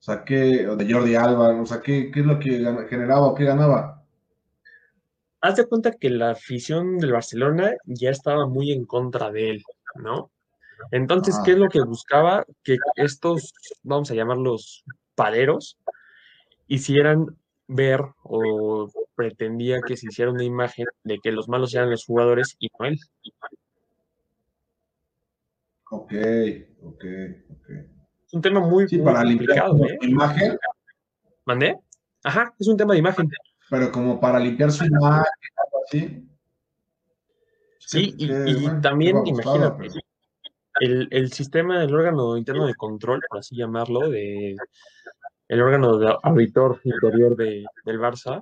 O 0.00 0.02
sea, 0.02 0.24
¿qué, 0.24 0.68
o 0.68 0.76
de 0.76 0.92
Jordi 0.92 1.14
Alba, 1.16 1.50
o 1.60 1.66
sea, 1.66 1.80
¿qué, 1.82 2.10
qué 2.12 2.20
es 2.20 2.26
lo 2.26 2.38
que 2.40 2.50
generaba 2.90 3.26
o 3.28 3.34
qué 3.34 3.44
ganaba? 3.44 4.04
haz 5.40 5.56
de 5.56 5.66
cuenta 5.66 5.92
que 5.92 6.10
la 6.10 6.30
afición 6.30 6.98
del 6.98 7.12
Barcelona 7.12 7.72
ya 7.84 8.10
estaba 8.10 8.46
muy 8.46 8.70
en 8.72 8.84
contra 8.86 9.30
de 9.32 9.50
él, 9.50 9.64
¿no? 9.96 10.30
Entonces, 10.90 11.36
Ah. 11.38 11.42
¿qué 11.44 11.52
es 11.52 11.58
lo 11.58 11.68
que 11.68 11.80
buscaba? 11.80 12.44
Que 12.62 12.76
estos, 12.96 13.52
vamos 13.82 14.10
a 14.10 14.14
llamarlos 14.14 14.84
paleros, 15.14 15.76
hicieran 16.68 17.26
ver 17.66 18.00
o 18.22 18.88
pretendía 19.14 19.80
que 19.86 19.96
se 19.96 20.06
hiciera 20.08 20.30
una 20.30 20.44
imagen 20.44 20.86
de 21.02 21.18
que 21.18 21.32
los 21.32 21.48
malos 21.48 21.74
eran 21.74 21.90
los 21.90 22.04
jugadores 22.04 22.54
y 22.58 22.68
no 22.78 22.86
él. 22.86 22.98
Ok, 25.90 26.12
ok, 26.82 27.04
ok. 27.50 27.68
Es 28.26 28.34
un 28.34 28.42
tema 28.42 28.60
muy, 28.60 28.86
Sí, 28.88 28.96
muy 28.96 29.04
para 29.06 29.24
limpiar 29.24 29.60
complicado, 29.66 29.78
su 29.78 29.84
¿eh? 29.84 29.98
imagen, 30.02 30.58
¿Mandé? 31.46 31.78
Ajá, 32.22 32.54
es 32.58 32.68
un 32.68 32.76
tema 32.76 32.92
de 32.92 32.98
imagen. 32.98 33.28
pero 33.70 33.90
como 33.90 34.20
para 34.20 34.38
limpiar 34.38 34.70
su 34.70 34.84
imagen, 34.84 35.02
algo 35.56 35.84
así. 35.86 36.28
Sí, 37.88 38.14
y, 38.18 38.26
Qué- 38.26 38.44
y 38.46 38.54
bueno, 38.64 38.74
qué 38.76 38.82
también, 38.82 39.26
imagínate, 39.26 39.76
pero- 39.78 39.94
el, 40.80 41.08
el 41.10 41.32
sistema 41.32 41.80
del 41.80 41.94
órgano 41.94 42.36
interno 42.36 42.66
de 42.66 42.74
control, 42.74 43.22
por 43.26 43.38
así 43.38 43.56
llamarlo, 43.56 44.10
de 44.10 44.56
el 45.48 45.62
órgano 45.62 45.96
de 45.96 46.14
auditor 46.22 46.82
interior 46.84 47.34
de, 47.34 47.64
del 47.86 47.98
Barça, 47.98 48.40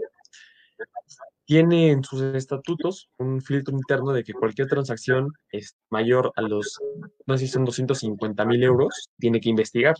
tiene 1.45 1.93
en 1.93 2.03
sus 2.03 2.23
estatutos 2.23 3.09
un 3.19 3.41
filtro 3.41 3.73
interno 3.73 4.13
de 4.13 4.25
que 4.25 4.33
cualquier 4.33 4.67
transacción 4.67 5.33
es 5.53 5.77
mayor 5.91 6.33
a 6.35 6.43
los, 6.43 6.81
no 7.25 7.39
sé 7.39 7.47
si 7.47 7.53
son 7.53 7.65
250 7.65 8.45
mil 8.45 8.65
euros, 8.65 9.11
tiene 9.17 9.41
que 9.41 9.49
investigar 9.49 9.95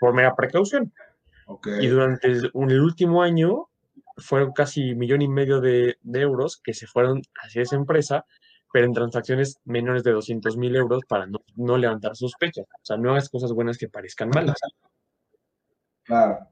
por 0.00 0.14
mera 0.14 0.34
precaución. 0.34 0.90
Y 1.80 1.86
durante 1.88 2.28
el, 2.28 2.50
último 2.54 3.22
año 3.22 3.68
fueron 4.16 4.52
casi 4.52 4.94
millón 4.94 5.22
y 5.22 5.28
medio 5.28 5.60
de, 5.60 5.96
euros 6.04 6.60
que 6.62 6.74
se 6.74 6.86
fueron 6.86 7.22
hacia 7.42 7.62
esa 7.62 7.76
empresa, 7.76 8.24
pero 8.72 8.86
en 8.86 8.92
transacciones 8.92 9.58
menores 9.64 10.02
de 10.04 10.12
200 10.12 10.56
mil 10.56 10.74
euros 10.74 11.02
para 11.08 11.26
no, 11.26 11.40
no 11.56 11.76
levantar 11.76 12.16
sospechas. 12.16 12.64
O 12.64 12.84
sea, 12.84 12.96
no 12.96 13.10
hagas 13.10 13.28
cosas 13.28 13.52
buenas 13.52 13.78
que 13.78 13.88
parezcan 13.88 14.30
malas. 14.30 14.56
Claro. 16.04 16.48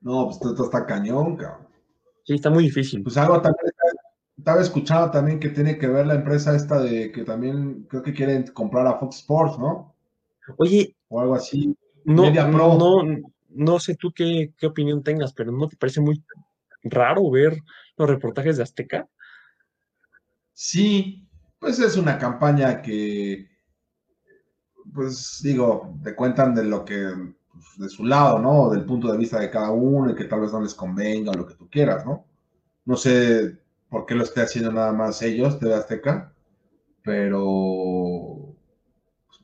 No, 0.00 0.26
pues 0.26 0.36
esto 0.36 0.64
está 0.64 0.86
cañón, 0.86 1.36
cabrón. 1.36 1.66
Sí, 2.24 2.34
está 2.34 2.50
muy 2.50 2.64
difícil. 2.64 3.02
Pues 3.02 3.16
algo 3.16 3.40
también 3.40 3.72
estaba 4.36 4.60
escuchando 4.60 5.10
también 5.10 5.40
que 5.40 5.48
tiene 5.48 5.78
que 5.78 5.86
ver 5.86 6.06
la 6.06 6.14
empresa 6.14 6.54
esta 6.54 6.80
de 6.80 7.10
que 7.10 7.24
también 7.24 7.86
creo 7.88 8.02
que 8.02 8.12
quieren 8.12 8.46
comprar 8.48 8.86
a 8.86 8.98
Fox 8.98 9.16
Sports, 9.16 9.58
¿no? 9.58 9.94
Oye. 10.58 10.94
O 11.08 11.20
algo 11.20 11.34
así. 11.34 11.76
No, 12.04 12.30
no, 12.30 13.02
no 13.02 13.35
sé 13.78 13.96
tú 13.96 14.12
qué, 14.12 14.52
qué 14.56 14.66
opinión 14.66 15.02
tengas, 15.02 15.32
pero 15.32 15.52
¿no 15.52 15.68
te 15.68 15.76
parece 15.76 16.00
muy 16.00 16.22
raro 16.82 17.30
ver 17.30 17.62
los 17.96 18.08
reportajes 18.08 18.56
de 18.56 18.62
Azteca? 18.62 19.08
Sí, 20.52 21.28
pues 21.58 21.78
es 21.78 21.96
una 21.96 22.18
campaña 22.18 22.80
que, 22.80 23.48
pues 24.92 25.40
digo, 25.42 25.98
te 26.02 26.14
cuentan 26.14 26.54
de 26.54 26.64
lo 26.64 26.84
que 26.84 27.12
pues, 27.52 27.78
de 27.78 27.88
su 27.88 28.04
lado, 28.04 28.38
¿no? 28.38 28.70
Del 28.70 28.84
punto 28.84 29.10
de 29.10 29.18
vista 29.18 29.40
de 29.40 29.50
cada 29.50 29.70
uno 29.70 30.10
y 30.10 30.14
que 30.14 30.24
tal 30.24 30.40
vez 30.40 30.52
no 30.52 30.60
les 30.60 30.74
convenga 30.74 31.30
o 31.30 31.34
lo 31.34 31.46
que 31.46 31.54
tú 31.54 31.68
quieras, 31.68 32.04
¿no? 32.04 32.26
No 32.84 32.96
sé 32.96 33.58
por 33.88 34.06
qué 34.06 34.14
lo 34.14 34.24
esté 34.24 34.42
haciendo 34.42 34.72
nada 34.72 34.92
más 34.92 35.22
ellos, 35.22 35.58
de 35.60 35.74
Azteca, 35.74 36.32
pero 37.02 38.35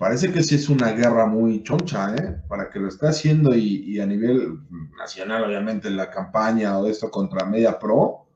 parece 0.03 0.33
que 0.33 0.43
sí 0.43 0.57
es 0.57 0.69
una 0.69 0.91
guerra 0.91 1.27
muy 1.27 1.63
choncha, 1.63 2.13
¿eh? 2.17 2.43
Para 2.49 2.69
que 2.69 2.81
lo 2.81 2.89
esté 2.89 3.07
haciendo 3.07 3.55
y, 3.55 4.01
a 4.01 4.05
nivel 4.05 4.59
nacional, 4.99 5.45
obviamente, 5.45 5.91
la 5.91 6.11
campaña 6.11 6.77
o 6.77 6.89
esto 6.89 7.09
contra 7.09 7.47
Media 7.47 7.79
Pro 7.79 8.27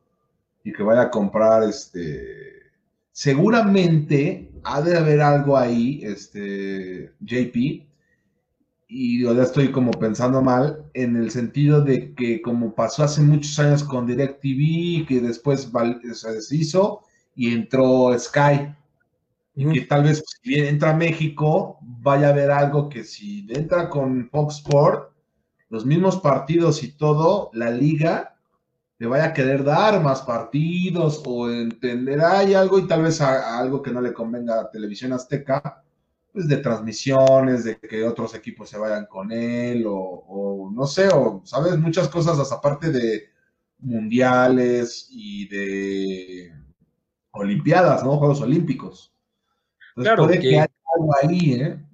y 0.62 0.73
que 0.73 0.85
vaya 0.85 1.03
a 1.03 1.11
comprar 1.11 1.64
este. 1.64 2.71
Seguramente 3.11 4.53
ha 4.62 4.81
de 4.81 4.97
haber 4.97 5.21
algo 5.21 5.57
ahí, 5.57 6.03
este, 6.05 7.12
JP, 7.19 7.57
y 8.87 9.23
yo 9.23 9.35
ya 9.35 9.43
estoy 9.43 9.73
como 9.73 9.91
pensando 9.91 10.43
mal 10.43 10.85
en 10.95 11.17
el 11.17 11.33
sentido 11.33 11.81
de 11.81 12.14
que 12.14 12.43
como 12.43 12.77
pasó 12.77 13.03
hace 13.03 13.23
muchos 13.23 13.59
años 13.59 13.83
con 13.83 14.07
DirecTV, 14.07 15.05
que 15.09 15.21
después 15.21 15.69
se 16.12 16.33
deshizo 16.33 17.01
y 17.35 17.53
entró 17.53 18.17
Sky, 18.17 18.73
que 19.57 19.81
tal 19.83 20.05
vez 20.05 20.23
si 20.27 20.51
bien 20.51 20.67
entra 20.67 20.91
a 20.91 20.97
México, 20.97 21.79
vaya 21.81 22.29
a 22.29 22.31
haber 22.31 22.51
algo 22.51 22.89
que 22.91 23.05
si 23.05 23.47
entra 23.51 23.89
con 23.89 24.29
Fox 24.29 24.57
Sport, 24.57 25.13
los 25.71 25.87
mismos 25.87 26.19
partidos 26.21 26.83
y 26.83 26.93
todo, 26.93 27.51
la 27.55 27.71
liga 27.71 28.37
le 28.99 29.07
vaya 29.07 29.27
a 29.27 29.33
querer 29.33 29.65
dar 29.65 30.03
más 30.03 30.23
partidos 30.23 31.23
o 31.27 31.51
entender, 31.51 32.21
hay 32.21 32.55
algo 32.55 32.79
y 32.79 32.87
tal 32.87 33.03
vez 33.03 33.21
algo 33.21 33.83
que 33.83 33.91
no 33.91 34.01
le 34.01 34.13
convenga 34.13 34.61
a 34.61 34.71
Televisión 34.71 35.13
Azteca, 35.13 35.83
pues, 36.33 36.49
de 36.49 36.59
transmisiones, 36.59 37.65
de 37.65 37.79
que 37.79 38.05
otros 38.05 38.35
equipos 38.35 38.69
se 38.69 38.79
vayan 38.79 39.07
con 39.07 39.33
él, 39.33 39.85
o, 39.89 40.71
no 40.73 40.87
sé, 40.87 41.09
o 41.09 41.43
sabes, 41.45 41.79
muchas 41.79 42.09
cosas 42.09 42.53
aparte 42.53 42.91
de 42.91 43.31
mundiales 43.79 45.09
y 45.11 45.49
de 45.49 46.53
olimpiadas, 47.33 48.05
¿no? 48.05 48.19
Juegos 48.19 48.41
Olímpicos. 48.43 49.16
Claro, 49.97 50.29
que, 50.29 50.61
hay 50.61 50.67
algo 50.95 51.15
ahí, 51.23 51.53
¿eh? 51.55 51.85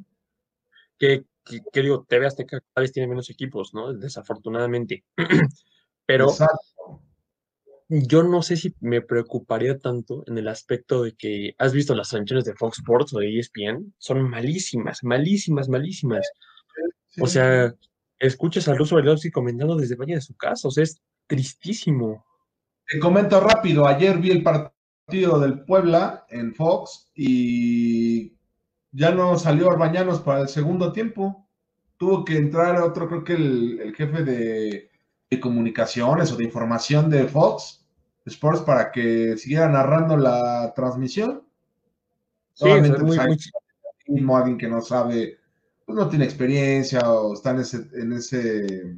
Que, 0.98 1.24
que, 1.44 1.82
digo, 1.82 2.04
TV 2.08 2.26
Azteca 2.26 2.60
cada 2.60 2.82
vez 2.82 2.92
tiene 2.92 3.08
menos 3.08 3.30
equipos, 3.30 3.74
¿no? 3.74 3.92
Desafortunadamente. 3.92 5.04
Pero 6.06 6.28
yo 7.88 8.22
no 8.22 8.42
sé 8.42 8.56
si 8.56 8.74
me 8.80 9.02
preocuparía 9.02 9.78
tanto 9.78 10.24
en 10.26 10.38
el 10.38 10.48
aspecto 10.48 11.02
de 11.02 11.14
que 11.14 11.54
has 11.58 11.72
visto 11.72 11.94
las 11.94 12.08
transmisiones 12.08 12.44
de 12.44 12.54
Fox 12.54 12.78
Sports 12.78 13.14
o 13.14 13.18
de 13.18 13.38
ESPN, 13.38 13.94
son 13.98 14.22
malísimas, 14.28 15.04
malísimas, 15.04 15.68
malísimas. 15.68 16.26
O 17.20 17.26
sea, 17.26 17.74
escuchas 18.18 18.68
a 18.68 18.74
Russo 18.74 18.96
Velowski 18.96 19.30
comentando 19.30 19.76
desde 19.76 19.96
Valle 19.96 20.14
de 20.14 20.20
su 20.22 20.34
casa, 20.34 20.68
o 20.68 20.70
sea, 20.70 20.84
es 20.84 21.02
tristísimo. 21.26 22.24
Te 22.86 22.98
comento 22.98 23.40
rápido, 23.40 23.86
ayer 23.86 24.18
vi 24.18 24.30
el 24.30 24.42
partido 24.42 24.72
del 25.08 25.64
Puebla 25.64 26.26
en 26.30 26.54
Fox 26.54 27.10
y 27.14 28.34
ya 28.92 29.10
no 29.10 29.38
salió 29.38 29.70
Arbañanos 29.70 30.20
para 30.20 30.42
el 30.42 30.48
segundo 30.48 30.92
tiempo. 30.92 31.46
Tuvo 31.96 32.24
que 32.24 32.36
entrar 32.36 32.80
otro, 32.80 33.08
creo 33.08 33.24
que 33.24 33.34
el, 33.34 33.94
jefe 33.96 34.24
de, 34.24 34.90
de 35.30 35.40
comunicaciones 35.40 36.32
o 36.32 36.36
de 36.36 36.44
información 36.44 37.10
de 37.10 37.26
Fox, 37.26 37.84
Sports 38.24 38.60
para 38.62 38.92
que 38.92 39.36
siguiera 39.36 39.68
narrando 39.68 40.16
la 40.16 40.72
transmisión. 40.74 41.42
Sí, 42.54 42.64
Solamente 42.64 43.02
muy, 43.02 43.18
muy... 44.20 44.34
alguien 44.34 44.58
que 44.58 44.68
no 44.68 44.80
sabe, 44.80 45.38
pues 45.84 45.96
no 45.96 46.08
tiene 46.08 46.24
experiencia 46.24 47.00
o 47.10 47.34
está 47.34 47.50
en 47.50 47.60
ese, 47.60 47.88
en 47.94 48.12
ese 48.12 48.96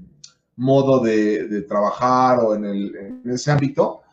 modo 0.57 1.01
de, 1.01 1.63
trabajar 1.63 2.41
o 2.41 2.55
en, 2.55 2.65
el, 2.65 2.97
en, 2.97 3.31
ese 3.31 3.51
ámbito. 3.51 4.04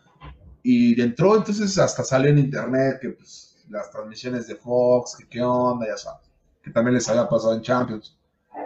Y 0.64 0.99
entró, 1.01 1.36
entonces 1.36 1.78
hasta 1.78 2.03
salió 2.03 2.30
en 2.30 2.38
internet 2.38 2.99
que 3.01 3.09
pues, 3.09 3.64
las 3.70 3.89
transmisiones 3.91 4.47
de 4.47 4.55
Fox, 4.55 5.16
que 5.18 5.28
qué 5.28 5.41
onda, 5.41 5.88
ya 5.88 5.97
sabes, 5.97 6.30
que 6.62 6.72
también 6.72 6.95
les 6.95 7.07
había 7.09 7.28
pasado 7.28 7.53
en 7.55 7.62
Champions. 7.62 8.18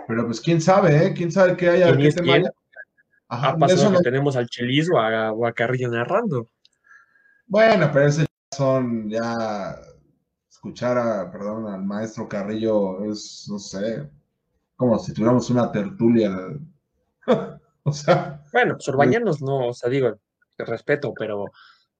Pero 0.07 0.25
pues 0.25 0.41
quién 0.41 0.61
sabe, 0.61 1.05
¿eh? 1.07 1.13
¿Quién 1.13 1.31
sabe 1.31 1.55
qué 1.55 1.69
haya? 1.69 1.95
¿Quién 1.95 2.07
es 2.07 2.15
ha 3.27 3.57
pasado 3.57 3.91
que 3.97 4.03
tenemos 4.03 4.35
al 4.35 4.47
Chelis 4.47 4.89
o 4.91 4.99
a, 4.99 5.53
Carrillo 5.53 5.89
narrando. 5.89 6.49
Bueno, 7.47 7.89
pero 7.91 8.07
ese 8.07 8.25
son 8.51 9.09
ya 9.09 9.75
escuchar 10.49 10.97
a, 10.97 11.31
perdón, 11.31 11.67
al 11.67 11.83
maestro 11.83 12.27
Carrillo 12.27 13.03
es, 13.05 13.47
no 13.49 13.59
sé, 13.59 14.09
como 14.75 14.97
si 14.99 15.13
tuviéramos 15.13 15.49
una 15.49 15.71
tertulia. 15.71 16.35
o 17.83 17.91
sea. 17.91 18.41
Bueno, 18.51 18.77
pues 18.77 19.41
no, 19.41 19.69
o 19.69 19.73
sea, 19.73 19.89
digo, 19.89 20.15
respeto, 20.57 21.13
pero 21.17 21.45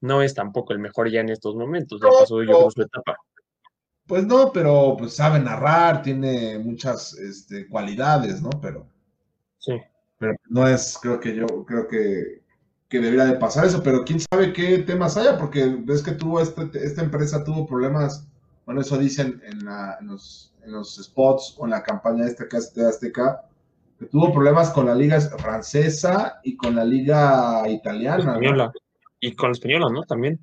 no 0.05 0.21
es 0.21 0.33
tampoco 0.33 0.73
el 0.73 0.79
mejor 0.79 1.09
ya 1.09 1.19
en 1.19 1.29
estos 1.29 1.55
momentos. 1.55 2.01
Ya 2.01 2.09
pasó 2.19 2.41
yo 2.41 2.49
creo 2.49 2.71
su 2.71 2.81
etapa. 2.81 3.17
Pues 4.07 4.25
no, 4.25 4.51
pero 4.53 4.95
pues 4.97 5.15
sabe 5.15 5.39
narrar, 5.39 6.01
tiene 6.03 6.59
muchas 6.59 7.13
este, 7.13 7.67
cualidades, 7.67 8.41
¿no? 8.41 8.49
Pero. 8.61 8.87
Sí 9.57 9.73
pero 10.17 10.35
no 10.49 10.67
es, 10.67 10.97
creo 11.01 11.19
que 11.19 11.35
yo, 11.35 11.45
creo 11.65 11.87
que, 11.87 12.43
debería 12.89 13.25
de 13.25 13.35
pasar 13.35 13.65
eso, 13.65 13.83
pero 13.83 14.05
quién 14.05 14.21
sabe 14.21 14.53
qué 14.53 14.77
temas 14.77 15.17
haya, 15.17 15.37
porque 15.37 15.65
ves 15.83 16.01
que 16.01 16.13
tuvo 16.13 16.39
este, 16.39 16.69
esta 16.75 17.01
empresa 17.01 17.43
tuvo 17.43 17.67
problemas, 17.67 18.25
bueno, 18.65 18.79
eso 18.79 18.97
dicen 18.97 19.41
en, 19.43 19.65
los, 20.07 20.53
spots 21.03 21.55
o 21.57 21.65
en 21.65 21.71
la 21.71 21.83
campaña 21.83 22.25
esta 22.25 22.47
que 22.47 22.55
hace 22.55 22.85
Azteca, 22.85 23.41
que 23.99 24.05
tuvo 24.05 24.31
problemas 24.31 24.69
con 24.69 24.85
la 24.85 24.95
liga 24.95 25.19
francesa 25.19 26.39
y 26.41 26.55
con 26.55 26.75
la 26.75 26.85
liga 26.85 27.67
italiana. 27.67 28.31
Española. 28.31 28.71
Y 29.19 29.35
con 29.35 29.49
la 29.49 29.53
española, 29.53 29.87
¿no? 29.91 30.03
También. 30.03 30.39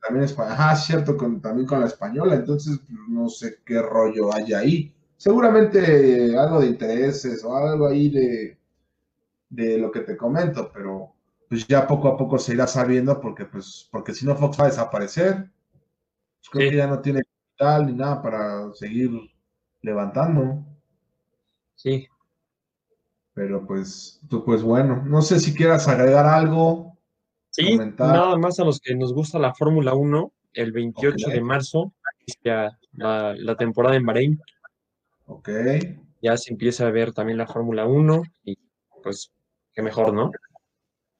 También 0.00 0.24
española. 0.24 0.56
Ah, 0.58 0.76
cierto, 0.76 1.16
con, 1.16 1.40
también 1.40 1.66
con 1.66 1.80
la 1.80 1.86
española. 1.86 2.34
Entonces, 2.34 2.78
pues, 2.78 2.98
no 3.08 3.28
sé 3.28 3.58
qué 3.64 3.82
rollo 3.82 4.32
hay 4.32 4.52
ahí. 4.52 4.94
Seguramente 5.16 6.36
algo 6.38 6.60
de 6.60 6.66
intereses 6.66 7.42
o 7.42 7.56
algo 7.56 7.86
ahí 7.86 8.10
de, 8.10 8.58
de 9.48 9.78
lo 9.78 9.90
que 9.90 10.00
te 10.00 10.16
comento, 10.16 10.70
pero 10.72 11.14
pues 11.48 11.66
ya 11.66 11.86
poco 11.86 12.08
a 12.08 12.16
poco 12.16 12.38
se 12.38 12.54
irá 12.54 12.66
sabiendo 12.66 13.20
porque 13.20 13.44
pues 13.44 13.88
porque 13.90 14.12
si 14.12 14.26
no 14.26 14.36
Fox 14.36 14.58
va 14.58 14.64
a 14.64 14.68
desaparecer. 14.68 15.50
Pues, 16.38 16.50
creo 16.50 16.70
que 16.70 16.76
ya 16.76 16.86
no 16.86 17.00
tiene 17.00 17.22
capital 17.22 17.86
ni 17.86 17.92
nada 17.94 18.22
para 18.22 18.74
seguir 18.74 19.10
levantando. 19.80 20.64
Sí. 21.74 22.06
Pero 23.34 23.66
pues 23.66 24.20
tú 24.28 24.44
pues 24.44 24.62
bueno, 24.62 25.02
no 25.04 25.22
sé 25.22 25.40
si 25.40 25.54
quieras 25.54 25.88
agregar 25.88 26.26
algo. 26.26 26.95
Sí, 27.56 27.78
nada 27.98 28.36
más 28.36 28.60
a 28.60 28.64
los 28.64 28.80
que 28.80 28.94
nos 28.94 29.14
gusta 29.14 29.38
la 29.38 29.54
Fórmula 29.54 29.94
1, 29.94 30.32
el 30.52 30.72
28 30.72 31.30
de 31.30 31.40
marzo 31.40 31.92
ya 32.44 32.78
la, 32.92 33.34
la 33.36 33.56
temporada 33.56 33.96
en 33.96 34.06
Bahrein. 34.06 34.42
Ok. 35.26 35.48
Ya 36.22 36.36
se 36.36 36.52
empieza 36.52 36.86
a 36.86 36.90
ver 36.90 37.12
también 37.12 37.38
la 37.38 37.46
Fórmula 37.46 37.86
1 37.86 38.22
y 38.44 38.58
pues 39.02 39.32
qué 39.72 39.82
mejor, 39.82 40.12
¿no? 40.12 40.30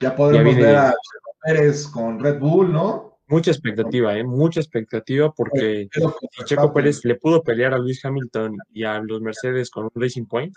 Ya 0.00 0.14
podemos 0.14 0.56
ver 0.56 0.76
a 0.76 0.94
Pérez 1.42 1.86
con 1.86 2.18
Red 2.20 2.38
Bull, 2.38 2.72
¿no? 2.72 3.18
Mucha 3.28 3.50
expectativa, 3.50 4.16
¿eh? 4.16 4.24
Mucha 4.24 4.60
expectativa 4.60 5.32
porque 5.32 5.88
si 5.90 6.44
Checo 6.44 6.72
Pérez 6.72 7.04
le 7.04 7.16
pudo 7.16 7.42
pelear 7.42 7.74
a 7.74 7.78
Luis 7.78 8.04
Hamilton 8.04 8.56
y 8.72 8.84
a 8.84 9.00
los 9.00 9.20
Mercedes 9.20 9.70
con 9.70 9.84
un 9.84 9.90
Racing 9.94 10.26
Point, 10.26 10.54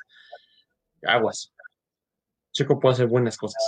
aguas. 1.03 1.51
Checo 2.51 2.79
puede 2.79 2.93
hacer 2.93 3.07
buenas 3.07 3.37
cosas. 3.37 3.61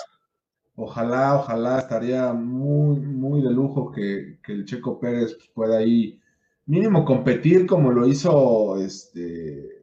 Ojalá, 0.84 1.36
ojalá 1.36 1.78
estaría 1.78 2.34
muy, 2.34 3.00
muy 3.00 3.44
de 3.44 3.52
lujo 3.52 3.92
que, 3.92 4.40
el 4.48 4.66
Checo 4.66 5.00
Pérez 5.00 5.38
pueda 5.54 5.78
ahí 5.78 6.20
mínimo 6.66 7.06
competir 7.06 7.68
como 7.68 7.92
lo 7.92 8.08
hizo 8.08 8.78
este, 8.78 9.80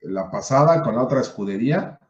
la 0.00 0.30
pasada 0.30 0.82
con 0.82 0.94
la 0.94 1.02
otra 1.02 1.20
escudería 1.20 2.00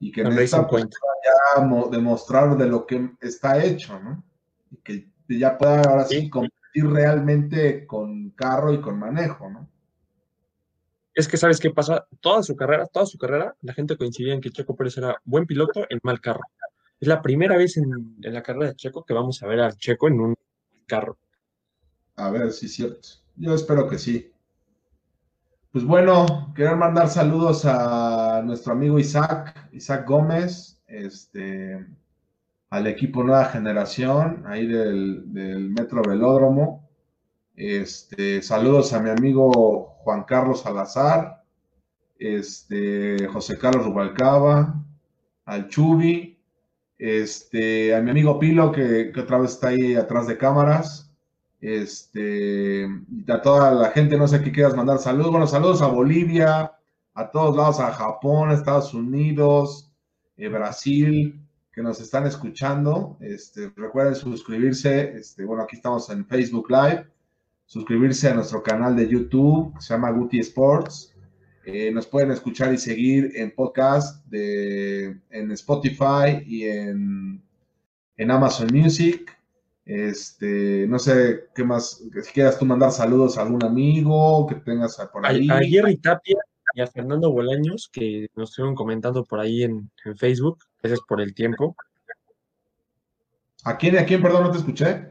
y 0.00 0.10
que 0.10 0.22
en 0.22 0.32
esta 0.32 0.66
pues, 0.66 0.86
ya 0.86 1.68
demostrar 1.90 2.56
de 2.56 2.66
lo 2.66 2.86
que 2.86 3.10
está 3.20 3.62
hecho, 3.62 4.00
¿no? 4.00 4.24
Y 4.70 4.76
que 4.78 5.08
ya 5.28 5.58
pueda 5.58 5.82
ahora 5.82 6.04
sí 6.06 6.30
competir 6.30 6.86
realmente 6.86 7.86
con 7.86 8.30
carro 8.30 8.72
y 8.72 8.80
con 8.80 8.98
manejo, 8.98 9.50
¿no? 9.50 9.68
Es 11.14 11.28
que 11.28 11.36
sabes 11.36 11.60
qué 11.60 11.70
pasa, 11.70 12.06
toda 12.22 12.42
su 12.42 12.56
carrera, 12.56 12.86
toda 12.86 13.04
su 13.04 13.18
carrera, 13.18 13.54
la 13.60 13.74
gente 13.74 13.98
coincidía 13.98 14.32
en 14.32 14.40
que 14.40 14.48
Checo 14.48 14.74
Pérez 14.74 14.96
era 14.96 15.20
buen 15.24 15.44
piloto 15.44 15.84
en 15.90 16.00
mal 16.02 16.18
carro. 16.18 16.40
Es 17.02 17.08
la 17.08 17.20
primera 17.20 17.56
vez 17.56 17.76
en, 17.78 18.14
la 18.20 18.44
carrera 18.44 18.68
de 18.68 18.76
Checo 18.76 19.04
que 19.04 19.12
vamos 19.12 19.42
a 19.42 19.48
ver 19.48 19.60
a 19.60 19.72
Checo 19.72 20.06
en 20.06 20.20
un 20.20 20.36
carro. 20.86 21.18
A 22.14 22.30
ver 22.30 22.42
es 22.42 22.60
cierto. 22.60 23.08
Yo 23.34 23.56
espero 23.56 23.88
que 23.88 23.98
sí. 23.98 24.30
Pues 25.72 25.84
bueno, 25.84 26.52
quiero 26.54 26.76
mandar 26.76 27.08
saludos 27.08 27.64
a 27.64 28.40
nuestro 28.44 28.74
amigo 28.74 29.00
Isaac, 29.00 29.68
Isaac 29.72 30.06
Gómez, 30.06 30.80
este, 30.86 31.84
al 32.70 32.86
equipo 32.86 33.24
Nueva 33.24 33.46
Generación, 33.46 34.44
ahí 34.46 34.68
del, 34.68 35.24
Metro 35.76 36.02
Velódromo. 36.02 36.88
Este, 37.56 38.42
saludos 38.42 38.92
a 38.92 39.00
mi 39.00 39.10
amigo 39.10 39.96
Juan 40.04 40.22
Carlos 40.22 40.60
Salazar, 40.60 41.42
este, 42.16 43.26
José 43.26 43.58
Carlos 43.58 43.86
Rubalcaba, 43.86 44.80
al 45.46 45.66
Chubi, 45.66 46.31
este, 47.02 47.96
a 47.96 48.00
mi 48.00 48.12
amigo 48.12 48.38
Pilo, 48.38 48.70
que, 48.70 49.12
otra 49.18 49.38
vez 49.38 49.54
está 49.54 49.70
ahí 49.70 49.96
atrás 49.96 50.28
de 50.28 50.38
cámaras. 50.38 51.10
Este, 51.60 52.86
a 53.26 53.42
toda 53.42 53.72
la 53.72 53.90
gente, 53.90 54.16
no 54.16 54.28
sé 54.28 54.40
qué 54.40 54.52
quieras 54.52 54.76
mandar 54.76 55.00
saludos. 55.00 55.32
Bueno, 55.32 55.48
saludos 55.48 55.82
a 55.82 55.88
Bolivia, 55.88 56.72
a 57.14 57.30
todos 57.32 57.56
lados, 57.56 57.80
a 57.80 57.92
Japón, 57.92 58.52
Estados 58.52 58.94
Unidos, 58.94 59.90
eh, 60.36 60.48
Brasil, 60.48 61.40
que 61.72 61.82
nos 61.82 62.00
están 62.00 62.24
escuchando. 62.24 63.16
Este, 63.20 63.72
recuerden 63.74 64.14
suscribirse. 64.14 65.16
Este, 65.16 65.44
bueno, 65.44 65.64
aquí 65.64 65.74
estamos 65.74 66.08
en 66.08 66.24
Facebook 66.24 66.70
Live. 66.70 67.08
Suscribirse 67.66 68.28
a 68.28 68.34
nuestro 68.34 68.62
canal 68.62 68.94
de 68.94 69.08
YouTube, 69.08 69.74
que 69.74 69.82
se 69.82 69.92
llama 69.94 70.12
Guti 70.12 70.38
Sports. 70.38 71.11
Eh, 71.64 71.92
nos 71.92 72.06
pueden 72.06 72.32
escuchar 72.32 72.74
y 72.74 72.78
seguir 72.78 73.32
en 73.36 73.54
podcast 73.54 74.24
de, 74.26 75.16
en 75.30 75.52
Spotify 75.52 76.42
y 76.44 76.64
en, 76.64 77.42
en 78.16 78.30
Amazon 78.30 78.68
Music. 78.72 79.38
Este, 79.84 80.86
no 80.88 80.98
sé 80.98 81.48
qué 81.54 81.64
más, 81.64 82.02
si 82.22 82.32
quieras 82.32 82.58
tú 82.58 82.64
mandar 82.64 82.92
saludos 82.92 83.36
a 83.36 83.42
algún 83.42 83.64
amigo 83.64 84.46
que 84.46 84.56
tengas 84.56 84.96
por 85.12 85.26
ahí. 85.26 85.48
A, 85.50 85.58
Jerry 85.58 85.96
Tapia 85.96 86.38
y 86.74 86.80
a 86.80 86.86
Fernando 86.86 87.30
Bolaños, 87.30 87.88
que 87.92 88.28
nos 88.34 88.50
estuvieron 88.50 88.74
comentando 88.74 89.24
por 89.24 89.40
ahí 89.40 89.62
en, 89.62 89.90
Facebook. 90.16 90.58
Gracias 90.82 91.00
por 91.06 91.20
el 91.20 91.34
tiempo. 91.34 91.76
¿A 93.64 93.76
quién, 93.76 93.98
a 93.98 94.04
quién, 94.04 94.20
perdón, 94.20 94.44
no 94.44 94.50
te 94.50 94.58
escuché? 94.58 95.08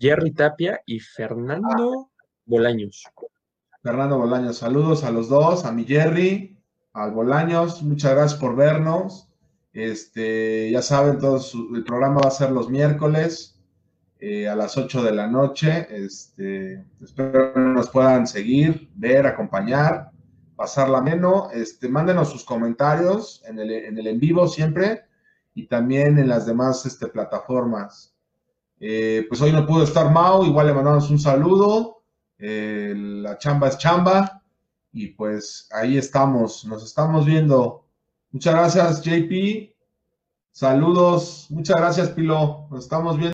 Jerry 0.00 0.32
Tapia 0.32 0.80
y 0.84 0.98
Fernando 0.98 2.10
Bolaños. 2.44 3.04
Fernando 3.86 4.18
Bolaños, 4.18 4.58
saludos 4.58 5.04
a 5.04 5.12
los 5.12 5.28
dos, 5.28 5.64
a 5.64 5.70
mi 5.70 5.84
Jerry, 5.84 6.58
al 6.92 7.12
Bolaños, 7.12 7.84
muchas 7.84 8.16
gracias 8.16 8.40
por 8.40 8.56
vernos. 8.56 9.28
Este, 9.72 10.72
ya 10.72 10.82
saben, 10.82 11.20
todo 11.20 11.40
el 11.72 11.84
programa 11.84 12.20
va 12.20 12.26
a 12.26 12.32
ser 12.32 12.50
los 12.50 12.68
miércoles 12.68 13.60
eh, 14.18 14.48
a 14.48 14.56
las 14.56 14.76
8 14.76 15.04
de 15.04 15.12
la 15.12 15.28
noche. 15.28 15.86
Este, 15.88 16.84
espero 17.00 17.52
que 17.54 17.60
nos 17.60 17.88
puedan 17.88 18.26
seguir, 18.26 18.90
ver, 18.96 19.24
acompañar, 19.24 20.10
pasarla 20.56 21.00
menos. 21.00 21.52
Este, 21.52 21.88
mándenos 21.88 22.28
sus 22.28 22.44
comentarios 22.44 23.40
en 23.46 23.60
el, 23.60 23.70
en 23.70 24.18
vivo 24.18 24.48
siempre 24.48 25.04
y 25.54 25.68
también 25.68 26.18
en 26.18 26.28
las 26.28 26.44
demás 26.44 26.84
este, 26.86 27.06
plataformas. 27.06 28.16
Eh, 28.80 29.26
pues 29.28 29.40
hoy 29.42 29.52
no 29.52 29.64
pudo 29.64 29.84
estar 29.84 30.10
Mao, 30.10 30.44
igual 30.44 30.66
le 30.66 30.74
mandamos 30.74 31.08
un 31.08 31.20
saludo 31.20 31.95
la 32.38 33.38
chamba 33.38 33.68
es 33.68 33.78
chamba 33.78 34.42
y 34.92 35.08
pues 35.08 35.68
ahí 35.72 35.98
estamos, 35.98 36.64
nos 36.64 36.84
estamos 36.84 37.26
viendo. 37.26 37.86
Muchas 38.30 38.54
gracias 38.54 39.02
JP, 39.02 39.74
saludos, 40.52 41.46
muchas 41.50 41.76
gracias 41.76 42.10
Pilo, 42.10 42.66
nos 42.70 42.84
estamos 42.84 43.18
viendo. 43.18 43.24